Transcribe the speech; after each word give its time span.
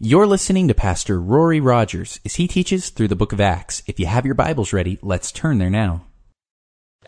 You're 0.00 0.28
listening 0.28 0.68
to 0.68 0.74
Pastor 0.74 1.20
Rory 1.20 1.58
Rodgers 1.58 2.20
as 2.24 2.36
he 2.36 2.46
teaches 2.46 2.90
through 2.90 3.08
the 3.08 3.16
book 3.16 3.32
of 3.32 3.40
Acts. 3.40 3.82
If 3.88 3.98
you 3.98 4.06
have 4.06 4.24
your 4.24 4.36
Bibles 4.36 4.72
ready, 4.72 4.96
let's 5.02 5.32
turn 5.32 5.58
there 5.58 5.70
now. 5.70 6.04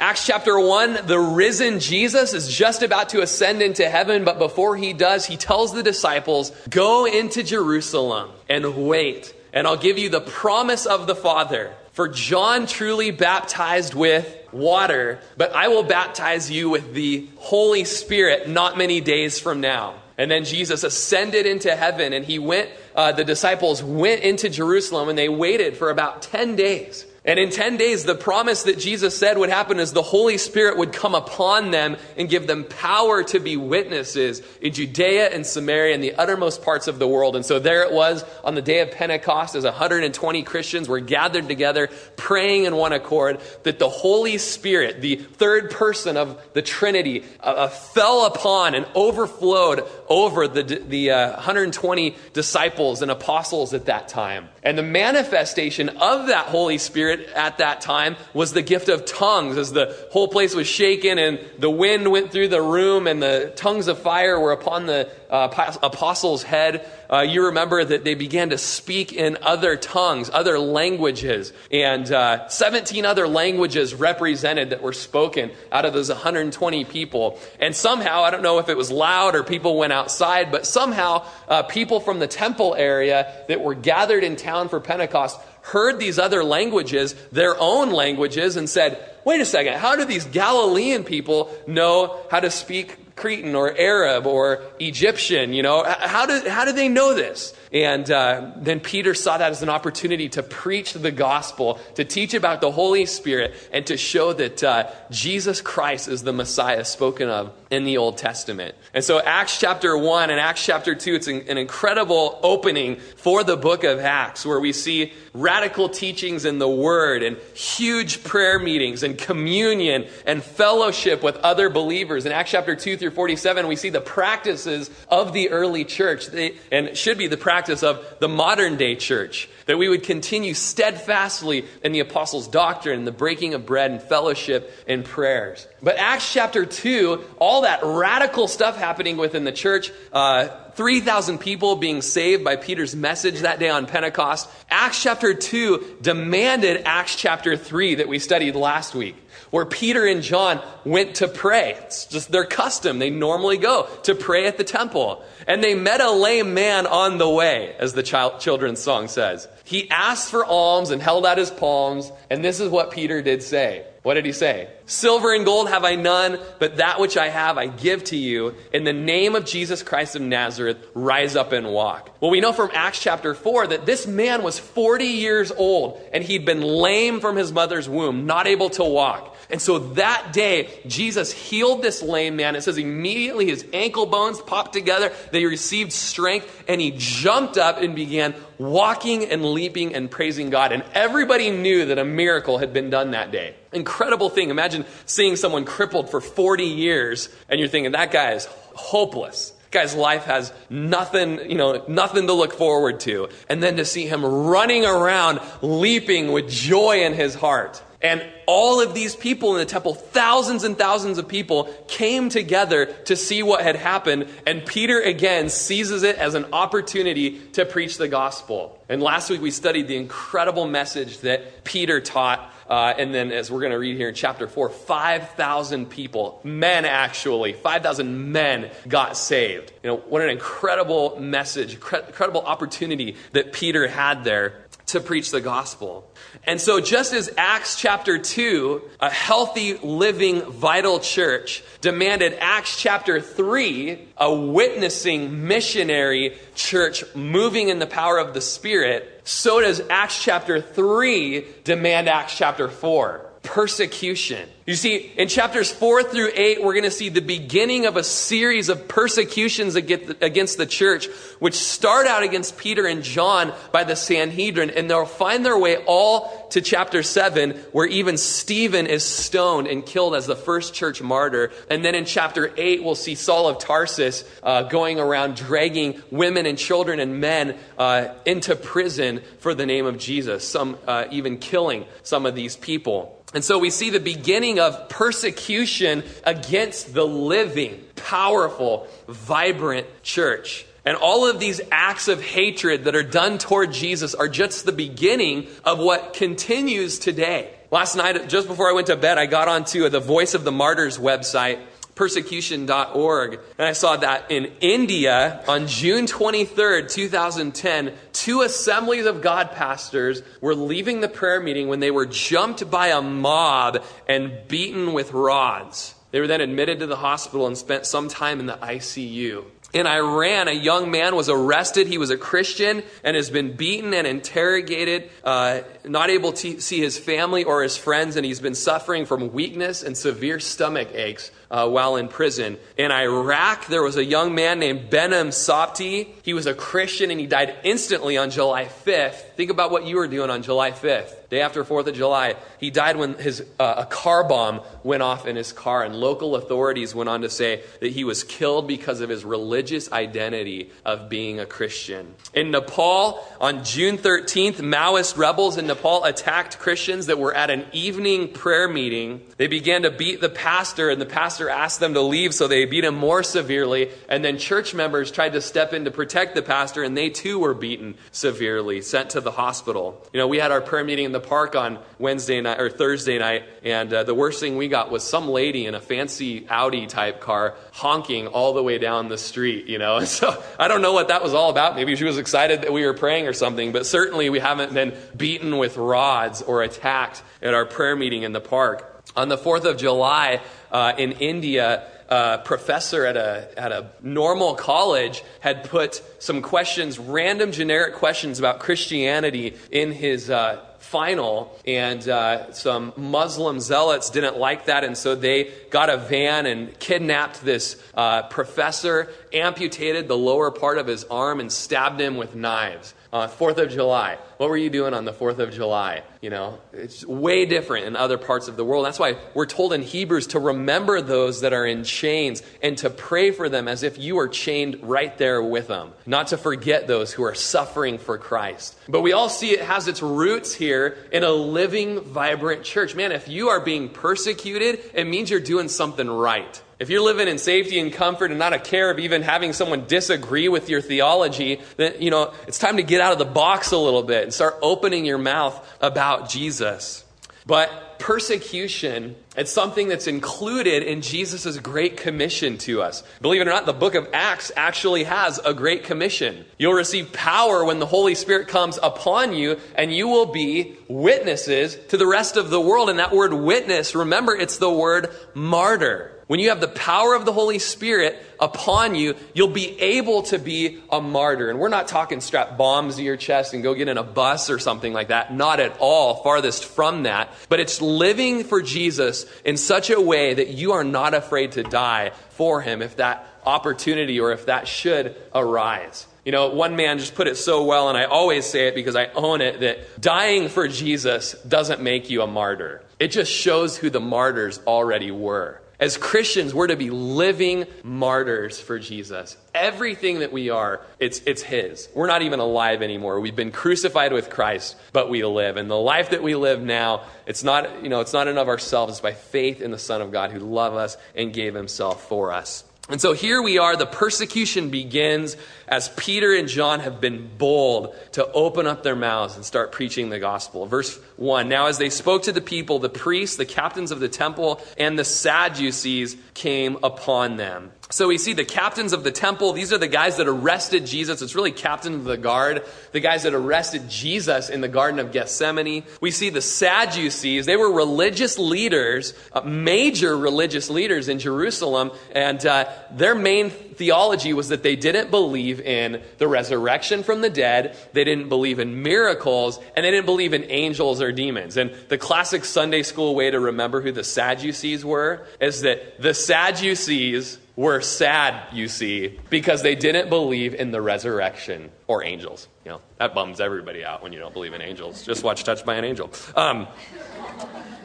Acts 0.01 0.27
chapter 0.27 0.59
1, 0.59 1.07
the 1.07 1.21
risen 1.21 1.79
Jesus 1.79 2.35
is 2.35 2.49
just 2.49 2.83
about 2.83 3.11
to 3.11 3.23
ascend 3.23 3.63
into 3.63 3.89
heaven, 3.89 4.25
but 4.25 4.41
before 4.41 4.77
he 4.77 4.93
does, 4.93 5.25
he 5.25 5.37
tells 5.37 5.73
the 5.73 5.85
disciples, 5.85 6.51
Go 6.69 7.07
into 7.07 7.45
Jerusalem 7.45 8.33
and 8.49 8.89
wait, 8.89 9.37
and 9.53 9.69
I'll 9.69 9.77
give 9.77 9.97
you 9.97 10.09
the 10.09 10.21
promise 10.21 10.85
of 10.85 11.07
the 11.07 11.15
Father. 11.15 11.73
For 11.93 12.09
John 12.09 12.67
truly 12.67 13.13
baptized 13.13 13.95
with 13.95 14.37
water, 14.51 15.21
but 15.37 15.53
I 15.53 15.69
will 15.69 15.85
baptize 15.85 16.51
you 16.51 16.69
with 16.69 16.93
the 16.93 17.29
Holy 17.37 17.85
Spirit 17.85 18.49
not 18.49 18.77
many 18.77 19.01
days 19.01 19.39
from 19.39 19.61
now. 19.61 19.95
And 20.21 20.31
then 20.31 20.45
Jesus 20.45 20.85
ascended 20.85 21.47
into 21.47 21.75
heaven, 21.75 22.13
and 22.13 22.27
he 22.27 22.39
went, 22.39 22.69
uh, 22.95 23.13
the 23.13 23.25
disciples 23.25 23.83
went 23.83 24.23
into 24.23 24.49
Jerusalem, 24.49 25.09
and 25.09 25.19
they 25.19 25.29
waited 25.29 25.77
for 25.77 25.91
about 25.91 26.23
10 26.23 26.57
days. 26.57 27.07
And 27.23 27.39
in 27.39 27.51
10 27.51 27.77
days, 27.77 28.05
the 28.05 28.15
promise 28.15 28.63
that 28.63 28.79
Jesus 28.79 29.17
said 29.17 29.37
would 29.37 29.51
happen 29.51 29.79
is 29.79 29.93
the 29.93 30.01
Holy 30.01 30.39
Spirit 30.39 30.79
would 30.79 30.95
come 30.95 31.15
upon 31.15 31.71
them 31.71 31.99
and 32.17 32.31
give 32.31 32.47
them 32.47 32.65
power 32.65 33.23
to 33.25 33.39
be 33.39 33.59
witnesses 33.59 34.41
in 34.63 34.73
Judea 34.73 35.29
and 35.29 35.45
Samaria 35.45 35.95
and 35.95 36.03
the 36.03 36.15
uttermost 36.15 36.63
parts 36.63 36.89
of 36.89 36.99
the 36.99 37.07
world. 37.07 37.37
And 37.37 37.45
so 37.45 37.59
there 37.59 37.83
it 37.83 37.93
was 37.93 38.25
on 38.43 38.55
the 38.55 38.63
day 38.63 38.81
of 38.81 38.91
Pentecost 38.93 39.55
as 39.55 39.65
120 39.65 40.43
Christians 40.45 40.89
were 40.89 41.01
gathered 41.01 41.47
together 41.47 41.91
praying 42.17 42.65
in 42.65 42.75
one 42.75 42.95
accord 42.95 43.41
that 43.65 43.79
the 43.79 43.91
Holy 43.91 44.39
Spirit, 44.39 45.03
the 45.03 45.17
third 45.17 45.71
person 45.71 46.17
of 46.17 46.41
the 46.55 46.63
Trinity, 46.63 47.25
uh, 47.41 47.49
uh 47.51 47.69
fell 47.69 48.25
upon 48.25 48.75
and 48.75 48.87
overflowed 48.95 49.87
over 50.09 50.49
the, 50.49 50.63
the 50.63 51.11
uh, 51.11 51.35
120 51.35 52.17
disciples 52.33 53.03
and 53.03 53.11
apostles 53.11 53.75
at 53.75 53.87
that 53.87 54.09
time. 54.09 54.49
And 54.63 54.79
the 54.79 54.83
manifestation 54.83 55.91
of 55.91 56.29
that 56.29 56.47
Holy 56.47 56.79
Spirit 56.79 57.10
at 57.11 57.59
that 57.59 57.81
time 57.81 58.17
was 58.33 58.53
the 58.53 58.63
gift 58.63 58.89
of 58.89 59.05
tongues 59.05 59.57
as 59.57 59.73
the 59.73 59.97
whole 60.13 60.29
place 60.29 60.55
was 60.55 60.67
shaken 60.67 61.19
and 61.19 61.41
the 61.59 61.71
wind 61.71 62.11
went 62.11 62.31
through 62.31 62.49
the 62.49 62.63
room 62.63 63.07
and 63.07 63.23
the 63.23 63.53
tongues 63.57 63.89
of 63.89 63.99
fire 63.99 64.39
were 64.39 64.53
upon 64.53 64.87
the 64.87 65.11
uh, 65.31 65.77
apostles' 65.83 66.43
head. 66.43 66.89
Uh, 67.11 67.21
you 67.21 67.47
remember 67.47 67.85
that 67.85 68.05
they 68.05 68.15
began 68.15 68.51
to 68.51 68.59
speak 68.59 69.13
in 69.13 69.39
other 69.43 69.77
tongues, 69.77 70.31
other 70.33 70.59
languages, 70.59 71.53
and 71.71 72.11
uh, 72.13 72.49
17 72.49 73.05
other 73.05 73.27
languages 73.27 73.95
represented 73.95 74.71
that 74.71 74.83
were 74.83 74.93
spoken 74.93 75.51
out 75.73 75.85
of 75.85 75.93
those 75.93 76.09
120 76.09 76.85
people. 76.85 77.39
And 77.59 77.75
somehow, 77.75 78.23
I 78.23 78.31
don't 78.31 78.43
know 78.43 78.59
if 78.59 78.69
it 78.69 78.77
was 78.77 78.91
loud 78.91 79.35
or 79.35 79.43
people 79.43 79.77
went 79.79 79.93
outside, 79.93 80.51
but 80.51 80.67
somehow 80.67 81.25
uh, 81.49 81.63
people 81.65 82.01
from 82.01 82.19
the 82.19 82.29
temple 82.29 82.75
area 82.75 83.45
that 83.49 83.61
were 83.61 83.75
gathered 83.75 84.25
in 84.25 84.37
town 84.37 84.69
for 84.69 84.81
Pentecost 84.81 85.39
heard 85.63 85.99
these 85.99 86.19
other 86.19 86.43
languages, 86.43 87.15
their 87.33 87.59
own 87.59 87.91
languages, 87.91 88.57
and 88.57 88.69
said, 88.69 88.99
wait 89.25 89.41
a 89.41 89.45
second, 89.45 89.75
how 89.75 89.97
do 89.97 90.05
these 90.05 90.25
Galilean 90.27 91.05
people 91.05 91.55
know 91.67 92.21
how 92.31 92.41
to 92.41 92.51
speak 92.51 93.10
Cretan 93.21 93.55
or 93.55 93.77
Arab 93.79 94.27
or 94.27 94.63
Egyptian? 94.79 95.53
You 95.53 95.63
know, 95.63 95.85
how 95.85 96.27
do, 96.27 96.49
how 96.49 96.65
do 96.65 96.73
they 96.73 96.89
know 96.89 97.15
this? 97.15 97.55
And 97.73 98.11
uh, 98.11 98.51
then 98.57 98.81
Peter 98.81 99.15
saw 99.15 99.39
that 99.39 99.53
as 99.53 99.63
an 99.63 99.69
opportunity 99.69 100.29
to 100.31 100.43
preach 100.43 100.93
the 100.93 101.13
gospel, 101.13 101.79
to 101.95 102.05
teach 102.05 102.35
about 102.35 102.61
the 102.61 102.71
Holy 102.71 103.07
Spirit, 103.07 103.55
and 103.73 103.87
to 103.87 103.97
show 103.97 104.33
that 104.33 104.65
uh, 104.65 104.91
Jesus 105.11 105.61
Christ 105.61 106.09
is 106.09 106.25
the 106.25 106.33
Messiah 106.33 106.85
spoken 106.85 107.29
of 107.29 107.53
in 107.71 107.85
the 107.85 107.99
Old 107.99 108.19
Testament. 108.19 108.75
And 108.93 109.05
so, 109.05 109.21
Acts 109.21 109.61
chapter 109.61 109.97
1 109.97 110.31
and 110.31 110.41
Acts 110.41 110.65
chapter 110.65 110.97
2, 110.97 111.15
it's 111.15 111.29
an, 111.29 111.43
an 111.49 111.59
incredible 111.59 112.41
opening 112.43 112.97
for 112.97 113.45
the 113.45 113.57
book 113.57 113.85
of 113.85 114.01
Acts, 114.01 114.45
where 114.45 114.59
we 114.59 114.73
see 114.73 115.13
radical 115.33 115.89
teachings 115.89 116.45
in 116.45 116.59
the 116.59 116.69
Word 116.69 117.23
and 117.23 117.37
huge 117.55 118.25
prayer 118.25 118.59
meetings 118.59 119.05
and 119.05 119.17
communion 119.17 120.07
and 120.27 120.43
fellowship 120.43 121.23
with 121.23 121.37
other 121.37 121.71
believers. 121.71 122.27
In 122.27 122.33
Acts 122.33 122.51
chapter 122.51 122.75
2 122.75 122.97
through 122.97 123.10
47, 123.11 123.67
we 123.67 123.77
see 123.77 123.91
the 123.91 124.01
practices 124.01 124.91
of 125.09 125.33
the 125.33 125.51
early 125.51 125.85
church, 125.85 126.27
they, 126.27 126.57
and 126.73 126.97
should 126.97 127.19
be 127.19 127.27
the 127.27 127.37
practice 127.37 127.61
practice 127.61 127.83
of 127.83 128.21
the 128.21 128.29
modern 128.29 128.77
day 128.77 128.97
church, 128.97 129.49
that 129.67 129.77
we 129.77 129.89
would 129.89 130.03
continue 130.03 130.55
steadfastly 130.55 131.65
in 131.83 131.93
the 131.93 132.01
apostles' 132.01 132.49
doctrine, 132.49 133.05
the 133.05 133.13
breaking 133.13 133.55
of 133.55 133.67
bread 133.67 133.91
and 133.91 134.03
fellowship 134.03 134.73
and 134.89 135.05
prayers. 135.05 135.67
But 135.83 135.97
Acts 135.99 136.33
chapter 136.33 136.65
2, 136.65 137.25
all 137.39 137.63
that 137.63 137.81
radical 137.83 138.49
stuff 138.49 138.77
happening 138.77 139.17
within 139.17 139.45
the 139.45 139.53
church, 139.53 139.93
uh, 140.13 140.49
3,000 140.73 141.39
people 141.39 141.77
being 141.77 142.03
saved 142.03 142.45
by 142.45 142.57
Peter's 142.57 142.97
message 142.97 143.41
that 143.41 143.59
day 143.59 143.69
on 143.69 143.87
Pentecost. 143.87 144.49
Acts 144.71 145.03
chapter 145.03 145.35
2 145.35 145.99
demanded 146.01 146.83
Acts 146.87 147.17
chapter 147.17 147.57
3 147.57 147.97
that 147.97 148.09
we 148.09 148.19
studied 148.19 148.55
last 148.55 148.95
week 148.95 149.17
where 149.51 149.67
Peter 149.67 150.07
and 150.07 150.23
John 150.23 150.61
went 150.85 151.17
to 151.17 151.29
pray. 151.29 151.75
It's 151.79 152.07
just 152.07 152.31
their 152.31 152.45
custom. 152.45 152.99
They 152.99 153.11
normally 153.11 153.59
go 153.59 153.89
to 154.05 154.15
pray 154.15 154.47
at 154.47 154.57
the 154.57 154.65
temple. 154.65 155.23
And 155.47 155.63
they 155.63 155.75
met 155.75 156.01
a 156.01 156.11
lame 156.11 156.55
man 156.55 156.87
on 156.87 157.19
the 157.19 157.29
way, 157.29 157.75
as 157.79 157.93
the 157.93 158.03
child, 158.03 158.41
children's 158.41 158.81
song 158.81 159.09
says. 159.09 159.49
He 159.65 159.91
asked 159.91 160.31
for 160.31 160.45
alms 160.45 160.91
and 160.91 161.03
held 161.03 161.27
out 161.27 161.39
his 161.39 161.51
palms, 161.51 162.11
and 162.29 162.45
this 162.45 162.61
is 162.61 162.69
what 162.69 162.91
Peter 162.91 163.23
did 163.23 163.43
say. 163.43 163.85
What 164.03 164.15
did 164.15 164.25
he 164.25 164.33
say? 164.33 164.71
Silver 164.87 165.35
and 165.35 165.45
gold 165.45 165.69
have 165.69 165.85
I 165.85 165.95
none, 165.95 166.39
but 166.59 166.77
that 166.77 166.99
which 166.99 167.19
I 167.19 167.29
have 167.29 167.59
I 167.59 167.67
give 167.67 168.03
to 168.05 168.17
you. 168.17 168.55
In 168.73 168.85
the 168.85 168.95
name 168.95 169.35
of 169.35 169.45
Jesus 169.45 169.83
Christ 169.83 170.17
of 170.17 170.23
Nazareth, 170.23 170.79
rise 170.95 171.37
up 171.37 171.53
and 171.53 171.71
walk. 171.71 172.11
Well, 172.19 172.31
we 172.31 172.41
know 172.41 172.55
from 172.55 172.71
Acts 172.73 173.01
chapter 173.01 173.35
4 173.35 173.69
that 173.69 173.85
this 173.85 174.07
man 174.07 174.43
was 174.43 174.59
40 174.59 175.05
years 175.05 175.53
old 175.53 176.01
and 176.15 176.25
he'd 176.25 176.47
been 176.47 176.63
lame 176.63 177.21
from 177.21 177.37
his 177.37 177.53
mother's 177.53 177.91
womb, 177.91 178.25
not 178.25 178.47
able 178.47 178.71
to 178.71 178.85
walk. 178.85 179.30
And 179.51 179.61
so 179.61 179.79
that 179.95 180.33
day, 180.33 180.69
Jesus 180.87 181.33
healed 181.33 181.83
this 181.83 182.03
lame 182.03 182.37
man. 182.37 182.57
It 182.57 182.63
says 182.63 182.79
immediately 182.79 183.47
his 183.47 183.65
ankle 183.73 184.07
bones 184.07 184.41
popped 184.41 184.73
together. 184.73 185.13
They 185.33 185.45
received 185.45 185.93
strength 185.93 186.65
and 186.69 186.81
he 186.81 186.95
jumped 186.97 187.59
up 187.59 187.79
and 187.79 187.95
began 187.95 188.35
walking 188.59 189.25
and 189.25 189.45
leaping 189.45 189.95
and 189.95 190.11
praising 190.11 190.51
God. 190.51 190.73
And 190.73 190.85
everybody 190.95 191.51
knew 191.51 191.87
that 191.87 191.99
a 191.99 192.05
miracle 192.05 192.59
had 192.59 192.73
been 192.73 192.91
done 192.91 193.13
that 193.13 193.33
day. 193.33 193.55
Incredible 193.73 194.31
thing. 194.31 194.51
Imagine 194.51 194.85
seeing 195.07 195.37
someone 195.37 195.65
crippled 195.65 196.11
for 196.11 196.21
40 196.21 196.65
years 196.65 197.29
and 197.49 197.59
you're 197.59 197.69
thinking, 197.69 197.93
that 197.93 198.11
guy 198.11 198.33
is 198.33 198.47
hopeless 198.75 199.53
guy's 199.71 199.95
life 199.95 200.25
has 200.25 200.53
nothing, 200.69 201.51
you 201.51 201.57
know, 201.57 201.85
nothing 201.87 202.27
to 202.27 202.33
look 202.33 202.53
forward 202.53 203.01
to. 203.01 203.29
And 203.49 203.63
then 203.63 203.77
to 203.77 203.85
see 203.85 204.07
him 204.07 204.25
running 204.25 204.85
around, 204.85 205.41
leaping 205.63 206.33
with 206.33 206.49
joy 206.49 207.03
in 207.05 207.15
his 207.15 207.35
heart. 207.35 207.83
And 208.03 208.25
all 208.47 208.81
of 208.81 208.95
these 208.95 209.15
people 209.15 209.53
in 209.53 209.59
the 209.59 209.67
temple, 209.67 209.95
thousands 209.95 210.65
and 210.65 210.79
thousands 210.79 211.19
of 211.19 211.29
people, 211.29 211.65
came 211.87 212.31
together 212.31 212.87
to 213.05 213.15
see 213.15 213.43
what 213.43 213.63
had 213.63 213.77
happened. 213.77 214.29
And 214.47 214.65
Peter 214.65 215.01
again 215.01 215.51
seizes 215.51 216.03
it 216.03 216.17
as 216.17 216.35
an 216.35 216.47
opportunity 216.53 217.39
to 217.53 217.67
preach 217.67 217.99
the 217.99 218.09
gospel. 218.09 218.79
And 218.89 219.03
last 219.03 219.29
week 219.29 219.43
we 219.43 219.51
studied 219.51 219.87
the 219.87 219.97
incredible 219.97 220.67
message 220.67 221.19
that 221.21 221.65
Peter 221.65 222.01
taught. 222.01 222.53
Uh, 222.71 222.95
and 222.97 223.13
then, 223.13 223.33
as 223.33 223.51
we're 223.51 223.59
going 223.59 223.73
to 223.73 223.79
read 223.79 223.97
here 223.97 224.11
in 224.11 224.15
chapter 224.15 224.47
4, 224.47 224.71
5,000 224.71 225.91
people, 225.91 226.41
men 226.45 226.85
actually, 226.85 227.53
5,000 227.53 228.33
men 228.33 228.71
got 228.87 229.17
saved. 229.17 229.73
You 229.83 229.91
know, 229.91 229.97
what 229.97 230.23
an 230.23 230.31
incredible 230.31 231.19
message, 231.19 231.75
incredible 231.75 232.43
opportunity 232.43 233.17
that 233.33 233.53
Peter 233.53 233.89
had 233.89 234.23
there 234.23 234.67
to 234.93 235.01
preach 235.01 235.31
the 235.31 235.41
gospel. 235.41 236.11
And 236.45 236.61
so, 236.61 236.81
just 236.81 237.13
as 237.13 237.31
Acts 237.37 237.77
chapter 237.77 238.19
2, 238.19 238.83
a 239.01 239.11
healthy, 239.11 239.75
living, 239.79 240.43
vital 240.43 241.01
church, 241.01 241.63
demanded 241.81 242.37
Acts 242.41 242.77
chapter 242.81 243.21
3, 243.21 244.09
a 244.17 244.35
witnessing, 244.35 245.47
missionary 245.47 246.37
church 246.55 247.05
moving 247.15 247.69
in 247.69 247.79
the 247.79 247.87
power 247.87 248.19
of 248.19 248.35
the 248.35 248.41
Spirit, 248.41 249.21
so 249.25 249.61
does 249.61 249.81
Acts 249.91 250.23
chapter 250.23 250.61
3 250.61 251.47
demand 251.65 252.09
Acts 252.09 252.37
chapter 252.37 252.69
4 252.69 253.30
persecution. 253.43 254.49
You 254.67 254.77
see, 254.77 255.13
in 255.17 255.29
chapters 255.29 255.73
4 255.73 256.05
through 256.05 256.31
8, 256.35 256.63
we're 256.63 256.75
going 256.75 256.85
to 256.85 256.91
see 256.91 257.09
the 257.09 257.21
beginning 257.21 257.87
of 257.87 257.97
a 257.97 258.05
series 258.05 258.69
of 258.69 258.87
persecutions 258.87 259.75
against 259.75 260.59
the 260.59 260.67
church, 260.67 261.07
which 261.41 261.55
start 261.55 262.07
out 262.07 262.23
against 262.23 262.59
Peter 262.59 262.87
and 262.87 263.03
John 263.03 263.53
by 263.73 263.83
the 263.83 263.97
Sanhedrin, 263.97 264.71
and 264.71 264.89
they'll 264.89 265.07
find 265.07 265.45
their 265.45 265.59
way 265.59 265.79
all 265.87 266.47
to 266.51 266.61
chapter 266.61 267.03
7, 267.03 267.53
where 267.73 267.87
even 267.87 268.17
Stephen 268.17 268.87
is 268.87 269.05
stoned 269.05 269.67
and 269.67 269.85
killed 269.85 270.15
as 270.15 270.27
the 270.27 270.37
first 270.37 270.75
church 270.75 271.03
martyr. 271.03 271.51
And 271.69 271.85
then 271.85 271.95
in 271.95 272.05
chapter 272.05 272.53
8, 272.57 272.85
we'll 272.85 272.95
see 272.95 273.15
Saul 273.15 273.49
of 273.49 273.59
Tarsus 273.59 274.25
uh, 274.43 274.65
going 274.65 275.01
around 275.01 275.37
dragging 275.37 276.01
women 276.11 276.47
and 276.47 276.59
children 276.59 277.01
and 277.01 277.21
men 277.21 277.57
uh, 277.79 278.09
into 278.27 278.55
prison 278.55 279.23
for 279.39 279.55
the 279.55 279.67
name 279.67 279.87
of 279.87 279.99
Jesus, 279.99 280.47
some 280.47 280.79
uh, 280.87 281.07
even 281.11 281.39
killing 281.39 281.87
some 282.03 282.27
of 282.27 282.35
these 282.35 282.55
people. 282.55 283.17
And 283.33 283.45
so 283.45 283.59
we 283.59 283.71
see 283.71 283.91
the 283.91 284.01
beginning 284.01 284.59
of 284.59 284.89
persecution 284.89 286.03
against 286.25 286.95
the 286.95 287.07
living, 287.07 287.85
powerful, 287.95 288.89
vibrant 289.07 289.87
church. 290.03 290.67
And 290.85 290.97
all 290.97 291.29
of 291.29 291.39
these 291.39 291.61
acts 291.71 292.09
of 292.09 292.23
hatred 292.23 292.85
that 292.85 292.97
are 292.97 293.03
done 293.03 293.39
toward 293.39 293.73
Jesus 293.73 294.15
are 294.15 294.29
just 294.29 294.65
the 294.65 294.73
beginning 294.73 295.47
of 295.65 295.79
what 295.79 296.15
continues 296.15 296.99
today. 296.99 297.55
Last 297.71 297.95
night, 297.95 298.29
just 298.29 298.49
before 298.49 298.69
I 298.69 298.73
went 298.73 298.89
to 298.89 298.97
bed, 298.97 299.17
I 299.17 299.27
got 299.27 299.47
onto 299.47 299.89
the 299.89 300.01
Voice 300.01 300.35
of 300.35 300.43
the 300.43 300.51
Martyrs 300.51 300.99
website 300.99 301.61
persecution.org. 302.01 303.41
And 303.59 303.69
I 303.69 303.73
saw 303.73 303.95
that 303.99 304.31
in 304.31 304.51
India 304.63 305.45
on 305.47 305.67
June 305.67 306.07
23rd, 306.07 306.91
2010, 306.91 307.93
two 308.15 308.41
assemblies 308.41 309.05
of 309.05 309.21
God 309.21 309.51
pastors 309.51 310.23
were 310.41 310.55
leaving 310.55 311.03
the 311.03 311.11
prayer 311.11 311.41
meeting 311.41 311.69
when 311.69 311.81
they 311.81 311.91
were 311.91 312.07
jumped 312.07 312.71
by 312.71 312.87
a 312.87 313.03
mob 313.03 313.85
and 314.09 314.33
beaten 314.49 314.95
with 314.95 315.13
rods. 315.13 315.95
They 316.11 316.21
were 316.21 316.27
then 316.27 316.41
admitted 316.41 316.79
to 316.79 316.87
the 316.87 316.97
hospital 316.97 317.47
and 317.47 317.59
spent 317.59 317.85
some 317.85 318.09
time 318.09 318.41
in 318.41 318.47
the 318.47 318.57
ICU. 318.57 319.45
In 319.75 319.87
Iran, 319.87 320.49
a 320.49 320.53
young 320.53 320.91
man 320.91 321.15
was 321.15 321.29
arrested. 321.29 321.87
He 321.87 321.99
was 321.99 322.09
a 322.09 322.17
Christian 322.17 322.83
and 323.05 323.15
has 323.15 323.29
been 323.29 323.57
beaten 323.57 323.93
and 323.93 324.07
interrogated, 324.07 325.11
uh, 325.23 325.61
not 325.85 326.09
able 326.09 326.33
to 326.33 326.61
see 326.63 326.81
his 326.81 326.99
family 326.99 327.45
or 327.45 327.63
his 327.63 327.77
friends, 327.77 328.17
and 328.17 328.25
he's 328.25 328.41
been 328.41 328.55
suffering 328.55 329.05
from 329.05 329.33
weakness 329.35 329.83
and 329.83 329.97
severe 329.97 330.41
stomach 330.41 330.89
aches 330.95 331.31
uh, 331.51 331.69
while 331.69 331.97
in 331.97 332.09
prison. 332.09 332.59
In 332.77 332.91
Iraq, 332.91 333.67
there 333.67 333.83
was 333.83 333.97
a 333.97 334.05
young 334.05 334.35
man 334.35 334.59
named 334.59 334.91
Benham 334.91 335.29
Sabti. 335.29 336.09
He 336.23 336.35
was 336.35 336.47
a 336.47 336.55
Christian 336.55 337.11
and 337.11 337.19
he 337.19 337.27
died 337.27 337.57
instantly 337.65 338.17
on 338.17 338.31
July 338.31 338.67
5th. 338.67 339.35
Think 339.37 339.51
about 339.51 339.71
what 339.71 339.85
you 339.85 339.97
were 339.97 340.09
doing 340.09 340.31
on 340.31 340.43
July 340.43 340.71
5th 340.71 341.20
day 341.31 341.41
after 341.41 341.65
4th 341.65 341.87
of 341.87 341.95
July. 341.95 342.35
He 342.59 342.71
died 342.71 342.97
when 342.97 343.15
his, 343.15 343.45
uh, 343.59 343.75
a 343.79 343.87
car 343.87 344.25
bomb 344.25 344.61
went 344.83 345.03
off 345.03 345.27
in 345.27 345.37
his 345.37 345.53
car, 345.53 345.85
and 345.85 345.95
local 345.95 346.35
authorities 346.35 346.95
went 346.95 347.09
on 347.09 347.23
to 347.23 347.31
say 347.31 347.63
that 347.81 347.93
he 347.93 348.05
was 348.05 348.25
killed 348.25 348.67
because 348.67 349.01
of 349.01 349.09
his 349.09 349.25
religious 349.25 349.91
identity 349.93 350.71
of 350.85 351.09
being 351.09 351.39
a 351.39 351.47
Christian. 351.47 352.15
In 352.35 352.51
Nepal, 352.51 353.25
on 353.41 353.65
June 353.65 353.97
13th, 353.97 354.57
Maoist 354.57 355.17
rebels 355.17 355.57
in 355.57 355.69
Nepal 355.69 356.05
attacked 356.05 356.59
Christians 356.59 357.07
that 357.07 357.19
were 357.19 357.35
at 357.35 357.51
an 357.51 357.65
evening 357.73 358.33
prayer 358.33 358.69
meeting. 358.69 359.21
They 359.37 359.47
began 359.47 359.83
to 359.83 359.91
beat 359.91 360.21
the 360.21 360.29
pastor, 360.29 360.91
and 360.91 361.01
the 361.01 361.07
pastor 361.07 361.49
asked 361.49 361.79
them 361.79 361.95
to 361.95 362.01
leave, 362.01 362.35
so 362.35 362.49
they 362.49 362.65
beat 362.65 362.85
him 362.85 362.97
more 362.97 363.23
severely. 363.23 363.91
And 364.09 364.25
then 364.25 364.37
church 364.37 364.75
members 364.75 365.13
tried 365.13 365.35
to 365.35 365.41
step 365.41 365.73
in 365.73 365.85
to 365.85 365.93
protect 365.93 366.35
the 366.35 366.43
pastor, 366.43 366.83
and 366.83 366.97
they 366.97 367.09
too 367.09 367.39
were 367.39 367.55
beaten 367.55 367.95
severely, 368.11 368.83
sent 368.83 369.11
to 369.11 369.21
the 369.21 369.31
hospital. 369.31 370.05
You 370.13 370.19
know, 370.19 370.27
we 370.27 370.39
had 370.39 370.51
our 370.51 370.61
prayer 370.61 370.85
meeting 370.85 371.05
in 371.05 371.13
the 371.13 371.20
park 371.21 371.55
on 371.55 371.79
Wednesday 371.99 372.41
night 372.41 372.61
or 372.61 372.71
Thursday 372.71 373.19
night, 373.19 373.45
and 373.63 373.93
uh, 373.93 374.05
the 374.05 374.15
worst 374.15 374.41
thing 374.41 374.57
we 374.57 374.69
got 374.69 374.91
was 374.91 375.03
some 375.03 375.29
lady 375.29 375.67
in 375.67 375.75
a 375.75 375.81
fancy 375.81 376.47
Audi 376.49 376.87
type 376.87 377.21
car 377.21 377.55
honking 377.73 378.27
all 378.27 378.53
the 378.53 378.63
way 378.63 378.79
down 378.79 379.09
the 379.09 379.19
street, 379.19 379.67
you 379.67 379.79
know. 379.79 380.01
So 380.11 380.43
I 380.59 380.69
don't 380.69 380.83
know 380.83 380.93
what 380.93 381.09
that 381.09 381.23
was 381.23 381.35
all 381.35 381.51
about. 381.51 381.77
Maybe 381.77 381.95
she 381.97 382.05
was 382.05 382.19
excited 382.19 382.63
that 382.63 382.73
we 382.73 382.85
were 382.85 382.95
praying 382.95 383.27
or 383.27 383.33
something, 383.33 383.73
but 383.73 383.87
certainly 383.87 384.29
we 384.29 384.39
haven't 384.39 384.75
been 384.75 384.93
beaten 385.17 385.57
with 385.57 385.77
rods 385.77 386.43
or 386.43 386.63
attacked 386.63 387.23
at 387.41 387.55
our 387.55 387.65
prayer 387.65 387.97
meeting 387.97 388.23
in 388.25 388.33
the 388.33 388.41
park. 388.41 388.87
On 389.17 389.29
the 389.29 389.39
4th 389.39 389.65
of 389.65 389.77
July 389.77 390.41
uh, 390.71 390.93
in 390.99 391.13
India, 391.13 391.89
a 392.11 392.39
professor 392.39 393.07
at 393.07 393.17
a, 393.17 393.49
at 393.57 393.73
a 393.73 393.91
normal 394.03 394.55
college 394.55 395.23
had 395.41 395.65
put 395.65 396.03
some 396.19 396.43
questions, 396.43 396.99
random 396.99 397.53
generic 397.53 397.95
questions 397.95 398.39
about 398.39 398.59
Christianity 398.59 399.57
in 399.71 399.93
his 399.93 400.29
uh, 400.29 400.61
final, 400.81 401.57
and 401.67 402.09
uh, 402.09 402.53
some 402.53 402.93
Muslim 402.97 403.61
zealots 403.61 404.11
didn't 404.11 404.39
like 404.39 404.67
that, 404.67 404.83
and 404.83 404.97
so 404.97 405.15
they 405.15 405.53
got 405.71 405.89
a 405.89 405.99
van 405.99 406.47
and 406.47 406.77
kidnapped 406.81 407.45
this 407.45 407.81
uh, 407.95 408.23
professor, 408.25 409.09
amputated 409.33 410.09
the 410.09 410.17
lower 410.17 410.51
part 410.51 410.79
of 410.79 410.87
his 410.87 411.05
arm, 411.05 411.39
and 411.39 411.53
stabbed 411.53 412.01
him 412.01 412.17
with 412.17 412.35
knives. 412.35 412.95
Uh, 413.13 413.27
4th 413.27 413.59
of 413.59 413.71
July. 413.71 414.19
What 414.37 414.51
were 414.51 414.57
you 414.57 414.71
doing 414.71 414.95
on 414.95 415.05
the 415.05 415.13
4th 415.13 415.41
of 415.41 415.53
July? 415.53 416.05
You 416.21 416.31
know, 416.31 416.61
it's 416.73 417.05
way 417.05 417.45
different 417.45 417.87
in 417.87 417.97
other 417.97 418.19
parts 418.19 418.47
of 418.47 418.57
the 418.57 418.65
world. 418.65 418.87
That's 418.87 419.01
why 419.01 419.17
we're 419.35 419.47
told 419.47 419.73
in 419.73 419.83
Hebrews 419.83 420.29
to 420.29 420.39
remember 420.39 421.01
those 421.01 421.41
that 421.41 421.53
are 421.53 421.67
in 421.67 421.83
chains 421.83 422.41
and 422.63 422.79
to 422.79 422.89
pray 422.89 423.33
for 423.33 423.49
them 423.49 423.67
as 423.67 423.83
if 423.83 423.99
you 423.99 424.19
are 424.21 424.29
chained 424.29 424.79
right 424.83 425.17
there 425.19 425.43
with 425.43 425.67
them. 425.67 425.93
Not 426.07 426.29
to 426.29 426.37
forget 426.37 426.87
those 426.87 427.13
who 427.13 427.25
are 427.25 427.35
suffering 427.35 427.99
for 427.99 428.17
Christ. 428.17 428.77
But 428.89 429.01
we 429.01 429.13
all 429.13 429.29
see 429.29 429.51
it 429.51 429.63
has 429.63 429.89
its 429.89 430.03
roots 430.03 430.55
here 430.55 430.97
in 431.11 431.25
a 431.25 431.33
living, 431.33 432.01
vibrant 432.01 432.63
church. 432.63 432.95
Man, 432.95 433.11
if 433.11 433.29
you 433.29 433.49
are 433.49 433.61
being 433.61 433.89
persecuted, 433.89 434.79
it 434.95 435.05
means 435.05 435.31
you're 435.31 435.41
doing 435.41 435.69
something 435.69 436.09
right. 436.09 436.63
If 436.81 436.89
you're 436.89 437.03
living 437.03 437.29
in 437.29 437.37
safety 437.37 437.79
and 437.79 437.93
comfort 437.93 438.31
and 438.31 438.39
not 438.39 438.55
a 438.55 438.59
care 438.59 438.91
of 438.91 438.99
even 438.99 439.21
having 439.21 439.53
someone 439.53 439.85
disagree 439.87 440.49
with 440.49 440.71
your 440.71 440.81
theology, 440.81 441.61
then, 441.77 442.01
you 442.01 442.11
know, 442.11 442.33
it's 442.49 442.59
time 442.59 442.79
to 442.79 442.83
get 442.83 443.03
out 443.03 443.13
of 443.13 443.19
the 443.19 443.27
box 443.27 443.71
a 443.71 443.77
little 443.77 444.03
bit 444.03 444.25
and 444.25 444.33
start 444.33 444.57
opening 444.63 445.05
your 445.05 445.19
mouth 445.19 445.77
about 445.83 446.31
Jesus. 446.31 447.05
But 447.45 447.99
persecution, 447.99 449.15
it's 449.37 449.53
something 449.53 449.89
that's 449.89 450.07
included 450.07 450.83
in 450.83 451.03
Jesus' 451.03 451.59
great 451.59 451.99
commission 451.99 452.57
to 452.59 452.81
us. 452.81 453.03
Believe 453.21 453.43
it 453.43 453.49
or 453.49 453.51
not, 453.51 453.67
the 453.67 453.75
book 453.75 453.95
of 453.95 454.09
Acts 454.15 454.51
actually 454.57 455.05
has 455.05 455.39
a 455.39 455.53
great 455.53 455.85
commission. 455.85 456.47
You'll 456.57 456.73
receive 456.73 457.13
power 457.13 457.63
when 457.63 457.79
the 457.79 457.85
Holy 457.85 458.15
Spirit 458.15 458.49
comes 458.49 458.79
upon 458.83 459.35
you, 459.35 459.59
and 459.75 459.93
you 459.93 460.09
will 460.09 460.27
be 460.27 460.79
witnesses 460.89 461.77
to 461.89 461.99
the 461.99 462.07
rest 462.07 462.39
of 462.39 462.49
the 462.49 462.61
world. 462.61 462.89
And 462.89 462.99
that 462.99 463.13
word 463.13 463.35
witness, 463.35 463.95
remember, 463.95 464.35
it's 464.35 464.57
the 464.57 464.73
word 464.73 465.15
martyr. 465.35 466.17
When 466.31 466.39
you 466.39 466.51
have 466.51 466.61
the 466.61 466.69
power 466.69 467.17
of 467.17 467.25
the 467.25 467.33
Holy 467.33 467.59
Spirit 467.59 468.25
upon 468.39 468.95
you, 468.95 469.17
you'll 469.35 469.49
be 469.49 469.81
able 469.81 470.23
to 470.23 470.39
be 470.39 470.81
a 470.89 471.01
martyr. 471.01 471.51
And 471.51 471.59
we're 471.59 471.71
not 471.71 471.89
talking 471.89 472.21
strap 472.21 472.57
bombs 472.57 472.95
to 472.95 473.03
your 473.03 473.17
chest 473.17 473.53
and 473.53 473.65
go 473.65 473.75
get 473.75 473.89
in 473.89 473.99
a 473.99 474.05
bus 474.05 474.49
or 474.49 474.61
something 474.61 474.93
like 474.93 475.09
that. 475.09 475.35
Not 475.35 475.59
at 475.59 475.77
all, 475.81 476.23
farthest 476.23 476.67
from 476.67 477.03
that. 477.03 477.35
But 477.49 477.59
it's 477.59 477.83
living 477.83 478.45
for 478.45 478.63
Jesus 478.63 479.27
in 479.45 479.57
such 479.57 479.91
a 479.91 480.01
way 480.01 480.35
that 480.35 480.51
you 480.51 480.71
are 480.71 480.85
not 480.85 481.15
afraid 481.15 481.51
to 481.53 481.65
die 481.65 482.13
for 482.29 482.61
him 482.61 482.81
if 482.81 482.99
that 482.99 483.27
opportunity 483.45 484.21
or 484.21 484.31
if 484.31 484.47
that 484.47 484.69
should 484.69 485.17
arise. 485.35 486.07
You 486.25 486.31
know, 486.31 486.51
one 486.51 486.77
man 486.77 486.99
just 486.99 487.17
put 487.17 487.27
it 487.27 487.39
so 487.39 487.65
well, 487.65 487.89
and 487.89 487.99
I 487.99 488.05
always 488.05 488.47
say 488.47 488.69
it 488.69 488.77
because 488.77 488.95
I 488.95 489.07
own 489.17 489.41
it 489.41 489.59
that 489.63 490.01
dying 490.01 490.49
for 490.49 490.69
Jesus 490.69 491.33
doesn't 491.43 491.83
make 491.83 492.09
you 492.09 492.23
a 492.23 492.29
martyr. 492.29 492.85
It 493.01 493.09
just 493.09 493.33
shows 493.33 493.77
who 493.77 493.91
the 493.91 493.99
martyrs 493.99 494.61
already 494.65 495.11
were. 495.11 495.60
As 495.81 495.97
Christians, 495.97 496.53
we're 496.53 496.67
to 496.67 496.77
be 496.77 496.91
living 496.91 497.65
martyrs 497.83 498.61
for 498.61 498.79
Jesus. 498.79 499.39
Everything 499.55 500.19
that 500.19 500.31
we 500.31 500.51
are, 500.51 500.83
it's, 500.99 501.23
it's 501.25 501.41
His. 501.41 501.89
We're 501.95 502.07
not 502.07 502.21
even 502.21 502.39
alive 502.39 502.83
anymore. 502.83 503.19
We've 503.19 503.35
been 503.35 503.51
crucified 503.51 504.13
with 504.13 504.29
Christ, 504.29 504.77
but 504.93 505.09
we 505.09 505.25
live. 505.25 505.57
And 505.57 505.71
the 505.71 505.77
life 505.77 506.11
that 506.11 506.23
we 506.23 506.35
live 506.35 506.61
now, 506.61 507.05
it's 507.27 507.43
not, 507.43 507.83
you 507.83 507.89
know, 507.89 508.01
it's 508.01 508.13
not 508.13 508.29
in 508.29 508.37
of 508.37 508.49
ourselves. 508.49 508.93
It's 508.93 509.01
by 509.01 509.15
faith 509.15 509.63
in 509.63 509.71
the 509.71 509.79
Son 509.79 510.03
of 510.03 510.13
God 510.13 510.33
who 510.33 510.41
loved 510.41 510.77
us 510.77 510.99
and 511.15 511.33
gave 511.33 511.55
Himself 511.55 512.07
for 512.07 512.31
us. 512.31 512.63
And 512.91 513.01
so 513.01 513.13
here 513.13 513.41
we 513.41 513.57
are, 513.57 513.77
the 513.77 513.87
persecution 513.87 514.69
begins 514.69 515.37
as 515.71 515.89
Peter 515.91 516.35
and 516.35 516.49
John 516.49 516.81
have 516.81 517.01
been 517.01 517.31
bold 517.39 517.95
to 518.13 518.31
open 518.33 518.67
up 518.67 518.83
their 518.83 518.97
mouths 518.97 519.37
and 519.37 519.45
start 519.45 519.71
preaching 519.71 520.11
the 520.11 520.19
gospel. 520.19 520.67
Verse 520.67 520.99
1 521.17 521.49
Now, 521.49 521.67
as 521.67 521.79
they 521.79 521.91
spoke 521.91 522.25
to 522.25 522.33
the 522.33 522.41
people, 522.41 522.81
the 522.81 522.89
priests, 522.89 523.37
the 523.37 523.47
captains 523.47 523.93
of 523.93 524.01
the 524.01 524.09
temple, 524.09 524.61
and 524.77 524.99
the 524.99 525.05
Sadducees 525.05 526.17
came 526.35 526.77
upon 526.83 527.37
them. 527.37 527.71
So 527.93 528.07
we 528.07 528.19
see 528.19 528.35
the 528.35 528.45
captains 528.45 528.93
of 528.93 529.03
the 529.03 529.11
temple. 529.11 529.53
These 529.53 529.73
are 529.73 529.79
the 529.79 529.89
guys 529.89 530.19
that 530.19 530.29
arrested 530.29 530.87
Jesus. 530.87 531.23
It's 531.23 531.35
really 531.35 531.51
captain 531.51 531.95
of 531.95 532.05
the 532.05 532.17
guard, 532.17 532.65
the 532.93 533.01
guys 533.01 533.25
that 533.25 533.35
arrested 533.35 533.89
Jesus 533.89 534.49
in 534.49 534.61
the 534.61 534.69
Garden 534.69 535.01
of 535.01 535.11
Gethsemane. 535.11 535.83
We 536.01 536.13
see 536.13 536.31
the 536.31 536.41
Sadducees. 536.41 537.47
They 537.47 537.57
were 537.57 537.73
religious 537.73 538.39
leaders, 538.39 539.13
uh, 539.33 539.41
major 539.41 540.17
religious 540.17 540.71
leaders 540.71 541.09
in 541.09 541.19
Jerusalem, 541.19 541.91
and 542.13 542.45
uh, 542.47 542.67
their 542.93 543.17
main 543.17 543.51
theology 543.51 544.35
was 544.35 544.51
that 544.51 544.63
they 544.63 544.77
didn't 544.77 545.11
believe 545.11 545.60
in 545.61 546.03
the 546.19 546.29
resurrection 546.29 547.03
from 547.03 547.21
the 547.21 547.31
dead, 547.31 547.77
they 547.93 548.05
didn't 548.05 548.29
believe 548.29 548.59
in 548.59 548.83
miracles, 548.83 549.59
and 549.77 549.85
they 549.85 549.91
didn't 549.91 550.07
believe 550.07 550.33
in 550.33 550.45
angels 550.45 551.01
or 551.01 551.13
demons. 551.13 551.57
And 551.57 551.73
the 551.89 551.99
classic 551.99 552.45
Sunday 552.45 552.83
school 552.83 553.15
way 553.15 553.31
to 553.31 553.41
remember 553.41 553.81
who 553.81 553.93
the 553.93 554.05
Sadducees 554.05 554.85
were 554.85 555.27
is 555.41 555.63
that 555.63 556.01
the 556.01 556.15
Sadducees 556.15 557.39
were 557.57 557.81
sad, 557.83 558.55
you 558.55 558.69
see, 558.69 559.19
because 559.29 559.63
they 559.63 559.75
didn't 559.75 560.09
believe 560.09 560.55
in 560.55 560.71
the 560.71 560.81
resurrection 560.81 561.71
or 561.87 562.03
angels. 562.03 562.49
You 562.65 562.73
know, 562.73 562.81
that 562.99 563.15
bums 563.15 563.41
everybody 563.41 563.85
out 563.85 564.03
when 564.03 564.13
you 564.13 564.19
don't 564.19 564.33
believe 564.33 564.55
in 564.55 564.63
angels. 564.63 565.03
Just 565.03 565.23
watch 565.23 565.45
Touched 565.45 565.67
by 565.67 565.75
an 565.75 565.85
Angel. 565.85 566.11
Um, 566.37 566.69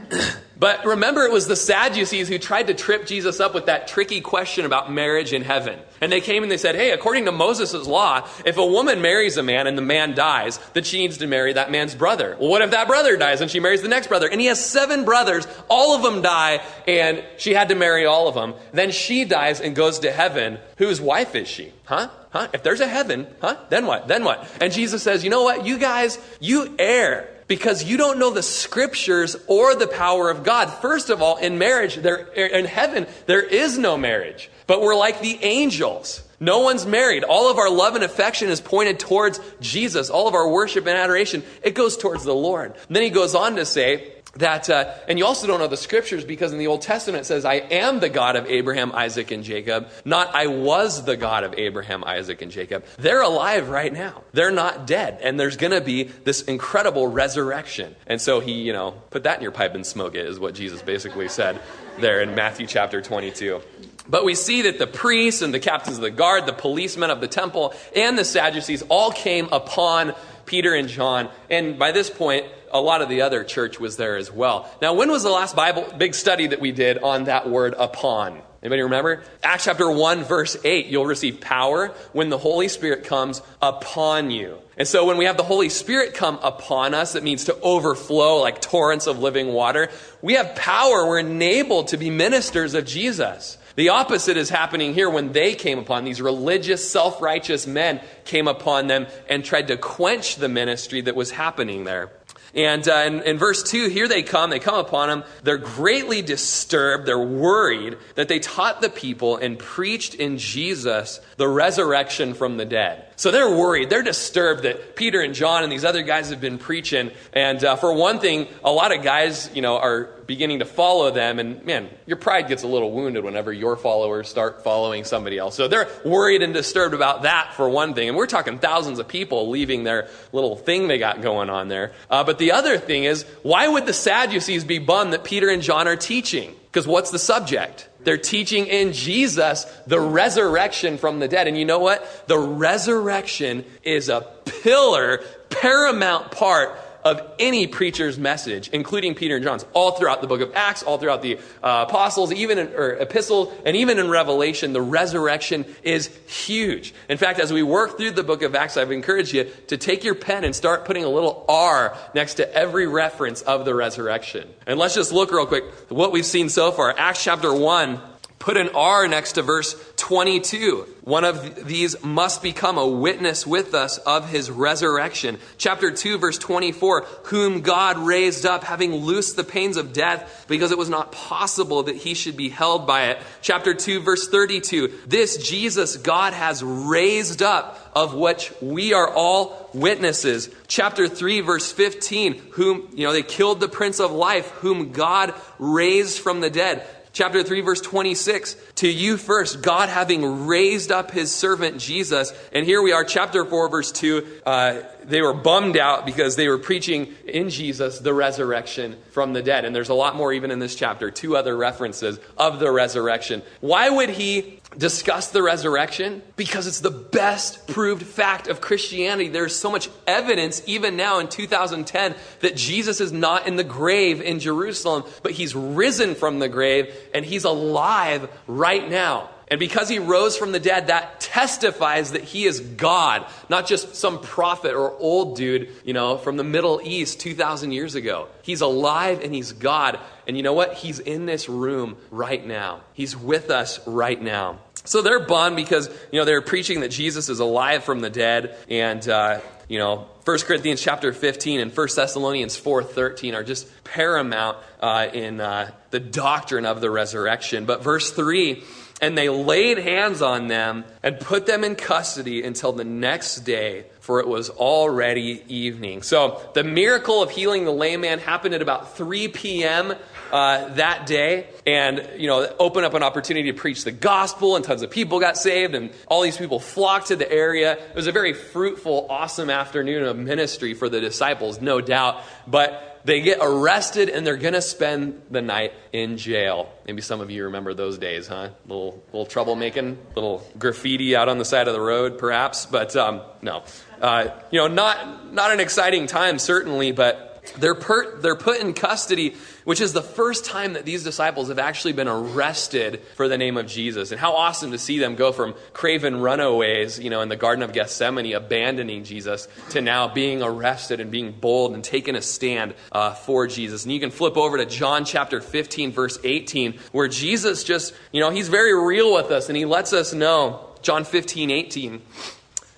but 0.58 0.86
remember, 0.86 1.24
it 1.24 1.32
was 1.32 1.48
the 1.48 1.56
Sadducees 1.56 2.28
who 2.28 2.38
tried 2.38 2.68
to 2.68 2.74
trip 2.74 3.06
Jesus 3.06 3.40
up 3.40 3.54
with 3.54 3.66
that 3.68 3.88
tricky 3.88 4.22
question 4.22 4.66
about 4.66 4.92
marriage 4.92 5.34
in 5.34 5.42
heaven. 5.42 5.80
And 6.02 6.12
they 6.12 6.22
came 6.22 6.44
and 6.44 6.52
they 6.52 6.58
said, 6.58 6.76
hey, 6.76 6.92
according 6.92 7.26
to 7.26 7.32
Moses' 7.32 7.88
law, 7.88 8.28
if 8.46 8.58
a 8.58 8.66
woman 8.66 9.02
marries 9.02 9.38
a 9.38 9.44
man 9.44 9.68
and 9.68 9.78
the 9.78 9.82
man 9.82 10.16
dies, 10.16 10.60
then 10.74 10.84
she 10.84 11.00
needs 11.00 11.18
to 11.20 11.28
marry 11.28 11.54
that 11.54 11.72
man's 11.72 11.96
brother. 11.96 12.36
Well, 12.40 12.50
what 12.50 12.62
if 12.62 12.72
that 12.72 12.88
brother 12.88 13.18
dies 13.18 13.42
and 13.42 13.50
she 13.50 13.60
marries 13.60 13.82
the 13.82 13.88
next 13.88 14.08
brother? 14.08 14.28
And 14.28 14.40
he 14.40 14.48
has 14.48 14.64
seven 14.64 15.06
brothers, 15.06 15.48
all 15.70 15.96
of 15.96 16.04
them 16.04 16.22
die, 16.22 16.62
and 16.88 17.24
she 17.38 17.54
had 17.54 17.70
to 17.70 17.76
marry 17.76 18.06
all 18.06 18.28
of 18.28 18.36
them. 18.36 18.54
Then 18.74 18.92
she 18.92 19.26
dies 19.26 19.62
and 19.62 19.76
goes 19.76 20.00
to 20.00 20.12
heaven. 20.12 20.60
Whose 20.78 21.00
wife 21.02 21.36
is 21.36 21.48
she? 21.48 21.74
Huh? 21.86 22.10
Huh? 22.32 22.48
If 22.54 22.64
there's 22.64 22.82
a 22.82 22.88
heaven, 22.88 23.28
huh? 23.40 23.58
Then 23.70 23.86
what? 23.86 24.08
Then 24.08 24.24
what? 24.24 24.50
And 24.60 24.74
Jesus 24.74 25.02
says, 25.02 25.24
you 25.24 25.30
know 25.30 25.44
what? 25.44 25.66
You 25.66 25.78
guys, 25.78 26.20
you 26.40 26.76
err 26.78 27.30
because 27.48 27.84
you 27.84 27.98
don't 27.98 28.20
know 28.20 28.32
the 28.32 28.44
scriptures 28.44 29.36
or 29.48 29.76
the 29.76 29.88
power 29.88 30.30
of 30.30 30.44
God. 30.44 30.68
First 30.68 31.10
of 31.10 31.22
all, 31.22 31.38
in 31.38 31.58
marriage, 31.58 31.96
there, 31.96 32.18
in 32.18 32.66
heaven, 32.66 33.08
there 33.28 33.44
is 33.44 33.78
no 33.78 33.98
marriage. 33.98 34.50
But 34.68 34.82
we're 34.82 34.96
like 34.96 35.22
the 35.22 35.38
angels. 35.44 36.24
No 36.40 36.60
one's 36.60 36.86
married. 36.86 37.24
All 37.24 37.50
of 37.50 37.58
our 37.58 37.70
love 37.70 37.96
and 37.96 38.04
affection 38.04 38.50
is 38.50 38.60
pointed 38.60 39.00
towards 39.00 39.40
Jesus. 39.62 40.10
All 40.10 40.28
of 40.28 40.34
our 40.34 40.50
worship 40.50 40.86
and 40.88 40.98
adoration, 40.98 41.44
it 41.64 41.76
goes 41.76 41.98
towards 41.98 42.24
the 42.24 42.34
Lord. 42.34 42.74
And 42.88 42.96
then 42.96 43.04
he 43.04 43.10
goes 43.10 43.36
on 43.36 43.56
to 43.56 43.66
say, 43.66 44.15
that, 44.36 44.70
uh, 44.70 44.94
and 45.08 45.18
you 45.18 45.26
also 45.26 45.48
don't 45.48 45.60
know 45.60 45.68
the 45.68 45.78
scriptures 45.78 46.26
because 46.26 46.52
in 46.52 46.60
the 46.60 46.68
Old 46.68 46.82
Testament 46.82 47.22
it 47.22 47.26
says, 47.26 47.46
I 47.46 47.56
am 47.56 48.00
the 48.00 48.10
God 48.10 48.36
of 48.36 48.46
Abraham, 48.48 48.92
Isaac, 48.94 49.32
and 49.32 49.44
Jacob, 49.44 49.90
not 50.04 50.36
I 50.36 50.48
was 50.48 51.06
the 51.06 51.16
God 51.16 51.44
of 51.44 51.54
Abraham, 51.58 52.04
Isaac, 52.04 52.42
and 52.42 52.52
Jacob. 52.52 52.86
They're 52.98 53.22
alive 53.22 53.70
right 53.70 53.92
now. 53.92 54.24
They're 54.34 54.52
not 54.52 54.88
dead. 54.88 55.20
And 55.22 55.40
there's 55.40 55.58
going 55.58 55.72
to 55.72 55.82
be 55.82 56.04
this 56.04 56.42
incredible 56.42 57.08
resurrection. 57.08 57.96
And 58.08 58.22
so 58.22 58.40
he, 58.40 58.54
you 58.54 58.74
know, 58.74 58.92
put 59.10 59.24
that 59.24 59.38
in 59.38 59.44
your 59.44 59.52
pipe 59.52 59.74
and 59.76 59.86
smoke 59.86 60.16
it, 60.16 60.26
is 60.26 60.40
what 60.40 60.54
Jesus 60.54 60.82
basically 60.82 61.30
said 61.30 61.60
there 62.00 62.22
in 62.22 62.36
Matthew 62.36 62.68
chapter 62.68 63.02
22. 63.02 63.62
But 64.08 64.24
we 64.24 64.36
see 64.36 64.64
that 64.64 64.78
the 64.78 64.88
priests 64.88 65.42
and 65.42 65.54
the 65.54 65.60
captains 65.60 65.98
of 65.98 66.04
the 66.04 66.12
guard, 66.12 66.46
the 66.46 66.54
policemen 66.54 67.10
of 67.10 67.22
the 67.22 67.28
temple, 67.28 67.74
and 67.96 68.18
the 68.18 68.26
Sadducees 68.26 68.84
all 68.84 69.12
came 69.12 69.48
upon 69.52 70.14
Peter 70.46 70.74
and 70.74 70.88
John. 70.88 71.30
And 71.50 71.78
by 71.80 71.92
this 71.92 72.10
point, 72.10 72.46
a 72.72 72.82
lot 72.82 73.02
of 73.02 73.10
the 73.10 73.22
other 73.22 73.44
church 73.44 73.80
was 73.80 73.98
there 73.98 74.18
as 74.18 74.32
well. 74.32 74.70
Now, 74.82 74.94
when 74.94 75.10
was 75.10 75.24
the 75.24 75.30
last 75.30 75.56
Bible 75.56 75.88
big 75.98 76.14
study 76.14 76.48
that 76.48 76.60
we 76.60 76.72
did 76.72 76.98
on 77.00 77.26
that 77.26 77.50
word 77.50 77.74
upon? 77.78 78.42
Anybody 78.62 78.82
remember? 78.82 79.24
Acts 79.44 79.66
chapter 79.66 79.90
1, 79.90 80.24
verse 80.24 80.58
8. 80.64 80.88
You'll 80.88 81.06
receive 81.06 81.40
power 81.40 81.90
when 82.14 82.30
the 82.30 82.38
Holy 82.40 82.68
Spirit 82.68 83.04
comes 83.04 83.44
upon 83.62 84.32
you. 84.32 84.58
And 84.76 84.88
so 84.88 85.06
when 85.06 85.18
we 85.18 85.26
have 85.26 85.38
the 85.38 85.44
Holy 85.44 85.70
Spirit 85.70 86.16
come 86.16 86.40
upon 86.42 86.96
us, 86.96 87.16
it 87.16 87.24
means 87.24 87.46
to 87.46 87.60
overflow 87.62 88.38
like 88.38 88.62
torrents 88.62 89.06
of 89.06 89.20
living 89.20 89.54
water. 89.54 89.90
We 90.24 90.34
have 90.34 90.56
power. 90.56 91.08
We're 91.08 91.20
enabled 91.20 91.90
to 91.90 91.98
be 91.98 92.10
ministers 92.10 92.74
of 92.74 92.86
Jesus. 92.86 93.58
The 93.76 93.90
opposite 93.90 94.38
is 94.38 94.50
happening 94.50 94.94
here 94.94 95.10
when 95.10 95.34
they 95.34 95.54
came 95.54 95.80
upon 95.80 96.06
these 96.06 96.22
religious, 96.22 96.90
self 96.90 97.22
righteous 97.22 97.68
men 97.68 98.02
came 98.24 98.48
upon 98.48 98.88
them 98.88 99.08
and 99.30 99.44
tried 99.44 99.68
to 99.68 99.78
quench 99.78 100.38
the 100.38 100.50
ministry 100.50 101.02
that 101.02 101.16
was 101.16 101.32
happening 101.32 101.84
there. 101.84 102.12
And 102.56 102.88
uh, 102.88 103.04
in, 103.06 103.22
in, 103.24 103.38
verse 103.38 103.64
2, 103.64 103.90
here 103.90 104.08
they 104.08 104.24
come, 104.24 104.50
they 104.50 104.60
come 104.60 104.80
upon 104.80 105.10
him. 105.10 105.24
They're 105.44 105.58
greatly 105.58 106.22
disturbed, 106.22 107.06
they're 107.06 107.20
worried 107.20 107.98
that 108.16 108.30
they 108.30 108.40
taught 108.40 108.80
the 108.80 108.90
people 108.90 109.36
and 109.36 109.60
preached 109.60 110.16
in 110.16 110.38
Jesus 110.38 111.20
the 111.36 111.50
resurrection 111.50 112.34
from 112.34 112.56
the 112.56 112.64
dead. 112.64 113.08
So 113.16 113.32
they're 113.32 113.50
worried, 113.50 113.90
they're 113.90 114.04
disturbed 114.04 114.64
that 114.64 114.96
Peter 114.96 115.22
and 115.22 115.34
John 115.34 115.64
and 115.64 115.72
these 115.72 115.86
other 115.86 116.04
guys 116.04 116.30
have 116.30 116.42
been 116.42 116.58
preaching. 116.58 117.12
And 117.34 117.64
uh, 117.64 117.76
for 117.76 117.94
one 117.94 118.20
thing, 118.20 118.48
a 118.64 118.72
lot 118.72 118.96
of 118.96 119.04
guys, 119.04 119.50
you 119.54 119.62
know, 119.62 119.78
are 119.78 120.06
beginning 120.28 120.60
to 120.60 120.66
follow 120.66 121.12
them. 121.12 121.40
And 121.40 121.64
man, 121.66 121.90
your 122.06 122.18
pride 122.18 122.48
gets 122.48 122.64
a 122.64 122.68
little 122.68 122.92
wounded 122.92 123.24
whenever 123.24 123.54
your 123.54 123.78
followers 123.78 124.28
start 124.28 124.64
following 124.64 125.04
somebody 125.04 125.38
else. 125.38 125.56
So 125.56 125.68
they're 125.68 125.88
worried 126.04 126.42
and 126.42 126.54
disturbed 126.54 126.94
about 126.94 127.24
that 127.24 127.54
for 127.54 127.70
one 127.70 127.94
thing. 127.94 128.10
And 128.10 128.18
we're 128.18 128.28
talking 128.28 128.60
thousands 128.60 129.00
of 129.00 129.08
people 129.08 129.50
leaving 129.50 129.84
their 129.84 130.10
little 130.32 130.56
thing 130.56 130.88
they 130.88 130.98
got 130.98 131.22
going 131.22 131.50
on 131.50 131.68
there. 131.68 131.94
Uh, 132.10 132.24
but 132.24 132.38
the 132.38 132.52
other 132.52 132.78
thing 132.78 133.06
is, 133.06 133.24
why 133.44 133.68
would 133.68 133.86
the 133.86 133.94
Sadducees 133.94 134.64
be 134.64 134.80
bummed 134.80 135.14
that 135.14 135.24
Peter 135.24 135.50
and 135.50 135.62
John 135.62 135.88
are 135.88 135.96
teaching? 135.96 136.56
Because 136.66 136.88
what's 136.88 137.12
the 137.12 137.20
subject? 137.20 137.88
They're 138.06 138.18
teaching 138.18 138.68
in 138.68 138.94
Jesus 138.94 139.66
the 139.86 140.00
resurrection 140.00 140.98
from 140.98 141.20
the 141.20 141.28
dead. 141.28 141.48
And 141.48 141.58
you 141.58 141.66
know 141.66 141.80
what? 141.80 142.28
The 142.28 142.38
resurrection 142.40 143.66
is 143.84 144.08
a 144.08 144.22
pillar, 144.46 145.22
paramount 145.50 146.32
part 146.32 146.80
of 147.06 147.22
any 147.38 147.68
preacher's 147.68 148.18
message, 148.18 148.68
including 148.70 149.14
Peter 149.14 149.36
and 149.36 149.44
John's, 149.44 149.64
all 149.74 149.92
throughout 149.92 150.22
the 150.22 150.28
book 150.28 150.42
of 150.42 150.52
Acts, 150.56 150.82
all 150.82 150.98
throughout 150.98 151.22
the 151.22 151.38
uh, 151.62 151.86
apostles, 151.88 152.34
even 152.34 152.58
in, 152.58 152.68
or 152.70 152.94
epistles, 152.94 153.54
and 153.64 153.78
even 153.78 154.00
in 154.00 154.10
Revelation, 154.10 154.74
the 154.74 154.82
resurrection 154.82 155.66
is 155.84 156.08
huge. 156.26 156.96
In 157.08 157.20
fact, 157.20 157.40
as 157.40 157.54
we 157.54 157.62
work 157.62 157.98
through 157.98 158.12
the 158.12 158.24
book 158.24 158.42
of 158.42 158.56
Acts, 158.56 158.76
I've 158.76 158.92
encouraged 158.92 159.34
you 159.34 159.48
to 159.68 159.78
take 159.78 160.04
your 160.04 160.16
pen 160.16 160.44
and 160.44 160.56
start 160.56 160.86
putting 160.86 161.04
a 161.04 161.10
little 161.10 161.46
R 161.48 161.96
next 162.16 162.36
to 162.36 162.54
every 162.54 162.88
reference 162.88 163.44
of 163.44 163.66
the 163.66 163.76
resurrection. 163.76 164.50
And 164.66 164.80
let's 164.80 164.96
just 164.96 165.14
look 165.14 165.32
real 165.32 165.46
quick 165.46 165.64
what 165.90 166.12
we've 166.12 166.26
seen 166.26 166.50
so 166.50 166.72
far. 166.72 166.94
Acts 166.98 167.24
chapter 167.24 167.54
1 167.54 168.02
Put 168.46 168.58
an 168.58 168.70
R 168.76 169.08
next 169.08 169.32
to 169.34 169.42
verse 169.42 169.76
22. 169.96 170.88
One 171.02 171.24
of 171.24 171.66
these 171.66 172.04
must 172.04 172.44
become 172.44 172.78
a 172.78 172.86
witness 172.86 173.48
with 173.48 173.74
us 173.74 173.98
of 173.98 174.30
his 174.30 174.52
resurrection. 174.52 175.40
Chapter 175.58 175.90
2, 175.90 176.20
verse 176.20 176.38
24, 176.38 177.08
whom 177.24 177.62
God 177.62 177.98
raised 177.98 178.46
up, 178.46 178.64
having 178.64 178.94
loosed 178.94 179.36
the 179.36 179.44
pains 179.44 179.78
of 179.78 179.94
death, 179.94 180.46
because 180.48 180.70
it 180.70 180.78
was 180.78 180.92
not 180.92 181.12
possible 181.12 181.82
that 181.84 181.96
he 181.96 182.14
should 182.14 182.38
be 182.38 182.50
held 182.50 182.86
by 182.86 183.06
it. 183.06 183.20
Chapter 183.42 183.74
2, 183.74 184.02
verse 184.02 184.28
32, 184.28 184.94
this 185.08 185.38
Jesus 185.38 185.98
God 185.98 186.34
has 186.34 186.64
raised 186.64 187.42
up, 187.42 187.92
of 187.96 188.14
which 188.14 188.54
we 188.62 188.94
are 188.94 189.10
all 189.10 189.72
witnesses. 189.74 190.52
Chapter 190.68 191.08
3, 191.08 191.42
verse 191.42 191.72
15, 191.72 192.36
whom, 192.52 192.90
you 192.94 193.08
know, 193.08 193.12
they 193.12 193.24
killed 193.24 193.60
the 193.60 193.68
Prince 193.68 194.00
of 194.00 194.12
Life, 194.12 194.52
whom 194.52 194.92
God 194.92 195.34
raised 195.58 196.20
from 196.20 196.42
the 196.42 196.52
dead 196.52 196.88
chapter 197.16 197.42
3 197.42 197.62
verse 197.62 197.82
26 197.82 198.56
to 198.76 198.88
you 198.90 199.18
first 199.18 199.62
god 199.62 199.90
having 199.90 200.48
raised 200.48 200.92
up 200.92 201.12
his 201.12 201.34
servant 201.34 201.80
jesus. 201.80 202.34
And 202.52 202.66
here 202.66 202.82
we 202.82 202.92
are 202.92 203.04
chapter 203.04 203.46
4 203.46 203.70
verse 203.70 203.92
2 203.92 204.28
uh, 204.46 204.82
they 205.04 205.22
were 205.22 205.34
bummed 205.34 205.78
out 205.78 206.06
because 206.06 206.36
they 206.36 206.48
were 206.48 206.58
preaching 206.58 207.14
in 207.26 207.50
jesus 207.50 208.00
the 208.00 208.14
resurrection 208.14 208.98
from 209.16 209.32
the 209.32 209.42
dead. 209.42 209.64
And 209.64 209.74
there's 209.74 209.88
a 209.88 209.94
lot 209.94 210.18
more 210.18 210.34
even 210.34 210.52
in 210.52 210.60
this 210.60 210.76
chapter. 210.76 211.10
Two 211.10 211.38
other 211.38 211.56
references 211.56 212.20
of 212.38 212.60
the 212.60 212.70
resurrection. 212.70 213.42
Why 213.62 213.90
would 213.90 214.10
he 214.10 214.60
discuss 214.78 215.30
the 215.30 215.42
resurrection? 215.42 216.22
Because 216.36 216.68
it's 216.68 216.82
the 216.82 216.92
best 216.92 217.66
proved 217.68 218.04
fact 218.04 218.50
of 218.50 218.60
Christianity. 218.60 219.30
There's 219.30 219.56
so 219.56 219.72
much 219.72 219.90
evidence, 220.06 220.62
even 220.66 220.98
now 220.98 221.20
in 221.20 221.30
2010, 221.30 222.14
that 222.42 222.58
Jesus 222.58 223.00
is 223.00 223.14
not 223.14 223.48
in 223.48 223.56
the 223.56 223.64
grave 223.64 224.22
in 224.22 224.40
Jerusalem, 224.40 225.06
but 225.24 225.32
he's 225.32 225.56
risen 225.56 226.14
from 226.14 226.40
the 226.40 226.50
grave 226.50 226.94
and 227.14 227.24
he's 227.24 227.46
alive 227.46 228.30
right 228.48 228.65
now. 228.90 229.30
And 229.48 229.60
because 229.60 229.90
he 229.90 230.00
rose 230.00 230.36
from 230.36 230.52
the 230.52 230.60
dead, 230.60 230.88
that 230.88 231.20
testifies 231.20 232.14
that 232.14 232.24
he 232.24 232.46
is 232.46 232.60
God, 232.60 233.26
not 233.48 233.68
just 233.68 233.96
some 233.96 234.20
prophet 234.20 234.74
or 234.74 234.92
old 234.98 235.36
dude, 235.38 235.70
you 235.84 235.94
know, 235.94 236.18
from 236.18 236.38
the 236.38 236.44
Middle 236.44 236.82
East 236.84 237.20
2,000 237.20 237.72
years 237.72 237.94
ago. 237.94 238.28
He's 238.42 238.62
alive 238.62 239.22
and 239.24 239.34
he's 239.34 239.52
God. 239.52 240.00
And 240.28 240.36
you 240.36 240.42
know 240.42 240.54
what? 240.54 240.74
He's 240.74 241.00
in 241.00 241.28
this 241.28 241.48
room 241.48 241.98
right 242.10 242.46
now. 242.46 242.82
He's 242.94 243.16
with 243.16 243.52
us 243.52 243.86
right 243.88 244.20
now. 244.20 244.58
So 244.84 245.02
they're 245.02 245.20
bummed 245.20 245.56
because, 245.56 245.90
you 246.12 246.20
know, 246.20 246.26
they're 246.26 246.42
preaching 246.42 246.80
that 246.80 246.90
Jesus 246.90 247.30
is 247.30 247.40
alive 247.40 247.84
from 247.84 248.00
the 248.00 248.10
dead. 248.10 248.56
And, 248.68 249.08
uh, 249.08 249.42
you 249.68 249.80
know, 249.80 250.08
1 250.26 250.40
Corinthians 250.40 250.82
chapter 250.82 251.14
15 251.14 251.60
and 251.60 251.76
1 251.76 251.88
Thessalonians 251.96 252.60
4.13 252.60 253.34
are 253.36 253.44
just 253.44 253.68
paramount 253.84 254.58
uh, 254.80 255.08
in 255.14 255.42
uh, 255.42 255.72
the 255.92 256.00
doctrine 256.00 256.66
of 256.66 256.82
the 256.82 256.90
resurrection. 256.90 257.66
But 257.66 257.84
verse 257.84 258.12
3 258.12 258.64
and 259.02 259.18
they 259.18 259.30
laid 259.30 259.78
hands 259.78 260.22
on 260.22 260.48
them 260.48 260.86
and 261.04 261.20
put 261.20 261.46
them 261.46 261.64
in 261.64 261.76
custody 261.76 262.44
until 262.44 262.72
the 262.72 262.86
next 262.86 263.40
day, 263.40 263.86
for 264.00 264.20
it 264.20 264.28
was 264.28 264.50
already 264.50 265.44
evening. 265.48 266.02
So 266.02 266.42
the 266.54 266.64
miracle 266.64 267.22
of 267.22 267.30
healing 267.30 267.66
the 267.66 267.72
lame 267.72 268.02
man 268.02 268.20
happened 268.20 268.56
at 268.56 268.62
about 268.62 268.96
3 268.96 269.28
p.m. 269.30 269.94
Uh, 270.32 270.74
that 270.76 271.06
day, 271.06 271.48
and 271.66 272.10
you 272.18 272.28
know, 272.28 272.48
open 272.60 272.84
up 272.84 272.94
an 272.94 273.04
opportunity 273.04 273.52
to 273.52 273.58
preach 273.58 273.84
the 273.84 273.92
gospel, 273.92 274.56
and 274.56 274.66
tons 274.66 274.82
of 274.82 274.90
people 274.90 275.20
got 275.20 275.38
saved, 275.38 275.76
and 275.76 275.92
all 276.08 276.22
these 276.22 276.38
people 276.38 276.60
flocked 276.60 277.08
to 277.08 277.16
the 277.16 277.32
area. 277.32 277.74
It 277.74 277.96
was 277.96 278.08
a 278.08 278.12
very 278.12 278.34
fruitful, 278.34 279.08
awesome 279.10 279.50
afternoon 279.50 280.04
of 280.04 280.18
ministry 280.18 280.74
for 280.74 280.90
the 280.90 281.00
disciples, 281.00 281.62
no 281.62 281.82
doubt. 281.82 282.22
But 282.48 282.96
they 283.06 283.22
get 283.22 283.38
arrested 283.40 284.10
and 284.10 284.26
they're 284.26 284.36
going 284.36 284.56
to 284.56 284.62
spend 284.64 285.22
the 285.30 285.42
night 285.42 285.74
in 285.94 286.18
jail. 286.18 286.74
Maybe 286.88 287.02
some 287.04 287.22
of 287.22 287.30
you 287.30 287.46
remember 287.46 287.76
those 287.76 288.00
days, 288.00 288.28
huh? 288.28 288.50
Little, 288.66 289.04
little 289.14 289.28
troublemaking, 289.28 289.98
little 290.16 290.44
graffiti 290.58 291.16
out 291.16 291.30
on 291.30 291.38
the 291.38 291.46
side 291.46 291.68
of 291.68 291.76
the 291.76 291.82
road, 291.82 292.18
perhaps. 292.18 292.66
But 292.66 292.96
um, 292.96 293.22
no, 293.44 293.64
uh, 294.02 294.30
you 294.50 294.60
know, 294.60 294.68
not 294.68 295.32
not 295.32 295.52
an 295.52 295.60
exciting 295.60 296.08
time 296.08 296.40
certainly, 296.40 296.92
but 296.92 297.35
they're, 297.58 297.76
per, 297.76 298.18
they're 298.20 298.36
put 298.36 298.60
in 298.60 298.74
custody, 298.74 299.36
which 299.64 299.82
is 299.82 299.94
the 299.94 300.02
first 300.02 300.46
time 300.46 300.74
that 300.74 300.86
these 300.86 301.04
disciples 301.04 301.50
have 301.50 301.60
actually 301.60 301.94
been 301.94 302.08
arrested 302.08 303.02
for 303.16 303.28
the 303.28 303.38
name 303.38 303.58
of 303.58 303.68
Jesus. 303.68 304.12
And 304.12 304.20
how 304.20 304.36
awesome 304.36 304.72
to 304.72 304.78
see 304.78 305.00
them 305.00 305.16
go 305.16 305.32
from 305.32 305.56
craven 305.74 306.22
runaways, 306.22 307.00
you 307.00 307.10
know, 307.10 307.22
in 307.22 307.30
the 307.30 307.36
Garden 307.36 307.64
of 307.64 307.74
Gethsemane, 307.74 308.34
abandoning 308.34 309.04
Jesus, 309.04 309.48
to 309.72 309.82
now 309.82 310.08
being 310.08 310.42
arrested 310.42 311.00
and 311.00 311.12
being 311.12 311.32
bold 311.32 311.74
and 311.74 311.84
taking 311.84 312.16
a 312.16 312.22
stand 312.22 312.74
uh, 312.92 313.14
for 313.14 313.48
Jesus. 313.48 313.84
And 313.84 313.94
you 313.94 314.00
can 314.00 314.12
flip 314.12 314.38
over 314.38 314.58
to 314.58 314.66
John 314.66 315.06
chapter 315.06 315.42
15, 315.42 315.92
verse 315.92 316.20
18, 316.24 316.80
where 316.92 317.08
Jesus 317.08 317.64
just, 317.64 317.94
you 318.12 318.20
know, 318.20 318.30
he's 318.30 318.50
very 318.50 318.74
real 318.74 319.14
with 319.14 319.32
us 319.32 319.50
and 319.50 319.58
he 319.58 319.66
lets 319.66 319.94
us 319.94 320.14
know 320.14 320.70
John 320.82 321.04
15, 321.04 321.50
18. 321.50 322.02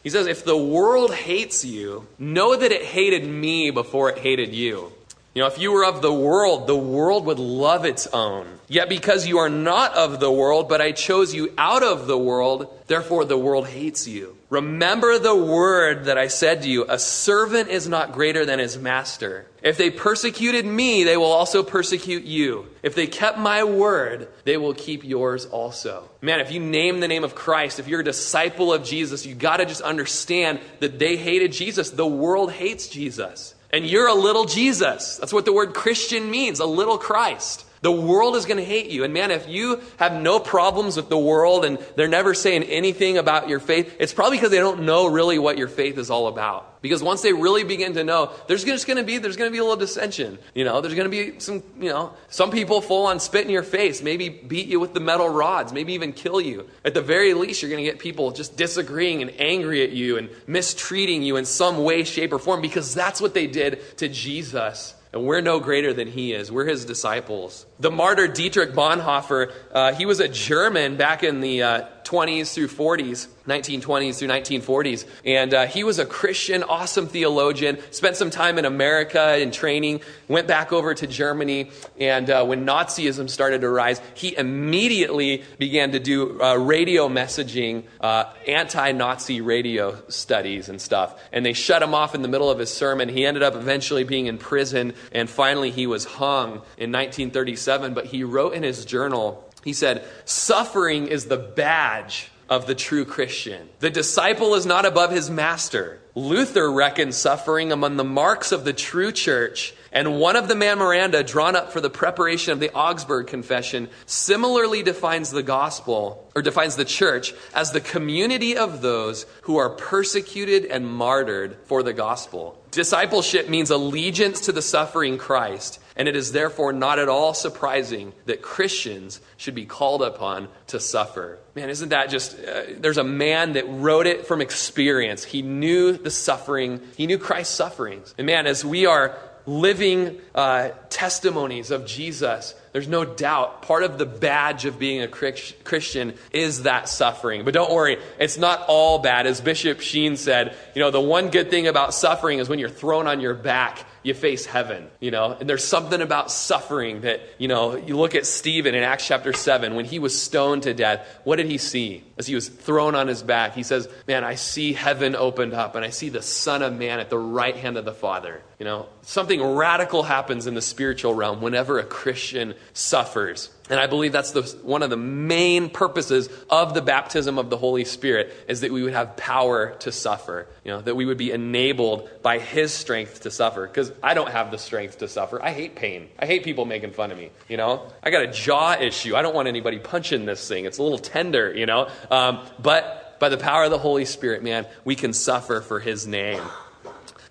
He 0.07 0.11
says, 0.11 0.25
If 0.25 0.45
the 0.45 0.55
world 0.55 1.13
hates 1.13 1.65
you, 1.65 2.07
know 2.17 2.55
that 2.55 2.71
it 2.71 2.81
hated 2.81 3.27
me 3.27 3.71
before 3.71 4.09
it 4.09 4.19
hated 4.19 4.55
you. 4.55 4.93
You 5.37 5.43
know, 5.43 5.49
if 5.49 5.59
you 5.59 5.71
were 5.71 5.85
of 5.85 6.01
the 6.01 6.11
world, 6.11 6.65
the 6.65 6.75
world 6.75 7.27
would 7.27 7.37
love 7.37 7.85
its 7.85 8.07
own. 8.07 8.47
Yet 8.67 8.89
because 8.89 9.27
you 9.27 9.37
are 9.37 9.51
not 9.51 9.93
of 9.93 10.19
the 10.19 10.31
world, 10.31 10.67
but 10.67 10.81
I 10.81 10.93
chose 10.93 11.31
you 11.31 11.53
out 11.59 11.83
of 11.83 12.07
the 12.07 12.17
world, 12.17 12.75
therefore 12.87 13.23
the 13.23 13.37
world 13.37 13.67
hates 13.67 14.07
you. 14.07 14.35
Remember 14.49 15.19
the 15.19 15.35
word 15.35 16.05
that 16.05 16.17
I 16.17 16.27
said 16.27 16.63
to 16.63 16.69
you 16.69 16.85
a 16.89 16.97
servant 16.97 17.69
is 17.69 17.87
not 17.87 18.13
greater 18.13 18.45
than 18.45 18.57
his 18.57 18.79
master. 18.79 19.45
If 19.61 19.77
they 19.77 19.91
persecuted 19.91 20.65
me, 20.65 21.03
they 21.03 21.17
will 21.17 21.25
also 21.25 21.61
persecute 21.61 22.23
you. 22.23 22.65
If 22.81 22.95
they 22.95 23.05
kept 23.05 23.37
my 23.37 23.63
word, 23.63 24.29
they 24.43 24.57
will 24.57 24.73
keep 24.73 25.03
yours 25.03 25.45
also. 25.45 26.09
Man, 26.19 26.39
if 26.39 26.51
you 26.51 26.59
name 26.59 26.99
the 26.99 27.07
name 27.07 27.23
of 27.23 27.35
Christ, 27.35 27.77
if 27.77 27.87
you're 27.87 27.99
a 27.99 28.03
disciple 28.03 28.73
of 28.73 28.83
Jesus, 28.83 29.23
you 29.23 29.35
got 29.35 29.57
to 29.57 29.67
just 29.67 29.81
understand 29.81 30.61
that 30.79 30.97
they 30.97 31.15
hated 31.15 31.51
Jesus. 31.51 31.91
The 31.91 32.07
world 32.07 32.51
hates 32.51 32.87
Jesus. 32.87 33.53
And 33.77 33.85
you're 33.85 34.07
a 34.07 34.15
little 34.15 34.45
Jesus. 34.45 35.17
That's 35.17 35.31
what 35.31 35.45
the 35.45 35.53
word 35.53 35.75
Christian 35.75 36.31
means, 36.31 36.59
a 36.59 36.65
little 36.65 36.97
Christ. 36.97 37.63
The 37.81 37.91
world 37.91 38.35
is 38.35 38.45
going 38.45 38.57
to 38.57 38.65
hate 38.65 38.89
you. 38.89 39.03
And 39.03 39.13
man, 39.13 39.29
if 39.29 39.47
you 39.47 39.81
have 39.97 40.13
no 40.13 40.39
problems 40.39 40.97
with 40.97 41.09
the 41.09 41.17
world 41.17 41.63
and 41.63 41.77
they're 41.95 42.07
never 42.07 42.33
saying 42.33 42.63
anything 42.63 43.17
about 43.17 43.49
your 43.49 43.59
faith, 43.59 43.95
it's 43.99 44.13
probably 44.13 44.37
because 44.37 44.51
they 44.51 44.57
don't 44.57 44.83
know 44.83 45.07
really 45.07 45.37
what 45.37 45.57
your 45.57 45.67
faith 45.67 45.97
is 45.97 46.09
all 46.09 46.27
about. 46.27 46.81
Because 46.81 47.03
once 47.03 47.21
they 47.21 47.33
really 47.33 47.63
begin 47.63 47.93
to 47.93 48.03
know, 48.03 48.31
there's 48.47 48.63
just 48.63 48.87
going 48.87 48.97
to 48.97 49.03
be 49.03 49.17
there's 49.17 49.37
going 49.37 49.49
to 49.49 49.51
be 49.51 49.59
a 49.59 49.63
little 49.63 49.77
dissension. 49.77 50.39
You 50.53 50.63
know, 50.63 50.81
there's 50.81 50.93
going 50.95 51.09
to 51.09 51.31
be 51.33 51.39
some, 51.39 51.63
you 51.79 51.89
know, 51.89 52.13
some 52.29 52.49
people 52.49 52.81
full 52.81 53.07
on 53.07 53.19
spit 53.19 53.45
in 53.45 53.51
your 53.51 53.63
face, 53.63 54.01
maybe 54.01 54.29
beat 54.29 54.67
you 54.67 54.79
with 54.79 54.93
the 54.93 54.99
metal 54.99 55.29
rods, 55.29 55.73
maybe 55.73 55.93
even 55.93 56.13
kill 56.13 56.39
you. 56.39 56.67
At 56.85 56.93
the 56.93 57.01
very 57.01 57.33
least, 57.33 57.61
you're 57.61 57.71
going 57.71 57.83
to 57.83 57.89
get 57.89 57.99
people 57.99 58.31
just 58.31 58.57
disagreeing 58.57 59.21
and 59.21 59.33
angry 59.39 59.83
at 59.83 59.91
you 59.91 60.17
and 60.17 60.29
mistreating 60.45 61.23
you 61.23 61.35
in 61.35 61.45
some 61.45 61.83
way, 61.83 62.03
shape, 62.03 62.31
or 62.31 62.39
form 62.39 62.61
because 62.61 62.93
that's 62.93 63.21
what 63.21 63.33
they 63.33 63.47
did 63.47 63.97
to 63.97 64.07
Jesus 64.07 64.93
and 65.13 65.25
we're 65.25 65.41
no 65.41 65.59
greater 65.59 65.93
than 65.93 66.07
he 66.07 66.33
is. 66.33 66.51
We're 66.51 66.65
his 66.65 66.85
disciples. 66.85 67.65
The 67.79 67.91
martyr 67.91 68.27
Dietrich 68.27 68.73
Bonhoeffer, 68.73 69.51
uh, 69.71 69.93
he 69.93 70.05
was 70.05 70.19
a 70.19 70.27
German 70.27 70.97
back 70.97 71.23
in 71.23 71.41
the 71.41 71.63
uh, 71.63 71.85
20s 72.07 72.53
through 72.53 72.67
40s, 72.69 73.27
1920s 73.47 74.19
through 74.19 74.29
1940s. 74.29 75.05
And 75.25 75.53
uh, 75.53 75.65
he 75.67 75.83
was 75.83 75.99
a 75.99 76.05
Christian, 76.05 76.63
awesome 76.63 77.07
theologian, 77.07 77.79
spent 77.91 78.15
some 78.15 78.29
time 78.29 78.57
in 78.57 78.65
America 78.65 79.37
in 79.37 79.51
training, 79.51 80.01
went 80.27 80.47
back 80.47 80.71
over 80.71 80.93
to 80.93 81.07
Germany. 81.07 81.71
And 81.99 82.29
uh, 82.29 82.45
when 82.45 82.65
Nazism 82.65 83.29
started 83.29 83.61
to 83.61 83.69
rise, 83.69 84.01
he 84.13 84.37
immediately 84.37 85.43
began 85.59 85.91
to 85.91 85.99
do 85.99 86.41
uh, 86.41 86.55
radio 86.55 87.09
messaging, 87.09 87.83
uh, 87.99 88.25
anti 88.47 88.91
Nazi 88.93 89.41
radio 89.41 90.01
studies 90.07 90.69
and 90.69 90.79
stuff. 90.79 91.21
And 91.31 91.45
they 91.45 91.53
shut 91.53 91.83
him 91.83 91.93
off 91.93 92.15
in 92.15 92.21
the 92.21 92.29
middle 92.29 92.49
of 92.49 92.59
his 92.59 92.71
sermon. 92.71 93.09
He 93.09 93.25
ended 93.25 93.43
up 93.43 93.55
eventually 93.55 94.03
being 94.03 94.27
in 94.27 94.37
prison. 94.37 94.93
And 95.11 95.29
finally, 95.29 95.71
he 95.71 95.87
was 95.87 96.05
hung 96.05 96.61
in 96.77 96.91
1937. 96.91 97.93
But 97.93 98.05
he 98.05 98.23
wrote 98.23 98.53
in 98.53 98.63
his 98.63 98.85
journal, 98.85 99.46
he 99.67 99.73
said, 99.73 100.05
Suffering 100.23 101.07
is 101.07 101.25
the 101.25 101.35
badge 101.35 102.29
of 102.49 102.67
the 102.67 102.73
true 102.73 103.03
Christian. 103.03 103.67
The 103.81 103.89
disciple 103.89 104.55
is 104.55 104.65
not 104.65 104.85
above 104.85 105.11
his 105.11 105.29
master. 105.29 105.99
Luther 106.15 106.71
reckoned 106.71 107.13
suffering 107.13 107.73
among 107.73 107.97
the 107.97 108.05
marks 108.05 108.53
of 108.53 108.63
the 108.63 108.71
true 108.71 109.11
church, 109.11 109.73
and 109.91 110.19
one 110.19 110.35
of 110.35 110.47
the 110.47 110.55
memoranda 110.55 111.23
drawn 111.23 111.55
up 111.55 111.71
for 111.71 111.81
the 111.81 111.89
preparation 111.89 112.53
of 112.53 112.59
the 112.59 112.73
Augsburg 112.73 113.27
Confession 113.27 113.89
similarly 114.05 114.83
defines 114.83 115.31
the 115.31 115.43
gospel, 115.43 116.29
or 116.35 116.41
defines 116.41 116.75
the 116.75 116.85
church, 116.85 117.33
as 117.53 117.71
the 117.71 117.81
community 117.81 118.57
of 118.57 118.81
those 118.81 119.25
who 119.43 119.57
are 119.57 119.69
persecuted 119.69 120.65
and 120.65 120.87
martyred 120.87 121.57
for 121.65 121.83
the 121.83 121.93
gospel. 121.93 122.61
Discipleship 122.71 123.49
means 123.49 123.69
allegiance 123.69 124.41
to 124.41 124.51
the 124.51 124.61
suffering 124.61 125.17
Christ 125.17 125.79
and 125.97 126.07
it 126.07 126.15
is 126.15 126.31
therefore 126.31 126.71
not 126.71 126.99
at 126.99 127.09
all 127.09 127.33
surprising 127.33 128.13
that 128.25 128.41
Christians 128.41 129.19
should 129.35 129.55
be 129.55 129.65
called 129.65 130.03
upon 130.03 130.47
to 130.67 130.79
suffer. 130.79 131.39
Man, 131.55 131.69
isn't 131.69 131.89
that 131.89 132.09
just, 132.09 132.37
uh, 132.39 132.63
there's 132.77 132.99
a 132.99 133.03
man 133.03 133.53
that 133.53 133.67
wrote 133.67 134.05
it 134.05 134.27
from 134.27 134.39
experience. 134.39 135.23
He 135.23 135.41
knew 135.41 135.93
the 135.93 136.11
suffering, 136.11 136.81
he 136.95 137.07
knew 137.07 137.17
Christ's 137.17 137.55
sufferings. 137.55 138.13
And 138.17 138.27
man, 138.27 138.45
as 138.45 138.63
we 138.63 138.85
are 138.85 139.17
living 139.47 140.19
uh, 140.35 140.69
testimonies 140.89 141.71
of 141.71 141.85
Jesus, 141.85 142.53
there's 142.73 142.87
no 142.87 143.05
doubt 143.05 143.63
part 143.63 143.81
of 143.83 143.97
the 143.97 144.05
badge 144.05 144.65
of 144.65 144.77
being 144.77 145.01
a 145.01 145.07
Christian 145.07 146.13
is 146.31 146.63
that 146.63 146.89
suffering. 146.89 147.45
But 147.45 147.53
don't 147.53 147.71
worry, 147.71 147.97
it's 148.19 148.37
not 148.37 148.65
all 148.67 148.99
bad. 148.99 149.25
As 149.25 149.41
Bishop 149.41 149.79
Sheen 149.79 150.17
said, 150.17 150.55
you 150.75 150.81
know, 150.81 150.91
the 150.91 151.01
one 151.01 151.29
good 151.29 151.49
thing 151.49 151.67
about 151.67 151.93
suffering 151.93 152.39
is 152.39 152.49
when 152.49 152.59
you're 152.59 152.69
thrown 152.69 153.07
on 153.07 153.21
your 153.21 153.33
back 153.33 153.85
you 154.03 154.13
face 154.13 154.45
heaven, 154.45 154.87
you 155.01 155.11
know? 155.11 155.35
And 155.37 155.49
there's 155.49 155.65
something 155.65 156.01
about 156.01 156.31
suffering 156.31 157.01
that, 157.01 157.21
you 157.37 157.47
know, 157.47 157.75
you 157.75 157.97
look 157.97 158.15
at 158.15 158.25
Stephen 158.25 158.73
in 158.73 158.83
Acts 158.83 159.05
chapter 159.05 159.33
7, 159.33 159.75
when 159.75 159.85
he 159.85 159.99
was 159.99 160.19
stoned 160.19 160.63
to 160.63 160.73
death, 160.73 161.05
what 161.25 161.35
did 161.35 161.47
he 161.47 161.57
see 161.57 162.03
as 162.17 162.27
he 162.27 162.35
was 162.35 162.49
thrown 162.49 162.95
on 162.95 163.07
his 163.07 163.23
back? 163.23 163.53
He 163.53 163.63
says, 163.63 163.87
Man, 164.07 164.23
I 164.23 164.35
see 164.35 164.73
heaven 164.73 165.15
opened 165.15 165.53
up 165.53 165.75
and 165.75 165.85
I 165.85 165.89
see 165.89 166.09
the 166.09 166.21
Son 166.21 166.61
of 166.61 166.73
Man 166.73 166.99
at 166.99 167.09
the 167.09 167.19
right 167.19 167.55
hand 167.55 167.77
of 167.77 167.85
the 167.85 167.93
Father. 167.93 168.41
You 168.59 168.65
know, 168.65 168.87
something 169.03 169.43
radical 169.43 170.01
happens 170.01 170.47
in 170.47 170.55
the 170.55 170.61
spiritual 170.61 171.13
realm 171.13 171.41
whenever 171.41 171.77
a 171.77 171.83
Christian 171.83 172.55
suffers. 172.73 173.51
And 173.69 173.79
I 173.79 173.87
believe 173.87 174.11
that's 174.11 174.31
the, 174.31 174.43
one 174.63 174.81
of 174.81 174.89
the 174.89 174.97
main 174.97 175.69
purposes 175.69 176.29
of 176.49 176.73
the 176.73 176.81
baptism 176.81 177.37
of 177.37 177.49
the 177.49 177.57
Holy 177.57 177.83
Spirit 177.83 178.33
is 178.47 178.61
that 178.61 178.71
we 178.71 178.81
would 178.81 178.93
have 178.93 179.17
power 179.17 179.75
to 179.79 179.91
suffer. 179.91 180.47
You 180.63 180.71
know, 180.71 180.81
that 180.81 180.95
we 180.95 181.05
would 181.05 181.17
be 181.17 181.31
enabled 181.31 182.09
by 182.21 182.39
His 182.39 182.73
strength 182.73 183.21
to 183.21 183.31
suffer. 183.31 183.67
Because 183.67 183.91
I 184.01 184.13
don't 184.13 184.29
have 184.29 184.51
the 184.51 184.57
strength 184.57 184.99
to 184.99 185.07
suffer. 185.07 185.43
I 185.43 185.51
hate 185.51 185.75
pain. 185.75 186.07
I 186.17 186.25
hate 186.25 186.43
people 186.43 186.65
making 186.65 186.91
fun 186.91 187.11
of 187.11 187.17
me. 187.17 187.31
You 187.49 187.57
know, 187.57 187.91
I 188.01 188.09
got 188.09 188.23
a 188.23 188.31
jaw 188.31 188.77
issue. 188.79 189.15
I 189.15 189.21
don't 189.21 189.35
want 189.35 189.49
anybody 189.49 189.79
punching 189.79 190.25
this 190.25 190.47
thing. 190.47 190.65
It's 190.65 190.77
a 190.77 190.83
little 190.83 190.97
tender. 190.97 191.53
You 191.53 191.65
know, 191.65 191.89
um, 192.11 192.45
but 192.61 193.17
by 193.19 193.29
the 193.29 193.37
power 193.37 193.63
of 193.63 193.71
the 193.71 193.77
Holy 193.77 194.05
Spirit, 194.05 194.43
man, 194.43 194.65
we 194.85 194.95
can 194.95 195.13
suffer 195.13 195.61
for 195.61 195.79
His 195.79 196.05
name. 196.07 196.41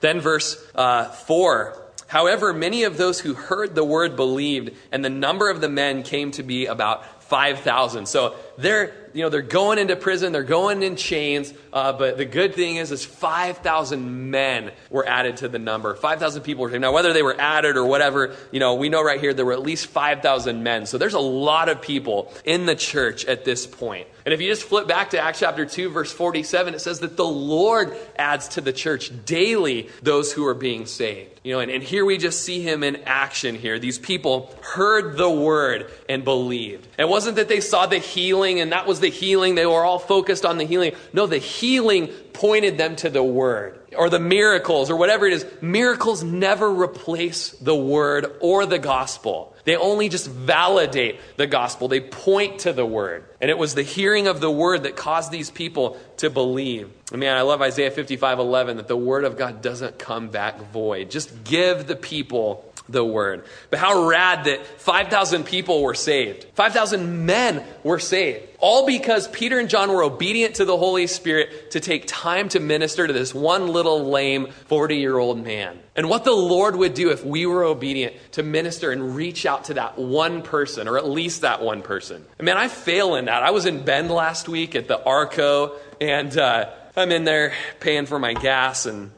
Then 0.01 0.21
verse 0.21 0.62
uh, 0.75 1.05
four 1.05 1.83
However, 2.09 2.53
many 2.53 2.85
of 2.85 2.97
those 2.97 3.19
who 3.19 3.35
heard 3.35 3.75
the 3.75 3.85
word 3.85 4.17
believed, 4.17 4.71
and 4.93 5.05
the 5.05 5.11
number 5.11 5.51
of 5.51 5.61
the 5.61 5.69
men 5.69 6.03
came 6.03 6.31
to 6.33 6.43
be 6.43 6.67
about 6.67 7.25
5,000. 7.25 8.07
So 8.07 8.37
they're, 8.59 8.95
you 9.12 9.23
know, 9.23 9.29
they're 9.29 9.42
going 9.42 9.79
into 9.79 9.97
prison, 9.97 10.33
they're 10.33 10.42
going 10.42 10.83
in 10.83 10.97
chains, 10.97 11.53
uh, 11.73 11.92
but 11.92 12.16
the 12.16 12.25
good 12.25 12.55
thing 12.55 12.77
is, 12.77 12.92
is 12.92 13.05
5,000 13.05 14.31
men 14.31 14.73
were 14.90 15.07
added 15.07 15.38
to 15.38 15.49
the 15.49 15.59
number. 15.59 15.95
5,000 15.95 16.42
people 16.42 16.62
were 16.62 16.79
Now, 16.79 16.92
whether 16.92 17.12
they 17.12 17.23
were 17.23 17.38
added 17.38 17.77
or 17.77 17.85
whatever, 17.85 18.35
you 18.53 18.61
know, 18.61 18.75
we 18.75 18.88
know 18.88 19.03
right 19.03 19.21
here 19.21 19.35
there 19.35 19.45
were 19.45 19.53
at 19.53 19.62
least 19.62 19.87
5,000 19.88 20.62
men. 20.62 20.87
So 20.87 20.99
there's 20.99 21.14
a 21.14 21.19
lot 21.19 21.69
of 21.69 21.81
people 21.81 22.33
in 22.45 22.66
the 22.66 22.75
church 22.75 23.25
at 23.25 23.45
this 23.45 23.66
point. 23.66 24.07
And 24.25 24.33
if 24.33 24.40
you 24.40 24.49
just 24.49 24.64
flip 24.64 24.88
back 24.88 25.11
to 25.11 25.21
Acts 25.21 25.38
chapter 25.38 25.64
2, 25.64 25.90
verse 25.90 26.12
47, 26.12 26.75
it 26.75 26.81
says 26.81 26.99
that 27.01 27.16
the 27.16 27.25
Lord 27.25 27.97
adds 28.16 28.49
to 28.49 28.61
the 28.61 28.73
church 28.73 29.12
daily 29.25 29.88
those 30.03 30.33
who 30.33 30.45
are 30.47 30.55
being 30.55 30.87
saved. 30.87 31.40
You 31.45 31.53
know, 31.53 31.61
and, 31.61 31.71
and 31.71 31.81
here 31.81 32.05
we 32.05 32.19
just 32.19 32.42
see 32.42 32.61
him 32.61 32.83
in 32.83 32.97
action 33.05 33.55
here. 33.55 33.79
These 33.79 34.01
people 34.01 34.53
heard 34.62 35.16
the 35.16 35.31
word 35.31 35.88
and 36.09 36.25
believed. 36.25 36.88
It 36.99 37.09
wasn't 37.09 37.37
that 37.37 37.49
they 37.49 37.61
saw 37.61 37.87
the 37.87 37.99
healing 37.99 38.45
and 38.46 38.72
that 38.72 38.87
was 38.87 39.00
the 39.00 39.11
healing. 39.11 39.54
They 39.54 39.66
were 39.66 39.85
all 39.85 39.98
focused 39.98 40.44
on 40.44 40.59
the 40.59 40.64
healing. 40.64 40.94
No, 41.12 41.26
the 41.26 41.38
healing 41.38 42.09
pointed 42.32 42.78
them 42.78 42.96
to 42.96 43.11
the 43.11 43.22
word 43.22 43.78
or 43.96 44.11
the 44.11 44.20
miracles 44.20 44.90
or 44.90 44.96
whatever 44.96 45.26
it 45.26 45.32
is. 45.32 45.46
Miracles 45.61 46.22
never 46.22 46.70
replace 46.70 47.50
the 47.50 47.74
word 47.74 48.37
or 48.40 48.66
the 48.66 48.78
gospel. 48.78 49.54
They 49.64 49.76
only 49.76 50.09
just 50.09 50.30
validate 50.30 51.18
the 51.37 51.48
gospel. 51.48 51.88
They 51.88 52.00
point 52.00 52.61
to 52.61 52.72
the 52.72 52.87
word. 52.87 53.24
And 53.40 53.50
it 53.50 53.59
was 53.59 53.74
the 53.74 53.82
hearing 53.82 54.28
of 54.28 54.40
the 54.40 54.50
word 54.50 54.85
that 54.85 54.96
caused 54.96 55.32
these 55.32 55.50
people 55.50 55.98
to 56.18 56.30
believe. 56.30 56.90
I 57.12 57.16
mean, 57.16 57.30
I 57.30 57.42
love 57.42 57.62
Isaiah 57.62 57.90
55 57.90 58.38
11 58.38 58.76
that 58.76 58.87
the 58.87 58.96
word 58.96 59.24
of 59.24 59.37
God 59.37 59.62
doesn't 59.62 59.98
come 59.98 60.28
back 60.28 60.61
void. 60.70 61.11
Just 61.11 61.44
give 61.44 61.87
the 61.87 61.96
people 61.96 62.72
the 62.88 63.05
word. 63.05 63.44
But 63.70 63.79
how 63.79 64.09
rad 64.09 64.44
that 64.44 64.64
5,000 64.81 65.44
people 65.44 65.83
were 65.83 65.94
saved. 65.94 66.44
5,000 66.55 67.27
men 67.27 67.64
were 67.83 67.99
saved. 67.99 68.44
All 68.59 68.87
because 68.87 69.29
Peter 69.29 69.59
and 69.59 69.68
John 69.68 69.90
were 69.90 70.03
obedient 70.03 70.57
to 70.57 70.64
the 70.64 70.77
Holy 70.77 71.07
Spirit 71.07 71.72
to 71.72 71.81
take 71.81 72.05
time 72.07 72.49
to 72.51 72.61
minister 72.61 73.07
to 73.07 73.12
this 73.12 73.35
one 73.35 73.68
little 73.68 74.11
lame 74.11 74.49
40 74.66 74.96
year 74.96 75.18
old 75.18 75.42
man. 75.42 75.79
And 75.94 76.09
what 76.09 76.25
the 76.25 76.33
Lord 76.33 76.77
would 76.77 76.94
do 76.94 77.11
if 77.11 77.25
we 77.25 77.46
were 77.46 77.64
obedient 77.64 78.14
to 78.33 78.42
minister 78.42 78.92
and 78.92 79.16
reach 79.16 79.46
out 79.46 79.64
to 79.64 79.75
that 79.75 79.99
one 79.99 80.42
person, 80.42 80.88
or 80.88 80.99
at 80.99 81.09
least 81.09 81.42
that 81.42 81.62
one 81.62 81.83
person. 81.83 82.25
I 82.38 82.42
mean, 82.42 82.57
I 82.57 82.68
fail 82.68 83.14
in 83.14 83.27
that. 83.27 83.42
I 83.42 83.51
was 83.51 83.66
in 83.66 83.85
Bend 83.85 84.11
last 84.11 84.49
week 84.49 84.75
at 84.75 84.88
the 84.88 85.03
Arco, 85.03 85.72
and 86.01 86.37
uh, 86.37 86.70
I'm 86.96 87.12
in 87.12 87.25
there 87.25 87.53
paying 87.81 88.07
for 88.07 88.18
my 88.18 88.35
gas 88.35 88.87
and 88.87 89.11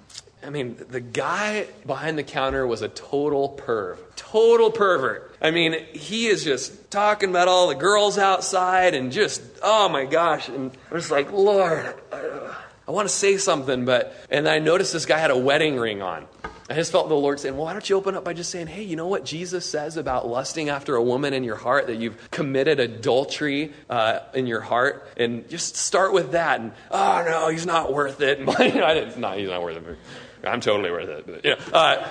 I 0.44 0.50
mean, 0.50 0.76
the 0.88 1.00
guy 1.00 1.66
behind 1.86 2.16
the 2.16 2.22
counter 2.22 2.66
was 2.66 2.82
a 2.82 2.88
total 2.88 3.58
perv. 3.58 3.98
Total 4.16 4.70
pervert. 4.70 5.36
I 5.40 5.50
mean, 5.50 5.72
he 5.92 6.26
is 6.26 6.44
just 6.44 6.90
talking 6.90 7.30
about 7.30 7.48
all 7.48 7.68
the 7.68 7.74
girls 7.74 8.18
outside 8.18 8.94
and 8.94 9.10
just, 9.10 9.42
oh 9.62 9.88
my 9.88 10.04
gosh. 10.04 10.48
And 10.48 10.70
I'm 10.90 10.96
just 10.96 11.10
like, 11.10 11.32
Lord, 11.32 11.94
I, 12.12 12.54
I 12.86 12.90
want 12.90 13.08
to 13.08 13.14
say 13.14 13.36
something, 13.36 13.84
but, 13.84 14.14
and 14.30 14.48
I 14.48 14.60
noticed 14.60 14.92
this 14.92 15.06
guy 15.06 15.18
had 15.18 15.30
a 15.30 15.36
wedding 15.36 15.76
ring 15.76 16.02
on. 16.02 16.26
I 16.70 16.74
just 16.74 16.92
felt 16.92 17.08
the 17.08 17.14
Lord 17.14 17.40
saying, 17.40 17.56
Well, 17.56 17.64
why 17.64 17.72
don't 17.72 17.88
you 17.88 17.96
open 17.96 18.14
up 18.14 18.24
by 18.24 18.34
just 18.34 18.50
saying, 18.50 18.66
Hey, 18.66 18.82
you 18.82 18.94
know 18.94 19.06
what 19.06 19.24
Jesus 19.24 19.64
says 19.64 19.96
about 19.96 20.28
lusting 20.28 20.68
after 20.68 20.96
a 20.96 21.02
woman 21.02 21.32
in 21.32 21.42
your 21.42 21.56
heart, 21.56 21.86
that 21.86 21.96
you've 21.96 22.30
committed 22.30 22.78
adultery 22.78 23.72
uh, 23.88 24.20
in 24.34 24.46
your 24.46 24.60
heart? 24.60 25.08
And 25.16 25.48
just 25.48 25.76
start 25.76 26.12
with 26.12 26.32
that. 26.32 26.60
And, 26.60 26.72
oh, 26.90 27.24
no, 27.26 27.48
he's 27.48 27.64
not 27.64 27.92
worth 27.92 28.20
it. 28.20 28.46
I 28.48 28.94
didn't, 28.94 29.18
no, 29.18 29.32
he's 29.32 29.48
not 29.48 29.62
worth 29.62 29.76
it. 29.76 29.98
I'm 30.44 30.60
totally 30.60 30.90
worth 30.90 31.08
it. 31.08 31.26
But, 31.26 31.44
you 31.44 31.50
know, 31.52 31.58
uh, 31.72 32.08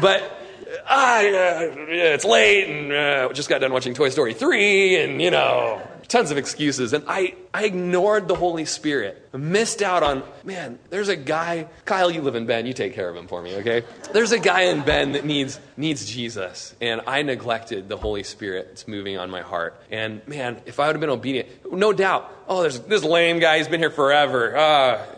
but 0.00 0.22
uh, 0.88 1.20
it's 1.88 2.24
late 2.24 2.68
and 2.68 2.92
uh, 2.92 3.32
just 3.32 3.48
got 3.48 3.60
done 3.60 3.72
watching 3.72 3.94
Toy 3.94 4.08
Story 4.08 4.34
3 4.34 5.02
and, 5.02 5.22
you 5.22 5.30
know, 5.30 5.80
tons 6.08 6.30
of 6.30 6.38
excuses. 6.38 6.92
And 6.92 7.04
I, 7.06 7.34
I 7.52 7.64
ignored 7.64 8.28
the 8.28 8.34
Holy 8.34 8.64
Spirit. 8.64 9.28
I 9.32 9.36
missed 9.36 9.82
out 9.82 10.02
on, 10.02 10.22
man, 10.44 10.78
there's 10.90 11.08
a 11.08 11.16
guy, 11.16 11.68
Kyle, 11.84 12.10
you 12.10 12.22
live 12.22 12.34
in 12.34 12.46
Bend, 12.46 12.66
you 12.66 12.74
take 12.74 12.94
care 12.94 13.08
of 13.08 13.16
him 13.16 13.26
for 13.26 13.42
me, 13.42 13.56
okay? 13.56 13.82
There's 14.12 14.32
a 14.32 14.38
guy 14.38 14.62
in 14.62 14.82
Bend 14.82 15.14
that 15.14 15.24
needs, 15.24 15.60
needs 15.76 16.10
Jesus. 16.10 16.74
And 16.80 17.02
I 17.06 17.22
neglected 17.22 17.88
the 17.88 17.96
Holy 17.96 18.22
Spirit 18.22 18.68
that's 18.68 18.88
moving 18.88 19.18
on 19.18 19.30
my 19.30 19.42
heart. 19.42 19.80
And 19.90 20.26
man, 20.28 20.60
if 20.66 20.80
I 20.80 20.86
would 20.86 20.96
have 20.96 21.00
been 21.00 21.10
obedient, 21.10 21.48
no 21.72 21.92
doubt, 21.92 22.30
oh, 22.48 22.62
there's 22.62 22.80
this 22.80 23.04
lame 23.04 23.38
guy, 23.38 23.58
he's 23.58 23.68
been 23.68 23.80
here 23.80 23.90
forever. 23.90 24.56
Uh, 24.56 24.60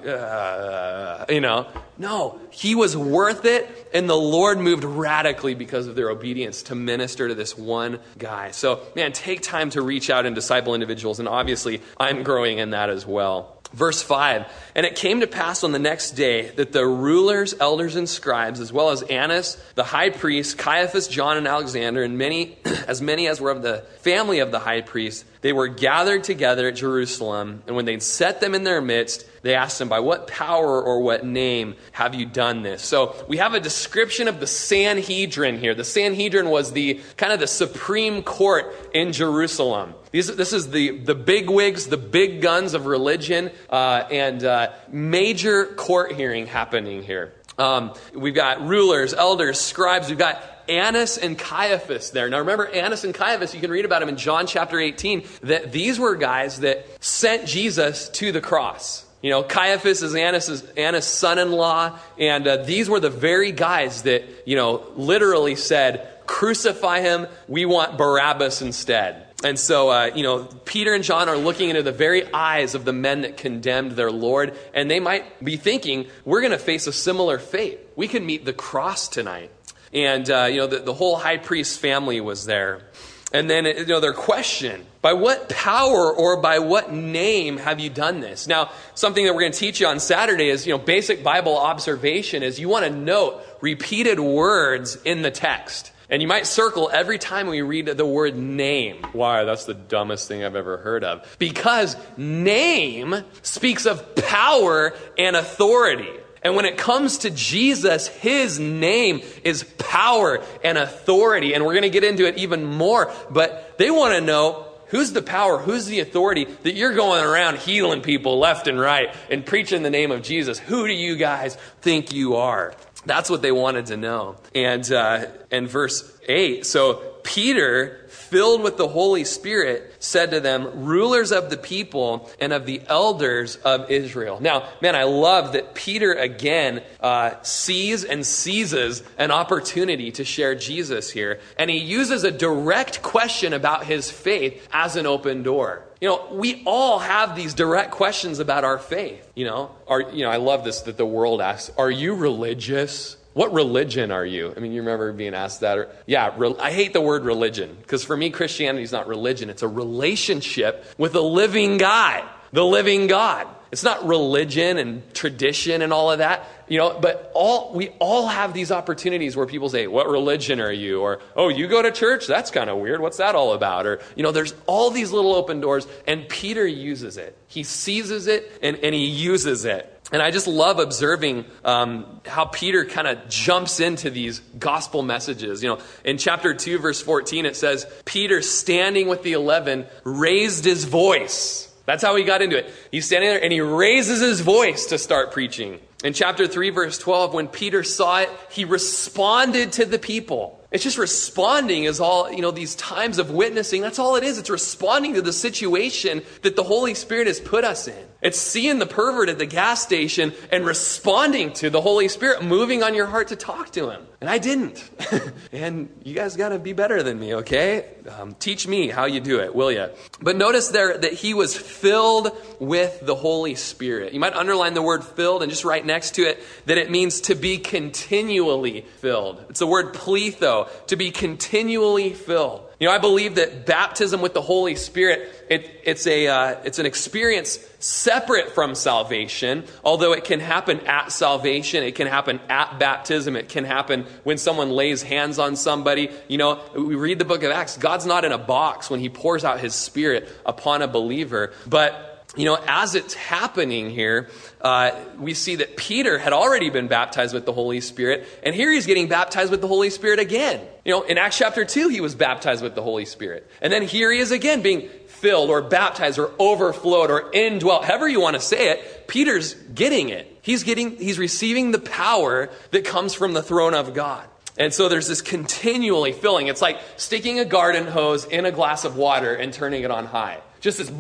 uh, 0.08 1.24
you 1.28 1.40
know, 1.40 1.66
no, 1.98 2.40
he 2.50 2.74
was 2.74 2.96
worth 2.96 3.44
it, 3.44 3.77
and 3.92 4.08
the 4.08 4.16
Lord 4.16 4.58
moved 4.58 4.84
radically 4.84 5.54
because 5.54 5.86
of 5.86 5.94
their 5.94 6.10
obedience 6.10 6.62
to 6.64 6.74
minister 6.74 7.28
to 7.28 7.34
this 7.34 7.56
one 7.56 8.00
guy. 8.18 8.50
So, 8.50 8.80
man, 8.94 9.12
take 9.12 9.42
time 9.42 9.70
to 9.70 9.82
reach 9.82 10.10
out 10.10 10.26
and 10.26 10.34
disciple 10.34 10.74
individuals, 10.74 11.18
and 11.18 11.28
obviously, 11.28 11.80
I'm 11.98 12.22
growing 12.22 12.58
in 12.58 12.70
that 12.70 12.90
as 12.90 13.06
well. 13.06 13.58
Verse 13.72 14.00
5 14.00 14.46
And 14.74 14.86
it 14.86 14.96
came 14.96 15.20
to 15.20 15.26
pass 15.26 15.62
on 15.62 15.72
the 15.72 15.78
next 15.78 16.12
day 16.12 16.50
that 16.52 16.72
the 16.72 16.86
rulers, 16.86 17.54
elders, 17.60 17.96
and 17.96 18.08
scribes, 18.08 18.60
as 18.60 18.72
well 18.72 18.90
as 18.90 19.02
Annas, 19.02 19.62
the 19.74 19.84
high 19.84 20.10
priest, 20.10 20.56
Caiaphas, 20.56 21.08
John, 21.08 21.36
and 21.36 21.46
Alexander, 21.46 22.02
and 22.02 22.16
many, 22.16 22.58
as 22.86 23.02
many 23.02 23.28
as 23.28 23.40
were 23.40 23.50
of 23.50 23.62
the 23.62 23.84
family 24.00 24.38
of 24.38 24.50
the 24.50 24.58
high 24.58 24.80
priest, 24.80 25.24
they 25.42 25.52
were 25.52 25.68
gathered 25.68 26.24
together 26.24 26.68
at 26.68 26.76
Jerusalem. 26.76 27.62
And 27.66 27.76
when 27.76 27.84
they'd 27.84 28.02
set 28.02 28.40
them 28.40 28.54
in 28.54 28.64
their 28.64 28.80
midst, 28.80 29.27
they 29.42 29.54
asked 29.54 29.80
him, 29.80 29.88
By 29.88 30.00
what 30.00 30.26
power 30.26 30.82
or 30.82 31.00
what 31.00 31.24
name 31.24 31.76
have 31.92 32.14
you 32.14 32.26
done 32.26 32.62
this? 32.62 32.82
So 32.82 33.14
we 33.28 33.38
have 33.38 33.54
a 33.54 33.60
description 33.60 34.28
of 34.28 34.40
the 34.40 34.46
Sanhedrin 34.46 35.58
here. 35.58 35.74
The 35.74 35.84
Sanhedrin 35.84 36.48
was 36.50 36.72
the 36.72 37.00
kind 37.16 37.32
of 37.32 37.40
the 37.40 37.46
supreme 37.46 38.22
court 38.22 38.74
in 38.94 39.12
Jerusalem. 39.12 39.94
These, 40.10 40.34
this 40.36 40.52
is 40.52 40.70
the, 40.70 40.98
the 40.98 41.14
big 41.14 41.50
wigs, 41.50 41.86
the 41.86 41.96
big 41.96 42.40
guns 42.40 42.74
of 42.74 42.86
religion, 42.86 43.50
uh, 43.70 44.04
and 44.10 44.42
uh, 44.42 44.72
major 44.90 45.66
court 45.66 46.12
hearing 46.12 46.46
happening 46.46 47.02
here. 47.02 47.34
Um, 47.58 47.94
we've 48.14 48.34
got 48.34 48.66
rulers, 48.66 49.12
elders, 49.12 49.60
scribes. 49.60 50.08
We've 50.08 50.16
got 50.16 50.42
Annas 50.68 51.18
and 51.18 51.36
Caiaphas 51.36 52.10
there. 52.10 52.28
Now 52.28 52.38
remember, 52.38 52.66
Annas 52.66 53.04
and 53.04 53.14
Caiaphas, 53.14 53.54
you 53.54 53.60
can 53.60 53.70
read 53.70 53.84
about 53.84 54.00
them 54.00 54.08
in 54.08 54.16
John 54.16 54.46
chapter 54.46 54.78
18, 54.78 55.24
that 55.42 55.72
these 55.72 55.98
were 55.98 56.14
guys 56.14 56.60
that 56.60 56.86
sent 57.02 57.46
Jesus 57.46 58.08
to 58.10 58.32
the 58.32 58.40
cross. 58.40 59.04
You 59.20 59.30
know, 59.30 59.42
Caiaphas 59.42 60.02
is 60.02 60.14
Annas' 60.14 60.62
Annas' 60.76 61.06
son-in-law, 61.06 61.98
and 62.18 62.46
uh, 62.46 62.56
these 62.58 62.88
were 62.88 63.00
the 63.00 63.10
very 63.10 63.50
guys 63.50 64.02
that, 64.02 64.24
you 64.46 64.54
know, 64.54 64.84
literally 64.94 65.56
said, 65.56 66.08
crucify 66.26 67.00
him, 67.00 67.26
we 67.48 67.64
want 67.64 67.98
Barabbas 67.98 68.62
instead. 68.62 69.24
And 69.42 69.58
so, 69.58 69.90
uh, 69.90 70.10
you 70.14 70.22
know, 70.22 70.44
Peter 70.64 70.94
and 70.94 71.02
John 71.02 71.28
are 71.28 71.36
looking 71.36 71.68
into 71.68 71.82
the 71.82 71.92
very 71.92 72.32
eyes 72.32 72.74
of 72.74 72.84
the 72.84 72.92
men 72.92 73.22
that 73.22 73.36
condemned 73.36 73.92
their 73.92 74.10
Lord, 74.10 74.56
and 74.74 74.90
they 74.90 75.00
might 75.00 75.42
be 75.44 75.56
thinking, 75.56 76.06
we're 76.24 76.40
going 76.40 76.52
to 76.52 76.58
face 76.58 76.86
a 76.86 76.92
similar 76.92 77.38
fate. 77.38 77.80
We 77.96 78.08
could 78.08 78.22
meet 78.22 78.44
the 78.44 78.52
cross 78.52 79.08
tonight. 79.08 79.50
And, 79.92 80.28
uh, 80.30 80.48
you 80.50 80.58
know, 80.58 80.66
the, 80.66 80.80
the 80.80 80.94
whole 80.94 81.16
high 81.16 81.38
priest 81.38 81.80
family 81.80 82.20
was 82.20 82.46
there. 82.46 82.82
And 83.32 83.48
then, 83.48 83.66
you 83.66 83.84
know, 83.86 84.00
their 84.00 84.14
question 84.14 84.86
by 85.02 85.12
what 85.12 85.50
power 85.50 86.12
or 86.12 86.40
by 86.40 86.60
what 86.60 86.92
name 86.92 87.58
have 87.58 87.78
you 87.78 87.90
done 87.90 88.20
this? 88.20 88.46
Now, 88.46 88.70
something 88.94 89.24
that 89.24 89.34
we're 89.34 89.42
going 89.42 89.52
to 89.52 89.58
teach 89.58 89.80
you 89.80 89.86
on 89.86 90.00
Saturday 90.00 90.48
is, 90.48 90.66
you 90.66 90.72
know, 90.72 90.78
basic 90.78 91.22
Bible 91.22 91.56
observation 91.56 92.42
is 92.42 92.58
you 92.58 92.68
want 92.68 92.86
to 92.86 92.90
note 92.90 93.42
repeated 93.60 94.18
words 94.18 94.96
in 95.04 95.22
the 95.22 95.30
text. 95.30 95.92
And 96.10 96.22
you 96.22 96.28
might 96.28 96.46
circle 96.46 96.88
every 96.90 97.18
time 97.18 97.48
we 97.48 97.60
read 97.60 97.86
the 97.86 98.06
word 98.06 98.34
name. 98.34 99.04
Why? 99.12 99.44
That's 99.44 99.66
the 99.66 99.74
dumbest 99.74 100.26
thing 100.26 100.42
I've 100.42 100.56
ever 100.56 100.78
heard 100.78 101.04
of. 101.04 101.36
Because 101.38 101.96
name 102.16 103.14
speaks 103.42 103.84
of 103.84 104.14
power 104.14 104.94
and 105.18 105.36
authority. 105.36 106.08
And 106.42 106.56
when 106.56 106.64
it 106.64 106.76
comes 106.78 107.18
to 107.18 107.30
Jesus, 107.30 108.08
his 108.08 108.58
name 108.58 109.22
is 109.44 109.64
power 109.78 110.42
and 110.62 110.78
authority. 110.78 111.54
And 111.54 111.64
we're 111.64 111.74
going 111.74 111.82
to 111.82 111.90
get 111.90 112.04
into 112.04 112.26
it 112.26 112.38
even 112.38 112.64
more. 112.64 113.12
But 113.30 113.76
they 113.78 113.90
want 113.90 114.14
to 114.14 114.20
know 114.20 114.66
who's 114.88 115.12
the 115.12 115.22
power, 115.22 115.58
who's 115.58 115.86
the 115.86 116.00
authority 116.00 116.44
that 116.44 116.74
you're 116.74 116.94
going 116.94 117.24
around 117.24 117.58
healing 117.58 118.02
people 118.02 118.38
left 118.38 118.66
and 118.66 118.78
right 118.78 119.14
and 119.30 119.44
preaching 119.44 119.82
the 119.82 119.90
name 119.90 120.10
of 120.10 120.22
Jesus. 120.22 120.58
Who 120.58 120.86
do 120.86 120.92
you 120.92 121.16
guys 121.16 121.56
think 121.80 122.12
you 122.12 122.36
are? 122.36 122.74
That's 123.06 123.30
what 123.30 123.42
they 123.42 123.52
wanted 123.52 123.86
to 123.86 123.96
know. 123.96 124.36
And, 124.54 124.90
uh, 124.90 125.26
and 125.50 125.68
verse 125.68 126.12
8 126.28 126.66
so 126.66 127.02
Peter, 127.28 128.06
filled 128.08 128.62
with 128.62 128.78
the 128.78 128.88
Holy 128.88 129.22
Spirit, 129.22 129.94
said 129.98 130.30
to 130.30 130.40
them, 130.40 130.86
Rulers 130.86 131.30
of 131.30 131.50
the 131.50 131.58
people 131.58 132.30
and 132.40 132.54
of 132.54 132.64
the 132.64 132.80
elders 132.86 133.56
of 133.56 133.90
Israel. 133.90 134.38
Now, 134.40 134.66
man, 134.80 134.96
I 134.96 135.02
love 135.02 135.52
that 135.52 135.74
Peter 135.74 136.14
again 136.14 136.82
uh, 137.00 137.34
sees 137.42 138.02
and 138.02 138.24
seizes 138.24 139.02
an 139.18 139.30
opportunity 139.30 140.10
to 140.12 140.24
share 140.24 140.54
Jesus 140.54 141.10
here. 141.10 141.40
And 141.58 141.68
he 141.68 141.76
uses 141.76 142.24
a 142.24 142.30
direct 142.30 143.02
question 143.02 143.52
about 143.52 143.84
his 143.84 144.10
faith 144.10 144.66
as 144.72 144.96
an 144.96 145.04
open 145.04 145.42
door. 145.42 145.84
You 146.00 146.08
know, 146.08 146.28
we 146.32 146.62
all 146.64 146.98
have 146.98 147.36
these 147.36 147.52
direct 147.52 147.90
questions 147.90 148.38
about 148.38 148.64
our 148.64 148.78
faith. 148.78 149.30
You 149.34 149.44
know, 149.44 149.72
are 149.86 150.00
you 150.00 150.24
know, 150.24 150.30
I 150.30 150.36
love 150.36 150.64
this 150.64 150.80
that 150.82 150.96
the 150.96 151.04
world 151.04 151.42
asks, 151.42 151.70
"Are 151.76 151.90
you 151.90 152.14
religious?" 152.14 153.17
What 153.38 153.52
religion 153.52 154.10
are 154.10 154.26
you? 154.26 154.52
I 154.56 154.58
mean, 154.58 154.72
you 154.72 154.80
remember 154.80 155.12
being 155.12 155.32
asked 155.32 155.60
that? 155.60 155.78
Or, 155.78 155.88
yeah, 156.06 156.34
re- 156.36 156.56
I 156.58 156.72
hate 156.72 156.92
the 156.92 157.00
word 157.00 157.24
religion 157.24 157.76
because 157.80 158.02
for 158.02 158.16
me, 158.16 158.30
Christianity 158.30 158.82
is 158.82 158.90
not 158.90 159.06
religion. 159.06 159.48
It's 159.48 159.62
a 159.62 159.68
relationship 159.68 160.84
with 160.98 161.14
a 161.14 161.20
living 161.20 161.78
guy, 161.78 162.28
the 162.52 162.64
living 162.64 163.06
God. 163.06 163.46
It's 163.70 163.84
not 163.84 164.04
religion 164.04 164.76
and 164.76 165.14
tradition 165.14 165.82
and 165.82 165.92
all 165.92 166.10
of 166.10 166.18
that, 166.18 166.57
you 166.68 166.78
know, 166.78 166.98
but 167.00 167.30
all, 167.34 167.72
we 167.74 167.88
all 167.98 168.26
have 168.26 168.52
these 168.52 168.70
opportunities 168.70 169.36
where 169.36 169.46
people 169.46 169.68
say, 169.68 169.86
what 169.86 170.08
religion 170.08 170.60
are 170.60 170.72
you? 170.72 171.00
Or, 171.00 171.20
oh, 171.36 171.48
you 171.48 171.66
go 171.68 171.82
to 171.82 171.90
church? 171.90 172.26
That's 172.26 172.50
kind 172.50 172.68
of 172.70 172.78
weird. 172.78 173.00
What's 173.00 173.18
that 173.18 173.34
all 173.34 173.52
about? 173.52 173.86
Or, 173.86 174.00
you 174.16 174.22
know, 174.22 174.32
there's 174.32 174.54
all 174.66 174.90
these 174.90 175.12
little 175.12 175.34
open 175.34 175.60
doors 175.60 175.86
and 176.06 176.28
Peter 176.28 176.66
uses 176.66 177.16
it. 177.16 177.36
He 177.46 177.62
seizes 177.62 178.26
it 178.26 178.50
and, 178.62 178.76
and 178.78 178.94
he 178.94 179.06
uses 179.06 179.64
it. 179.64 179.94
And 180.10 180.22
I 180.22 180.30
just 180.30 180.46
love 180.46 180.78
observing 180.78 181.44
um, 181.64 182.20
how 182.24 182.46
Peter 182.46 182.86
kind 182.86 183.06
of 183.06 183.28
jumps 183.28 183.78
into 183.78 184.08
these 184.08 184.40
gospel 184.58 185.02
messages. 185.02 185.62
You 185.62 185.70
know, 185.70 185.78
in 186.02 186.16
chapter 186.16 186.54
2, 186.54 186.78
verse 186.78 187.02
14, 187.02 187.44
it 187.44 187.56
says, 187.56 187.86
Peter, 188.06 188.40
standing 188.40 189.08
with 189.08 189.22
the 189.22 189.34
eleven, 189.34 189.86
raised 190.04 190.64
his 190.64 190.84
voice. 190.84 191.70
That's 191.84 192.02
how 192.02 192.16
he 192.16 192.24
got 192.24 192.40
into 192.40 192.56
it. 192.56 192.72
He's 192.90 193.06
standing 193.06 193.30
there 193.30 193.42
and 193.42 193.52
he 193.52 193.60
raises 193.60 194.20
his 194.20 194.40
voice 194.40 194.86
to 194.86 194.98
start 194.98 195.32
preaching. 195.32 195.78
In 196.04 196.12
chapter 196.12 196.46
3, 196.46 196.70
verse 196.70 196.96
12, 196.98 197.34
when 197.34 197.48
Peter 197.48 197.82
saw 197.82 198.20
it, 198.20 198.30
he 198.50 198.64
responded 198.64 199.72
to 199.72 199.84
the 199.84 199.98
people. 199.98 200.58
It's 200.70 200.84
just 200.84 200.98
responding 200.98 201.84
is 201.84 201.98
all, 201.98 202.30
you 202.30 202.42
know, 202.42 202.50
these 202.50 202.74
times 202.74 203.18
of 203.18 203.30
witnessing. 203.30 203.80
That's 203.80 203.98
all 203.98 204.16
it 204.16 204.22
is. 204.22 204.36
It's 204.36 204.50
responding 204.50 205.14
to 205.14 205.22
the 205.22 205.32
situation 205.32 206.22
that 206.42 206.56
the 206.56 206.62
Holy 206.62 206.92
Spirit 206.92 207.26
has 207.26 207.40
put 207.40 207.64
us 207.64 207.88
in. 207.88 208.08
It's 208.20 208.38
seeing 208.38 208.78
the 208.78 208.86
pervert 208.86 209.30
at 209.30 209.38
the 209.38 209.46
gas 209.46 209.82
station 209.82 210.34
and 210.52 210.66
responding 210.66 211.52
to 211.54 211.70
the 211.70 211.80
Holy 211.80 212.08
Spirit 212.08 212.42
moving 212.42 212.82
on 212.82 212.94
your 212.94 213.06
heart 213.06 213.28
to 213.28 213.36
talk 213.36 213.70
to 213.72 213.90
him. 213.90 214.02
And 214.20 214.28
I 214.28 214.38
didn't. 214.38 214.90
and 215.52 215.88
you 216.02 216.14
guys 216.14 216.36
got 216.36 216.48
to 216.50 216.58
be 216.58 216.72
better 216.74 217.02
than 217.02 217.18
me, 217.18 217.36
okay? 217.36 217.86
Um, 218.18 218.34
teach 218.34 218.66
me 218.66 218.88
how 218.88 219.06
you 219.06 219.20
do 219.20 219.40
it, 219.40 219.54
will 219.54 219.70
you? 219.70 219.88
But 220.20 220.36
notice 220.36 220.68
there 220.68 220.98
that 220.98 221.12
he 221.12 221.32
was 221.32 221.56
filled 221.56 222.36
with 222.58 223.00
the 223.00 223.14
Holy 223.14 223.54
Spirit. 223.54 224.12
You 224.12 224.20
might 224.20 224.34
underline 224.34 224.74
the 224.74 224.82
word 224.82 225.04
filled 225.04 225.42
and 225.42 225.50
just 225.50 225.64
write 225.64 225.86
next 225.88 226.14
to 226.14 226.22
it 226.22 226.40
that 226.66 226.78
it 226.78 226.88
means 226.88 227.22
to 227.22 227.34
be 227.34 227.58
continually 227.58 228.82
filled. 228.98 229.44
It's 229.50 229.58
the 229.58 229.66
word 229.66 229.94
pletho, 229.94 230.68
to 230.86 230.94
be 230.94 231.10
continually 231.10 232.12
filled. 232.12 232.62
You 232.78 232.86
know, 232.86 232.94
I 232.94 232.98
believe 232.98 233.34
that 233.34 233.66
baptism 233.66 234.20
with 234.20 234.34
the 234.34 234.40
Holy 234.40 234.76
Spirit, 234.76 235.28
it, 235.50 235.68
it's, 235.82 236.06
a, 236.06 236.28
uh, 236.28 236.60
it's 236.62 236.78
an 236.78 236.86
experience 236.86 237.58
separate 237.80 238.52
from 238.52 238.76
salvation, 238.76 239.64
although 239.82 240.12
it 240.12 240.22
can 240.22 240.38
happen 240.38 240.78
at 240.86 241.10
salvation, 241.10 241.82
it 241.82 241.96
can 241.96 242.06
happen 242.06 242.38
at 242.48 242.78
baptism, 242.78 243.34
it 243.34 243.48
can 243.48 243.64
happen 243.64 244.06
when 244.22 244.38
someone 244.38 244.70
lays 244.70 245.02
hands 245.02 245.40
on 245.40 245.56
somebody. 245.56 246.10
You 246.28 246.38
know, 246.38 246.60
we 246.76 246.94
read 246.94 247.18
the 247.18 247.24
book 247.24 247.42
of 247.42 247.50
Acts, 247.50 247.76
God's 247.76 248.06
not 248.06 248.24
in 248.24 248.30
a 248.30 248.38
box 248.38 248.90
when 248.90 249.00
he 249.00 249.08
pours 249.08 249.44
out 249.44 249.58
his 249.58 249.74
Spirit 249.74 250.28
upon 250.46 250.80
a 250.82 250.86
believer, 250.86 251.52
but 251.66 252.17
you 252.38 252.44
know, 252.44 252.58
as 252.66 252.94
it's 252.94 253.14
happening 253.14 253.90
here, 253.90 254.28
uh, 254.60 254.92
we 255.18 255.34
see 255.34 255.56
that 255.56 255.76
Peter 255.76 256.18
had 256.18 256.32
already 256.32 256.70
been 256.70 256.86
baptized 256.86 257.34
with 257.34 257.44
the 257.44 257.52
Holy 257.52 257.80
Spirit, 257.80 258.26
and 258.44 258.54
here 258.54 258.70
he's 258.70 258.86
getting 258.86 259.08
baptized 259.08 259.50
with 259.50 259.60
the 259.60 259.66
Holy 259.66 259.90
Spirit 259.90 260.20
again. 260.20 260.64
You 260.84 260.92
know, 260.92 261.02
in 261.02 261.18
Acts 261.18 261.36
chapter 261.36 261.64
2, 261.64 261.88
he 261.88 262.00
was 262.00 262.14
baptized 262.14 262.62
with 262.62 262.74
the 262.76 262.82
Holy 262.82 263.04
Spirit. 263.04 263.50
And 263.60 263.72
then 263.72 263.82
here 263.82 264.12
he 264.12 264.20
is 264.20 264.30
again 264.30 264.62
being 264.62 264.88
filled 265.08 265.50
or 265.50 265.62
baptized 265.62 266.18
or 266.18 266.30
overflowed 266.38 267.10
or 267.10 267.30
indwelt, 267.32 267.84
however 267.84 268.08
you 268.08 268.20
want 268.20 268.36
to 268.36 268.40
say 268.40 268.70
it. 268.70 269.08
Peter's 269.08 269.54
getting 269.54 270.10
it. 270.10 270.38
He's 270.40 270.62
getting, 270.62 270.96
he's 270.96 271.18
receiving 271.18 271.72
the 271.72 271.80
power 271.80 272.50
that 272.70 272.84
comes 272.84 273.14
from 273.14 273.32
the 273.32 273.42
throne 273.42 273.74
of 273.74 273.94
God. 273.94 274.24
And 274.56 274.72
so 274.72 274.88
there's 274.88 275.08
this 275.08 275.22
continually 275.22 276.12
filling. 276.12 276.46
It's 276.46 276.62
like 276.62 276.80
sticking 276.96 277.38
a 277.38 277.44
garden 277.44 277.86
hose 277.86 278.24
in 278.24 278.44
a 278.44 278.52
glass 278.52 278.84
of 278.84 278.96
water 278.96 279.34
and 279.34 279.52
turning 279.52 279.82
it 279.82 279.90
on 279.90 280.06
high. 280.06 280.40
Just 280.60 280.78
this, 280.78 280.90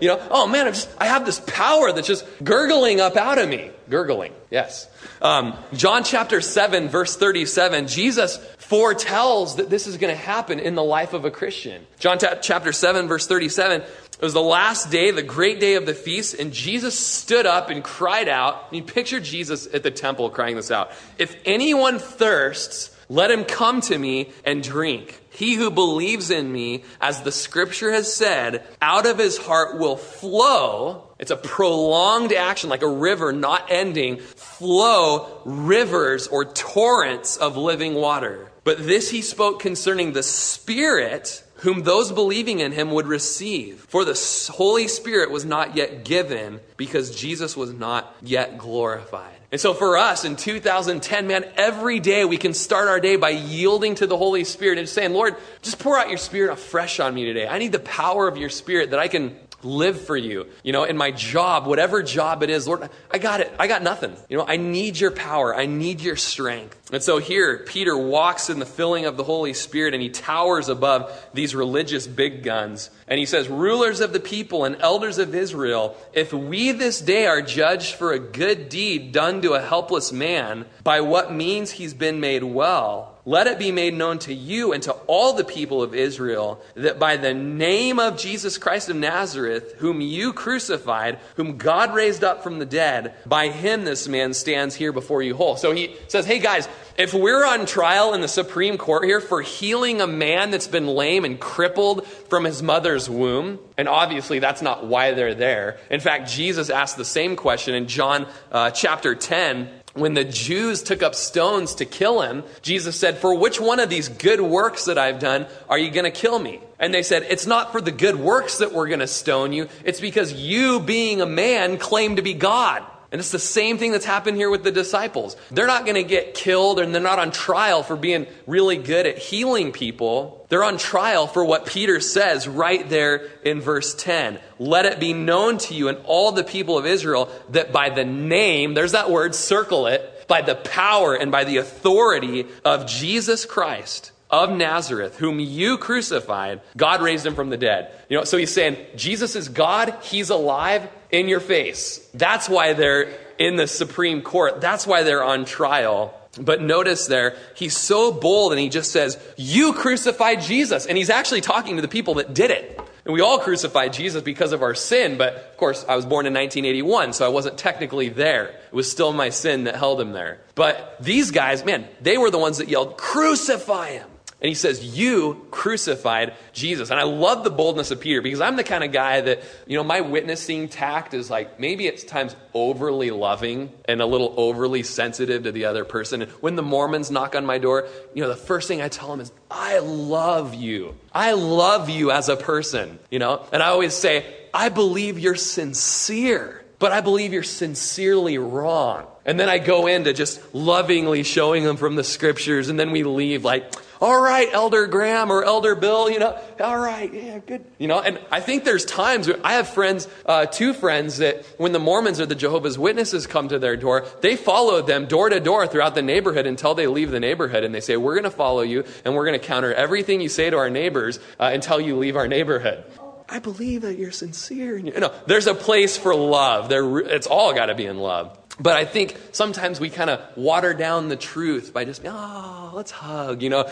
you 0.00 0.08
know, 0.08 0.26
oh 0.30 0.46
man, 0.46 0.66
I, 0.66 0.70
just, 0.70 0.88
I 0.98 1.06
have 1.06 1.26
this 1.26 1.40
power 1.40 1.92
that's 1.92 2.06
just 2.06 2.24
gurgling 2.42 3.00
up 3.00 3.16
out 3.16 3.38
of 3.38 3.48
me. 3.48 3.70
Gurgling, 3.88 4.32
yes. 4.50 4.88
Um, 5.20 5.56
John 5.74 6.04
chapter 6.04 6.40
7, 6.40 6.88
verse 6.88 7.16
37, 7.16 7.88
Jesus 7.88 8.38
foretells 8.58 9.56
that 9.56 9.68
this 9.68 9.86
is 9.86 9.98
going 9.98 10.14
to 10.14 10.20
happen 10.20 10.58
in 10.58 10.74
the 10.74 10.84
life 10.84 11.12
of 11.12 11.24
a 11.24 11.30
Christian. 11.30 11.86
John 11.98 12.18
t- 12.18 12.28
chapter 12.40 12.72
7, 12.72 13.08
verse 13.08 13.26
37, 13.26 13.82
it 13.82 14.24
was 14.24 14.32
the 14.32 14.40
last 14.40 14.90
day, 14.90 15.10
the 15.10 15.22
great 15.22 15.60
day 15.60 15.74
of 15.74 15.86
the 15.86 15.94
feast, 15.94 16.34
and 16.38 16.52
Jesus 16.52 16.98
stood 16.98 17.46
up 17.46 17.68
and 17.68 17.82
cried 17.82 18.28
out. 18.28 18.66
I 18.68 18.72
mean, 18.72 18.86
picture 18.86 19.18
Jesus 19.18 19.66
at 19.72 19.82
the 19.82 19.90
temple 19.90 20.30
crying 20.30 20.56
this 20.56 20.70
out. 20.70 20.92
If 21.18 21.36
anyone 21.44 21.98
thirsts, 21.98 22.96
let 23.08 23.30
him 23.30 23.44
come 23.44 23.80
to 23.82 23.98
me 23.98 24.30
and 24.44 24.62
drink. 24.62 25.19
He 25.40 25.54
who 25.54 25.70
believes 25.70 26.30
in 26.30 26.52
me, 26.52 26.84
as 27.00 27.22
the 27.22 27.32
scripture 27.32 27.90
has 27.90 28.14
said, 28.14 28.62
out 28.82 29.06
of 29.06 29.16
his 29.16 29.38
heart 29.38 29.78
will 29.78 29.96
flow. 29.96 31.14
It's 31.18 31.30
a 31.30 31.36
prolonged 31.36 32.34
action, 32.34 32.68
like 32.68 32.82
a 32.82 32.86
river 32.86 33.32
not 33.32 33.70
ending, 33.70 34.18
flow 34.18 35.40
rivers 35.46 36.26
or 36.26 36.44
torrents 36.44 37.38
of 37.38 37.56
living 37.56 37.94
water. 37.94 38.52
But 38.64 38.86
this 38.86 39.08
he 39.08 39.22
spoke 39.22 39.60
concerning 39.60 40.12
the 40.12 40.22
Spirit, 40.22 41.42
whom 41.54 41.84
those 41.84 42.12
believing 42.12 42.60
in 42.60 42.72
him 42.72 42.90
would 42.90 43.06
receive. 43.06 43.80
For 43.88 44.04
the 44.04 44.50
Holy 44.52 44.88
Spirit 44.88 45.30
was 45.30 45.46
not 45.46 45.74
yet 45.74 46.04
given 46.04 46.60
because 46.76 47.18
Jesus 47.18 47.56
was 47.56 47.72
not 47.72 48.14
yet 48.20 48.58
glorified. 48.58 49.39
And 49.52 49.60
so 49.60 49.74
for 49.74 49.96
us 49.96 50.24
in 50.24 50.36
2010, 50.36 51.26
man, 51.26 51.44
every 51.56 51.98
day 51.98 52.24
we 52.24 52.36
can 52.36 52.54
start 52.54 52.86
our 52.86 53.00
day 53.00 53.16
by 53.16 53.30
yielding 53.30 53.96
to 53.96 54.06
the 54.06 54.16
Holy 54.16 54.44
Spirit 54.44 54.78
and 54.78 54.88
saying, 54.88 55.12
Lord, 55.12 55.34
just 55.62 55.80
pour 55.80 55.98
out 55.98 56.08
your 56.08 56.18
Spirit 56.18 56.52
afresh 56.52 57.00
on 57.00 57.14
me 57.14 57.24
today. 57.24 57.48
I 57.48 57.58
need 57.58 57.72
the 57.72 57.80
power 57.80 58.28
of 58.28 58.36
your 58.36 58.48
Spirit 58.48 58.90
that 58.90 59.00
I 59.00 59.08
can 59.08 59.36
live 59.62 60.00
for 60.00 60.16
you. 60.16 60.46
You 60.62 60.72
know, 60.72 60.84
in 60.84 60.96
my 60.96 61.10
job, 61.10 61.66
whatever 61.66 62.02
job 62.02 62.42
it 62.42 62.50
is, 62.50 62.66
Lord, 62.66 62.88
I 63.10 63.18
got 63.18 63.40
it. 63.40 63.52
I 63.58 63.66
got 63.66 63.82
nothing. 63.82 64.16
You 64.28 64.38
know, 64.38 64.46
I 64.46 64.56
need 64.56 64.98
your 64.98 65.10
power. 65.10 65.54
I 65.54 65.66
need 65.66 66.00
your 66.00 66.16
strength. 66.16 66.90
And 66.92 67.02
so 67.02 67.18
here, 67.18 67.58
Peter 67.58 67.96
walks 67.96 68.50
in 68.50 68.58
the 68.58 68.66
filling 68.66 69.06
of 69.06 69.16
the 69.16 69.24
Holy 69.24 69.54
Spirit 69.54 69.94
and 69.94 70.02
he 70.02 70.08
towers 70.08 70.68
above 70.68 71.12
these 71.34 71.54
religious 71.54 72.06
big 72.06 72.42
guns. 72.42 72.90
And 73.06 73.18
he 73.18 73.26
says, 73.26 73.48
Rulers 73.48 74.00
of 74.00 74.12
the 74.12 74.20
people 74.20 74.64
and 74.64 74.76
elders 74.80 75.18
of 75.18 75.34
Israel, 75.34 75.96
if 76.12 76.32
we 76.32 76.72
this 76.72 77.00
day 77.00 77.26
are 77.26 77.42
judged 77.42 77.94
for 77.94 78.12
a 78.12 78.18
good 78.18 78.68
deed 78.68 79.12
done 79.12 79.42
to 79.42 79.52
a 79.52 79.60
helpless 79.60 80.12
man, 80.12 80.66
by 80.82 81.00
what 81.00 81.32
means 81.32 81.72
he's 81.72 81.94
been 81.94 82.20
made 82.20 82.44
well, 82.44 83.09
let 83.24 83.46
it 83.46 83.58
be 83.58 83.72
made 83.72 83.94
known 83.94 84.18
to 84.20 84.34
you 84.34 84.72
and 84.72 84.82
to 84.84 84.92
all 85.06 85.34
the 85.34 85.44
people 85.44 85.82
of 85.82 85.94
Israel 85.94 86.60
that 86.74 86.98
by 86.98 87.16
the 87.16 87.34
name 87.34 87.98
of 87.98 88.16
Jesus 88.16 88.58
Christ 88.58 88.88
of 88.88 88.96
Nazareth, 88.96 89.74
whom 89.78 90.00
you 90.00 90.32
crucified, 90.32 91.18
whom 91.36 91.58
God 91.58 91.94
raised 91.94 92.24
up 92.24 92.42
from 92.42 92.58
the 92.58 92.66
dead, 92.66 93.14
by 93.26 93.48
him 93.48 93.84
this 93.84 94.08
man 94.08 94.32
stands 94.32 94.74
here 94.74 94.92
before 94.92 95.22
you 95.22 95.34
whole. 95.34 95.56
So 95.56 95.72
he 95.72 95.96
says, 96.08 96.26
Hey 96.26 96.38
guys, 96.38 96.68
if 96.96 97.14
we're 97.14 97.46
on 97.46 97.66
trial 97.66 98.14
in 98.14 98.20
the 98.20 98.28
Supreme 98.28 98.76
Court 98.76 99.04
here 99.04 99.20
for 99.20 99.40
healing 99.42 100.00
a 100.00 100.06
man 100.06 100.50
that's 100.50 100.66
been 100.66 100.86
lame 100.86 101.24
and 101.24 101.40
crippled 101.40 102.06
from 102.06 102.44
his 102.44 102.62
mother's 102.62 103.08
womb, 103.08 103.58
and 103.78 103.88
obviously 103.88 104.38
that's 104.38 104.60
not 104.60 104.86
why 104.86 105.12
they're 105.12 105.34
there. 105.34 105.78
In 105.90 106.00
fact, 106.00 106.30
Jesus 106.30 106.68
asked 106.68 106.96
the 106.96 107.04
same 107.04 107.36
question 107.36 107.74
in 107.74 107.86
John 107.88 108.26
uh, 108.52 108.70
chapter 108.70 109.14
10 109.14 109.70
when 109.94 110.14
the 110.14 110.24
Jews 110.24 110.82
took 110.82 111.02
up 111.02 111.14
stones 111.14 111.74
to 111.76 111.84
kill 111.84 112.22
him, 112.22 112.44
Jesus 112.62 112.98
said, 112.98 113.18
For 113.18 113.34
which 113.34 113.60
one 113.60 113.80
of 113.80 113.90
these 113.90 114.08
good 114.08 114.40
works 114.40 114.84
that 114.84 114.98
I've 114.98 115.18
done 115.18 115.46
are 115.68 115.78
you 115.78 115.90
going 115.90 116.04
to 116.04 116.10
kill 116.10 116.38
me? 116.38 116.60
And 116.78 116.94
they 116.94 117.02
said, 117.02 117.26
It's 117.28 117.46
not 117.46 117.72
for 117.72 117.80
the 117.80 117.90
good 117.90 118.16
works 118.16 118.58
that 118.58 118.72
we're 118.72 118.86
going 118.86 119.00
to 119.00 119.06
stone 119.06 119.52
you. 119.52 119.68
It's 119.84 120.00
because 120.00 120.32
you, 120.32 120.80
being 120.80 121.20
a 121.20 121.26
man, 121.26 121.78
claim 121.78 122.16
to 122.16 122.22
be 122.22 122.34
God. 122.34 122.84
And 123.12 123.18
it's 123.18 123.32
the 123.32 123.40
same 123.40 123.76
thing 123.76 123.90
that's 123.90 124.04
happened 124.04 124.36
here 124.36 124.50
with 124.50 124.62
the 124.62 124.70
disciples. 124.70 125.36
They're 125.50 125.66
not 125.66 125.84
going 125.84 125.96
to 125.96 126.04
get 126.04 126.34
killed 126.34 126.78
and 126.78 126.94
they're 126.94 127.02
not 127.02 127.18
on 127.18 127.32
trial 127.32 127.82
for 127.82 127.96
being 127.96 128.26
really 128.46 128.76
good 128.76 129.04
at 129.04 129.18
healing 129.18 129.72
people. 129.72 130.46
They're 130.48 130.62
on 130.62 130.78
trial 130.78 131.26
for 131.26 131.44
what 131.44 131.66
Peter 131.66 131.98
says 132.00 132.46
right 132.46 132.88
there 132.88 133.28
in 133.44 133.60
verse 133.60 133.94
10. 133.94 134.38
Let 134.60 134.86
it 134.86 135.00
be 135.00 135.12
known 135.12 135.58
to 135.58 135.74
you 135.74 135.88
and 135.88 135.98
all 136.04 136.30
the 136.30 136.44
people 136.44 136.78
of 136.78 136.86
Israel 136.86 137.28
that 137.50 137.72
by 137.72 137.90
the 137.90 138.04
name, 138.04 138.74
there's 138.74 138.92
that 138.92 139.10
word, 139.10 139.34
circle 139.34 139.88
it, 139.88 140.28
by 140.28 140.42
the 140.42 140.54
power 140.54 141.14
and 141.14 141.32
by 141.32 141.42
the 141.42 141.56
authority 141.56 142.46
of 142.64 142.86
Jesus 142.86 143.44
Christ, 143.44 144.12
of 144.30 144.50
Nazareth, 144.50 145.18
whom 145.18 145.40
you 145.40 145.78
crucified, 145.78 146.60
God 146.76 147.02
raised 147.02 147.26
him 147.26 147.34
from 147.34 147.50
the 147.50 147.56
dead. 147.56 147.92
You 148.08 148.18
know, 148.18 148.24
so 148.24 148.36
he's 148.36 148.52
saying, 148.52 148.76
Jesus 148.96 149.36
is 149.36 149.48
God, 149.48 149.94
he's 150.02 150.30
alive 150.30 150.88
in 151.10 151.28
your 151.28 151.40
face. 151.40 151.98
That's 152.14 152.48
why 152.48 152.72
they're 152.72 153.12
in 153.38 153.56
the 153.56 153.66
Supreme 153.66 154.22
Court. 154.22 154.60
That's 154.60 154.86
why 154.86 155.02
they're 155.02 155.24
on 155.24 155.44
trial. 155.44 156.14
But 156.40 156.62
notice 156.62 157.06
there, 157.06 157.36
he's 157.56 157.76
so 157.76 158.12
bold 158.12 158.52
and 158.52 158.60
he 158.60 158.68
just 158.68 158.92
says, 158.92 159.18
You 159.36 159.72
crucified 159.72 160.42
Jesus. 160.42 160.86
And 160.86 160.96
he's 160.96 161.10
actually 161.10 161.40
talking 161.40 161.76
to 161.76 161.82
the 161.82 161.88
people 161.88 162.14
that 162.14 162.32
did 162.34 162.50
it. 162.50 162.80
And 163.04 163.14
we 163.14 163.22
all 163.22 163.38
crucified 163.38 163.94
Jesus 163.94 164.22
because 164.22 164.52
of 164.52 164.62
our 164.62 164.74
sin, 164.74 165.16
but 165.16 165.34
of 165.34 165.56
course, 165.56 165.84
I 165.88 165.96
was 165.96 166.04
born 166.04 166.26
in 166.26 166.34
1981, 166.34 167.14
so 167.14 167.24
I 167.24 167.28
wasn't 167.30 167.56
technically 167.56 168.10
there. 168.10 168.48
It 168.48 168.72
was 168.72 168.90
still 168.90 169.12
my 169.12 169.30
sin 169.30 169.64
that 169.64 169.74
held 169.74 170.00
him 170.00 170.12
there. 170.12 170.38
But 170.54 170.96
these 171.00 171.30
guys, 171.30 171.64
man, 171.64 171.88
they 172.02 172.18
were 172.18 172.30
the 172.30 172.38
ones 172.38 172.58
that 172.58 172.68
yelled, 172.68 172.98
Crucify 172.98 173.92
him! 173.92 174.09
And 174.40 174.48
he 174.48 174.54
says, 174.54 174.96
You 174.96 175.46
crucified 175.50 176.34
Jesus. 176.52 176.90
And 176.90 176.98
I 176.98 177.02
love 177.02 177.44
the 177.44 177.50
boldness 177.50 177.90
of 177.90 178.00
Peter 178.00 178.22
because 178.22 178.40
I'm 178.40 178.56
the 178.56 178.64
kind 178.64 178.82
of 178.82 178.90
guy 178.90 179.20
that, 179.20 179.42
you 179.66 179.76
know, 179.76 179.84
my 179.84 180.00
witnessing 180.00 180.68
tact 180.68 181.12
is 181.12 181.28
like 181.30 181.60
maybe 181.60 181.88
at 181.88 182.06
times 182.08 182.34
overly 182.54 183.10
loving 183.10 183.72
and 183.84 184.00
a 184.00 184.06
little 184.06 184.32
overly 184.36 184.82
sensitive 184.82 185.42
to 185.42 185.52
the 185.52 185.66
other 185.66 185.84
person. 185.84 186.22
And 186.22 186.30
when 186.32 186.56
the 186.56 186.62
Mormons 186.62 187.10
knock 187.10 187.34
on 187.34 187.44
my 187.44 187.58
door, 187.58 187.86
you 188.14 188.22
know, 188.22 188.28
the 188.28 188.36
first 188.36 188.66
thing 188.66 188.80
I 188.80 188.88
tell 188.88 189.08
them 189.08 189.20
is, 189.20 189.30
I 189.50 189.78
love 189.80 190.54
you. 190.54 190.96
I 191.12 191.32
love 191.32 191.90
you 191.90 192.10
as 192.10 192.28
a 192.28 192.36
person, 192.36 192.98
you 193.10 193.18
know? 193.18 193.46
And 193.52 193.62
I 193.62 193.68
always 193.68 193.94
say, 193.94 194.24
I 194.54 194.70
believe 194.70 195.18
you're 195.18 195.34
sincere, 195.34 196.64
but 196.78 196.92
I 196.92 197.02
believe 197.02 197.32
you're 197.32 197.42
sincerely 197.42 198.38
wrong. 198.38 199.06
And 199.26 199.38
then 199.38 199.50
I 199.50 199.58
go 199.58 199.86
into 199.86 200.12
just 200.12 200.54
lovingly 200.54 201.24
showing 201.24 201.62
them 201.62 201.76
from 201.76 201.94
the 201.94 202.04
scriptures, 202.04 202.68
and 202.68 202.80
then 202.80 202.90
we 202.90 203.02
leave 203.02 203.44
like, 203.44 203.72
all 204.00 204.20
right, 204.20 204.48
Elder 204.50 204.86
Graham 204.86 205.30
or 205.30 205.44
Elder 205.44 205.74
Bill, 205.74 206.10
you 206.10 206.18
know, 206.18 206.38
all 206.58 206.78
right, 206.78 207.12
yeah, 207.12 207.38
good. 207.38 207.64
You 207.78 207.86
know, 207.86 208.00
and 208.00 208.18
I 208.30 208.40
think 208.40 208.64
there's 208.64 208.84
times 208.84 209.28
where 209.28 209.38
I 209.44 209.54
have 209.54 209.68
friends, 209.68 210.08
uh, 210.24 210.46
two 210.46 210.72
friends 210.72 211.18
that 211.18 211.44
when 211.58 211.72
the 211.72 211.78
Mormons 211.78 212.18
or 212.18 212.26
the 212.26 212.34
Jehovah's 212.34 212.78
Witnesses 212.78 213.26
come 213.26 213.48
to 213.48 213.58
their 213.58 213.76
door, 213.76 214.06
they 214.22 214.36
follow 214.36 214.80
them 214.80 215.06
door 215.06 215.28
to 215.28 215.38
door 215.38 215.66
throughout 215.66 215.94
the 215.94 216.02
neighborhood 216.02 216.46
until 216.46 216.74
they 216.74 216.86
leave 216.86 217.10
the 217.10 217.20
neighborhood. 217.20 217.62
And 217.62 217.74
they 217.74 217.80
say, 217.80 217.98
we're 217.98 218.14
going 218.14 218.24
to 218.24 218.30
follow 218.30 218.62
you 218.62 218.84
and 219.04 219.14
we're 219.14 219.26
going 219.26 219.38
to 219.38 219.46
counter 219.46 219.72
everything 219.74 220.20
you 220.20 220.30
say 220.30 220.48
to 220.48 220.56
our 220.56 220.70
neighbors 220.70 221.18
uh, 221.38 221.50
until 221.52 221.80
you 221.80 221.96
leave 221.96 222.16
our 222.16 222.28
neighborhood. 222.28 222.84
I 223.28 223.38
believe 223.38 223.82
that 223.82 223.96
you're 223.96 224.10
sincere. 224.10 224.76
You 224.76 224.98
know, 224.98 225.12
there's 225.26 225.46
a 225.46 225.54
place 225.54 225.96
for 225.96 226.14
love. 226.14 226.68
There, 226.68 226.98
it's 226.98 227.28
all 227.28 227.54
got 227.54 227.66
to 227.66 227.74
be 227.74 227.86
in 227.86 227.98
love. 227.98 228.36
But 228.60 228.76
I 228.76 228.84
think 228.84 229.16
sometimes 229.32 229.80
we 229.80 229.88
kind 229.88 230.10
of 230.10 230.20
water 230.36 230.74
down 230.74 231.08
the 231.08 231.16
truth 231.16 231.72
by 231.72 231.86
just, 231.86 232.02
oh, 232.04 232.72
let's 232.74 232.90
hug, 232.90 233.42
you 233.42 233.48
know. 233.48 233.68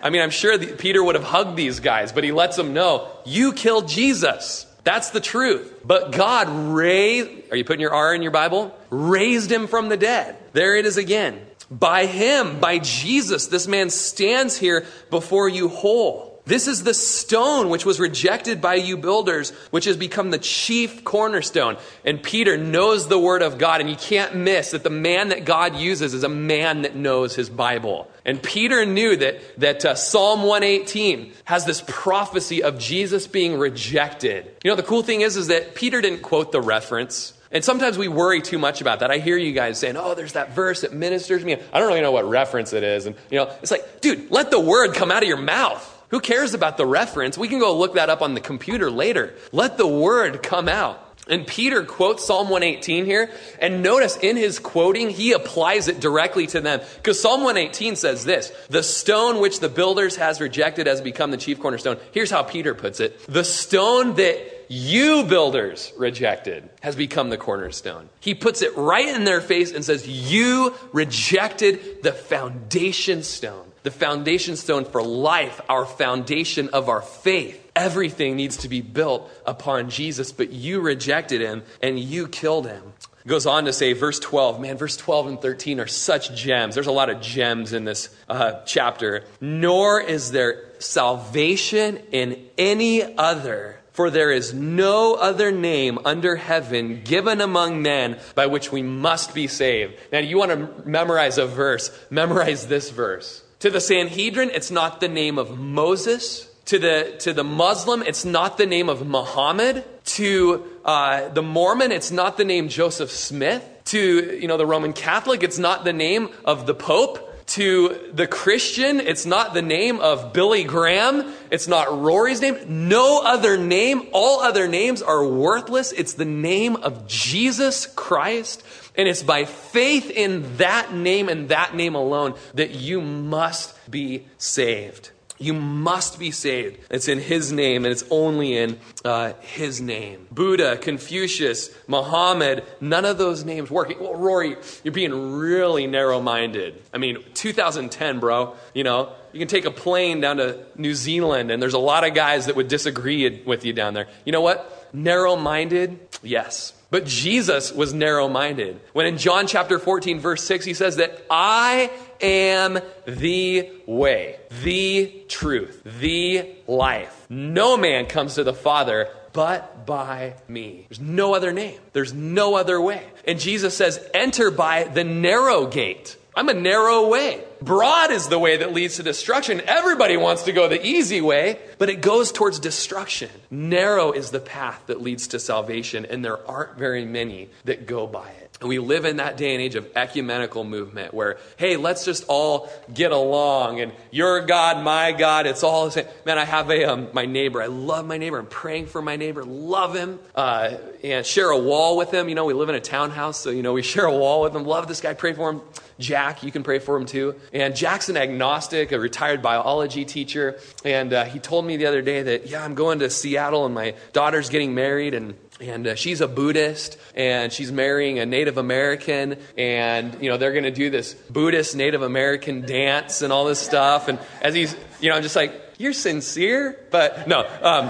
I 0.00 0.10
mean, 0.10 0.22
I'm 0.22 0.30
sure 0.30 0.56
Peter 0.56 1.02
would 1.02 1.16
have 1.16 1.24
hugged 1.24 1.56
these 1.56 1.80
guys, 1.80 2.12
but 2.12 2.22
he 2.22 2.30
lets 2.30 2.56
them 2.56 2.72
know, 2.72 3.08
you 3.24 3.52
killed 3.52 3.88
Jesus. 3.88 4.64
That's 4.84 5.10
the 5.10 5.20
truth. 5.20 5.80
But 5.84 6.12
God 6.12 6.48
raised, 6.48 7.50
are 7.50 7.56
you 7.56 7.64
putting 7.64 7.80
your 7.80 7.92
R 7.92 8.14
in 8.14 8.22
your 8.22 8.30
Bible? 8.30 8.72
Raised 8.90 9.50
him 9.50 9.66
from 9.66 9.88
the 9.88 9.96
dead. 9.96 10.36
There 10.52 10.76
it 10.76 10.86
is 10.86 10.96
again. 10.96 11.44
By 11.68 12.06
him, 12.06 12.60
by 12.60 12.78
Jesus, 12.78 13.48
this 13.48 13.66
man 13.66 13.90
stands 13.90 14.56
here 14.56 14.86
before 15.10 15.48
you 15.48 15.68
whole. 15.68 16.35
This 16.46 16.68
is 16.68 16.84
the 16.84 16.94
stone 16.94 17.70
which 17.70 17.84
was 17.84 17.98
rejected 17.98 18.60
by 18.60 18.76
you 18.76 18.96
builders, 18.96 19.50
which 19.72 19.84
has 19.86 19.96
become 19.96 20.30
the 20.30 20.38
chief 20.38 21.02
cornerstone. 21.02 21.76
And 22.04 22.22
Peter 22.22 22.56
knows 22.56 23.08
the 23.08 23.18
word 23.18 23.42
of 23.42 23.58
God, 23.58 23.80
and 23.80 23.90
you 23.90 23.96
can't 23.96 24.36
miss 24.36 24.70
that 24.70 24.84
the 24.84 24.90
man 24.90 25.30
that 25.30 25.44
God 25.44 25.74
uses 25.74 26.14
is 26.14 26.22
a 26.22 26.28
man 26.28 26.82
that 26.82 26.94
knows 26.94 27.34
his 27.34 27.50
Bible. 27.50 28.08
And 28.24 28.40
Peter 28.40 28.86
knew 28.86 29.16
that, 29.16 29.40
that 29.58 29.84
uh, 29.84 29.94
Psalm 29.96 30.44
118 30.44 31.32
has 31.46 31.64
this 31.64 31.82
prophecy 31.84 32.62
of 32.62 32.78
Jesus 32.78 33.26
being 33.26 33.58
rejected. 33.58 34.48
You 34.62 34.70
know, 34.70 34.76
the 34.76 34.84
cool 34.84 35.02
thing 35.02 35.22
is, 35.22 35.36
is 35.36 35.48
that 35.48 35.74
Peter 35.74 36.00
didn't 36.00 36.22
quote 36.22 36.52
the 36.52 36.60
reference. 36.60 37.32
And 37.50 37.64
sometimes 37.64 37.98
we 37.98 38.06
worry 38.06 38.40
too 38.40 38.58
much 38.58 38.80
about 38.80 39.00
that. 39.00 39.10
I 39.10 39.18
hear 39.18 39.36
you 39.36 39.52
guys 39.52 39.80
saying, 39.80 39.96
oh, 39.96 40.14
there's 40.14 40.34
that 40.34 40.54
verse 40.54 40.82
that 40.82 40.92
ministers 40.92 41.44
me. 41.44 41.54
I 41.72 41.78
don't 41.80 41.88
really 41.88 42.02
know 42.02 42.12
what 42.12 42.28
reference 42.28 42.72
it 42.72 42.84
is. 42.84 43.06
And, 43.06 43.16
you 43.32 43.38
know, 43.38 43.50
it's 43.62 43.72
like, 43.72 44.00
dude, 44.00 44.30
let 44.30 44.52
the 44.52 44.60
word 44.60 44.94
come 44.94 45.10
out 45.10 45.24
of 45.24 45.28
your 45.28 45.38
mouth. 45.38 45.94
Who 46.08 46.20
cares 46.20 46.54
about 46.54 46.76
the 46.76 46.86
reference? 46.86 47.36
We 47.36 47.48
can 47.48 47.58
go 47.58 47.76
look 47.76 47.94
that 47.94 48.10
up 48.10 48.22
on 48.22 48.34
the 48.34 48.40
computer 48.40 48.90
later. 48.90 49.34
Let 49.52 49.76
the 49.76 49.86
word 49.86 50.42
come 50.42 50.68
out. 50.68 51.02
And 51.28 51.44
Peter 51.44 51.82
quotes 51.82 52.24
Psalm 52.24 52.50
118 52.50 53.04
here, 53.04 53.30
and 53.58 53.82
notice 53.82 54.16
in 54.16 54.36
his 54.36 54.60
quoting, 54.60 55.10
he 55.10 55.32
applies 55.32 55.88
it 55.88 55.98
directly 55.98 56.46
to 56.48 56.60
them. 56.60 56.80
Because 56.96 57.20
Psalm 57.20 57.42
118 57.42 57.96
says 57.96 58.24
this 58.24 58.52
The 58.70 58.84
stone 58.84 59.40
which 59.40 59.58
the 59.58 59.68
builders 59.68 60.16
has 60.16 60.40
rejected 60.40 60.86
has 60.86 61.00
become 61.00 61.32
the 61.32 61.36
chief 61.36 61.58
cornerstone. 61.58 61.98
Here's 62.12 62.30
how 62.30 62.44
Peter 62.44 62.74
puts 62.74 63.00
it 63.00 63.18
The 63.26 63.42
stone 63.42 64.14
that 64.14 64.66
you 64.68 65.24
builders 65.24 65.92
rejected 65.96 66.68
has 66.80 66.94
become 66.94 67.30
the 67.30 67.38
cornerstone. 67.38 68.08
He 68.20 68.34
puts 68.34 68.62
it 68.62 68.76
right 68.76 69.08
in 69.08 69.24
their 69.24 69.40
face 69.40 69.72
and 69.72 69.84
says, 69.84 70.06
You 70.06 70.74
rejected 70.92 72.04
the 72.04 72.12
foundation 72.12 73.24
stone 73.24 73.72
the 73.86 73.92
foundation 73.92 74.56
stone 74.56 74.84
for 74.84 75.00
life, 75.00 75.60
our 75.68 75.86
foundation 75.86 76.68
of 76.70 76.88
our 76.88 77.02
faith. 77.02 77.70
Everything 77.76 78.34
needs 78.34 78.56
to 78.56 78.68
be 78.68 78.80
built 78.80 79.30
upon 79.46 79.90
Jesus, 79.90 80.32
but 80.32 80.50
you 80.50 80.80
rejected 80.80 81.40
him 81.40 81.62
and 81.80 81.96
you 81.96 82.26
killed 82.26 82.66
him. 82.66 82.82
Goes 83.28 83.46
on 83.46 83.66
to 83.66 83.72
say, 83.72 83.92
verse 83.92 84.18
12, 84.18 84.60
man, 84.60 84.76
verse 84.76 84.96
12 84.96 85.26
and 85.28 85.40
13 85.40 85.78
are 85.78 85.86
such 85.86 86.34
gems. 86.34 86.74
There's 86.74 86.88
a 86.88 86.92
lot 86.92 87.10
of 87.10 87.20
gems 87.20 87.72
in 87.72 87.84
this 87.84 88.08
uh, 88.28 88.64
chapter. 88.64 89.22
Nor 89.40 90.00
is 90.00 90.32
there 90.32 90.64
salvation 90.80 91.98
in 92.10 92.44
any 92.58 93.16
other 93.16 93.78
for 93.92 94.10
there 94.10 94.30
is 94.30 94.52
no 94.52 95.14
other 95.14 95.50
name 95.50 95.98
under 96.04 96.36
heaven 96.36 97.02
given 97.02 97.40
among 97.40 97.80
men 97.80 98.18
by 98.34 98.46
which 98.46 98.70
we 98.70 98.82
must 98.82 99.34
be 99.34 99.46
saved. 99.46 99.94
Now, 100.12 100.18
you 100.18 100.36
want 100.36 100.50
to 100.50 100.86
memorize 100.86 101.38
a 101.38 101.46
verse, 101.46 101.90
memorize 102.10 102.66
this 102.66 102.90
verse. 102.90 103.42
To 103.66 103.70
the 103.72 103.80
Sanhedrin, 103.80 104.52
it's 104.54 104.70
not 104.70 105.00
the 105.00 105.08
name 105.08 105.38
of 105.38 105.58
Moses. 105.58 106.48
To 106.66 106.78
the, 106.78 107.16
to 107.18 107.32
the 107.32 107.42
Muslim, 107.42 108.00
it's 108.02 108.24
not 108.24 108.58
the 108.58 108.64
name 108.64 108.88
of 108.88 109.04
Muhammad. 109.04 109.84
To 110.04 110.64
uh, 110.84 111.30
the 111.30 111.42
Mormon, 111.42 111.90
it's 111.90 112.12
not 112.12 112.36
the 112.36 112.44
name 112.44 112.68
Joseph 112.68 113.10
Smith. 113.10 113.68
To 113.86 114.38
you 114.38 114.46
know, 114.46 114.56
the 114.56 114.66
Roman 114.66 114.92
Catholic, 114.92 115.42
it's 115.42 115.58
not 115.58 115.84
the 115.84 115.92
name 115.92 116.28
of 116.44 116.68
the 116.68 116.74
Pope. 116.74 117.18
To 117.54 118.10
the 118.12 118.28
Christian, 118.28 119.00
it's 119.00 119.26
not 119.26 119.52
the 119.52 119.62
name 119.62 119.98
of 119.98 120.32
Billy 120.32 120.62
Graham. 120.62 121.32
It's 121.50 121.66
not 121.66 122.00
Rory's 122.00 122.40
name. 122.40 122.88
No 122.88 123.20
other 123.24 123.56
name. 123.56 124.06
All 124.12 124.42
other 124.42 124.68
names 124.68 125.02
are 125.02 125.26
worthless. 125.26 125.90
It's 125.90 126.14
the 126.14 126.24
name 126.24 126.76
of 126.76 127.08
Jesus 127.08 127.86
Christ. 127.86 128.62
And 128.96 129.08
it's 129.08 129.22
by 129.22 129.44
faith 129.44 130.10
in 130.10 130.56
that 130.56 130.94
name 130.94 131.28
and 131.28 131.48
that 131.50 131.74
name 131.74 131.94
alone 131.94 132.34
that 132.54 132.70
you 132.70 133.00
must 133.00 133.90
be 133.90 134.26
saved. 134.38 135.10
You 135.38 135.52
must 135.52 136.18
be 136.18 136.30
saved. 136.30 136.78
It's 136.90 137.08
in 137.08 137.18
His 137.18 137.52
name, 137.52 137.84
and 137.84 137.92
it's 137.92 138.04
only 138.10 138.56
in 138.56 138.78
uh, 139.04 139.34
His 139.40 139.80
name. 139.80 140.26
Buddha, 140.30 140.78
Confucius, 140.78 141.76
Muhammad, 141.86 142.64
none 142.80 143.04
of 143.04 143.18
those 143.18 143.44
names 143.44 143.70
work. 143.70 143.92
Well, 144.00 144.14
Rory, 144.14 144.56
you're 144.82 144.94
being 144.94 145.36
really 145.36 145.86
narrow 145.86 146.20
minded. 146.20 146.82
I 146.92 146.98
mean, 146.98 147.22
2010, 147.34 148.18
bro. 148.18 148.56
You 148.72 148.84
know, 148.84 149.12
you 149.32 149.38
can 149.38 149.48
take 149.48 149.66
a 149.66 149.70
plane 149.70 150.20
down 150.20 150.38
to 150.38 150.64
New 150.76 150.94
Zealand, 150.94 151.50
and 151.50 151.60
there's 151.60 151.74
a 151.74 151.78
lot 151.78 152.06
of 152.06 152.14
guys 152.14 152.46
that 152.46 152.56
would 152.56 152.68
disagree 152.68 153.42
with 153.42 153.64
you 153.66 153.74
down 153.74 153.92
there. 153.92 154.08
You 154.24 154.32
know 154.32 154.40
what? 154.40 154.88
Narrow 154.94 155.36
minded, 155.36 156.00
yes. 156.22 156.72
But 156.90 157.04
Jesus 157.04 157.72
was 157.72 157.92
narrow 157.92 158.28
minded. 158.28 158.80
When 158.92 159.06
in 159.06 159.18
John 159.18 159.46
chapter 159.46 159.78
14, 159.78 160.20
verse 160.20 160.42
6, 160.44 160.64
he 160.64 160.74
says 160.74 160.96
that 160.96 161.24
I 161.28 161.90
am 162.20 162.78
the 163.06 163.70
way, 163.86 164.38
the 164.62 165.24
truth, 165.28 165.82
the 165.84 166.48
life. 166.66 167.26
No 167.28 167.76
man 167.76 168.06
comes 168.06 168.34
to 168.36 168.44
the 168.44 168.54
Father 168.54 169.08
but 169.32 169.84
by 169.84 170.34
me. 170.48 170.86
There's 170.88 171.00
no 171.00 171.34
other 171.34 171.52
name, 171.52 171.78
there's 171.92 172.14
no 172.14 172.54
other 172.56 172.80
way. 172.80 173.04
And 173.26 173.38
Jesus 173.38 173.76
says, 173.76 174.00
enter 174.14 174.50
by 174.50 174.84
the 174.84 175.04
narrow 175.04 175.66
gate. 175.66 176.16
I'm 176.36 176.50
a 176.50 176.54
narrow 176.54 177.08
way. 177.08 177.42
Broad 177.62 178.10
is 178.10 178.28
the 178.28 178.38
way 178.38 178.58
that 178.58 178.74
leads 178.74 178.96
to 178.96 179.02
destruction. 179.02 179.62
Everybody 179.64 180.18
wants 180.18 180.42
to 180.42 180.52
go 180.52 180.68
the 180.68 180.84
easy 180.86 181.22
way, 181.22 181.58
but 181.78 181.88
it 181.88 182.02
goes 182.02 182.30
towards 182.30 182.60
destruction. 182.60 183.30
Narrow 183.50 184.12
is 184.12 184.30
the 184.30 184.40
path 184.40 184.82
that 184.88 185.00
leads 185.00 185.28
to 185.28 185.40
salvation, 185.40 186.04
and 186.04 186.22
there 186.22 186.46
aren't 186.46 186.76
very 186.76 187.06
many 187.06 187.48
that 187.64 187.86
go 187.86 188.06
by 188.06 188.28
it. 188.28 188.45
And 188.60 188.70
we 188.70 188.78
live 188.78 189.04
in 189.04 189.18
that 189.18 189.36
day 189.36 189.52
and 189.52 189.62
age 189.62 189.74
of 189.74 189.86
ecumenical 189.94 190.64
movement 190.64 191.12
where, 191.12 191.36
hey, 191.58 191.76
let's 191.76 192.06
just 192.06 192.24
all 192.26 192.70
get 192.92 193.12
along 193.12 193.80
and 193.80 193.92
your 194.10 194.40
God, 194.46 194.82
my 194.82 195.12
God, 195.12 195.46
it's 195.46 195.62
all 195.62 195.84
the 195.84 195.90
same. 195.90 196.06
Man, 196.24 196.38
I 196.38 196.44
have 196.46 196.70
a, 196.70 196.84
um, 196.84 197.08
my 197.12 197.26
neighbor. 197.26 197.60
I 197.60 197.66
love 197.66 198.06
my 198.06 198.16
neighbor. 198.16 198.38
I'm 198.38 198.46
praying 198.46 198.86
for 198.86 199.02
my 199.02 199.16
neighbor, 199.16 199.44
love 199.44 199.94
him, 199.94 200.18
uh, 200.34 200.78
and 201.04 201.26
share 201.26 201.50
a 201.50 201.58
wall 201.58 201.98
with 201.98 202.12
him. 202.12 202.30
You 202.30 202.34
know, 202.34 202.46
we 202.46 202.54
live 202.54 202.70
in 202.70 202.74
a 202.74 202.80
townhouse, 202.80 203.38
so, 203.38 203.50
you 203.50 203.62
know, 203.62 203.74
we 203.74 203.82
share 203.82 204.06
a 204.06 204.16
wall 204.16 204.40
with 204.42 204.56
him. 204.56 204.64
Love 204.64 204.88
this 204.88 205.02
guy, 205.02 205.12
pray 205.12 205.34
for 205.34 205.50
him. 205.50 205.60
Jack, 205.98 206.42
you 206.42 206.52
can 206.52 206.62
pray 206.62 206.78
for 206.78 206.96
him 206.96 207.06
too. 207.06 207.34
And 207.52 207.74
Jack's 207.74 208.08
an 208.08 208.16
agnostic, 208.16 208.92
a 208.92 208.98
retired 208.98 209.40
biology 209.40 210.04
teacher. 210.04 210.60
And 210.84 211.12
uh, 211.12 211.24
he 211.24 211.38
told 211.38 211.64
me 211.64 211.76
the 211.78 211.86
other 211.86 212.02
day 212.02 212.22
that, 212.22 212.48
yeah, 212.48 212.62
I'm 212.62 212.74
going 212.74 212.98
to 212.98 213.08
Seattle 213.08 213.64
and 213.64 213.74
my 213.74 213.94
daughter's 214.12 214.50
getting 214.50 214.74
married 214.74 215.14
and 215.14 215.36
and 215.60 215.86
uh, 215.86 215.94
she's 215.94 216.20
a 216.20 216.28
buddhist 216.28 216.98
and 217.14 217.52
she's 217.52 217.72
marrying 217.72 218.18
a 218.18 218.26
native 218.26 218.58
american 218.58 219.38
and 219.56 220.20
you 220.22 220.28
know 220.28 220.36
they're 220.36 220.52
going 220.52 220.64
to 220.64 220.70
do 220.70 220.90
this 220.90 221.14
buddhist 221.14 221.74
native 221.76 222.02
american 222.02 222.62
dance 222.62 223.22
and 223.22 223.32
all 223.32 223.44
this 223.44 223.58
stuff 223.58 224.08
and 224.08 224.18
as 224.42 224.54
he's 224.54 224.76
you 225.00 225.08
know 225.08 225.16
i'm 225.16 225.22
just 225.22 225.36
like 225.36 225.62
you're 225.78 225.92
sincere? 225.92 226.86
But 226.90 227.28
no 227.28 227.40
um, 227.40 227.86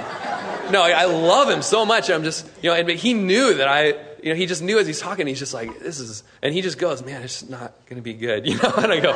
no 0.72 0.82
i 0.82 1.04
love 1.04 1.48
him 1.48 1.62
so 1.62 1.86
much 1.86 2.10
i'm 2.10 2.24
just 2.24 2.46
you 2.62 2.70
know 2.70 2.76
and 2.76 2.88
he 2.88 3.14
knew 3.14 3.54
that 3.54 3.68
i 3.68 3.86
you 4.22 4.30
know 4.30 4.34
he 4.34 4.46
just 4.46 4.62
knew 4.62 4.78
as 4.78 4.86
he's 4.86 4.98
talking 4.98 5.26
he's 5.26 5.38
just 5.38 5.54
like 5.54 5.78
this 5.78 6.00
is 6.00 6.24
and 6.42 6.52
he 6.52 6.62
just 6.62 6.78
goes 6.78 7.04
man 7.04 7.22
it's 7.22 7.48
not 7.48 7.74
going 7.86 7.96
to 7.96 8.02
be 8.02 8.14
good 8.14 8.44
you 8.48 8.56
know 8.56 8.72
and 8.78 8.92
i 8.92 8.98
go 8.98 9.12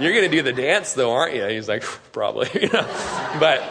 you're 0.00 0.12
going 0.12 0.24
to 0.24 0.30
do 0.30 0.42
the 0.42 0.52
dance 0.52 0.94
though 0.94 1.12
aren't 1.12 1.34
you? 1.34 1.44
He's 1.46 1.68
like 1.68 1.82
probably 2.12 2.48
you 2.62 2.68
know 2.68 2.86
but 3.38 3.62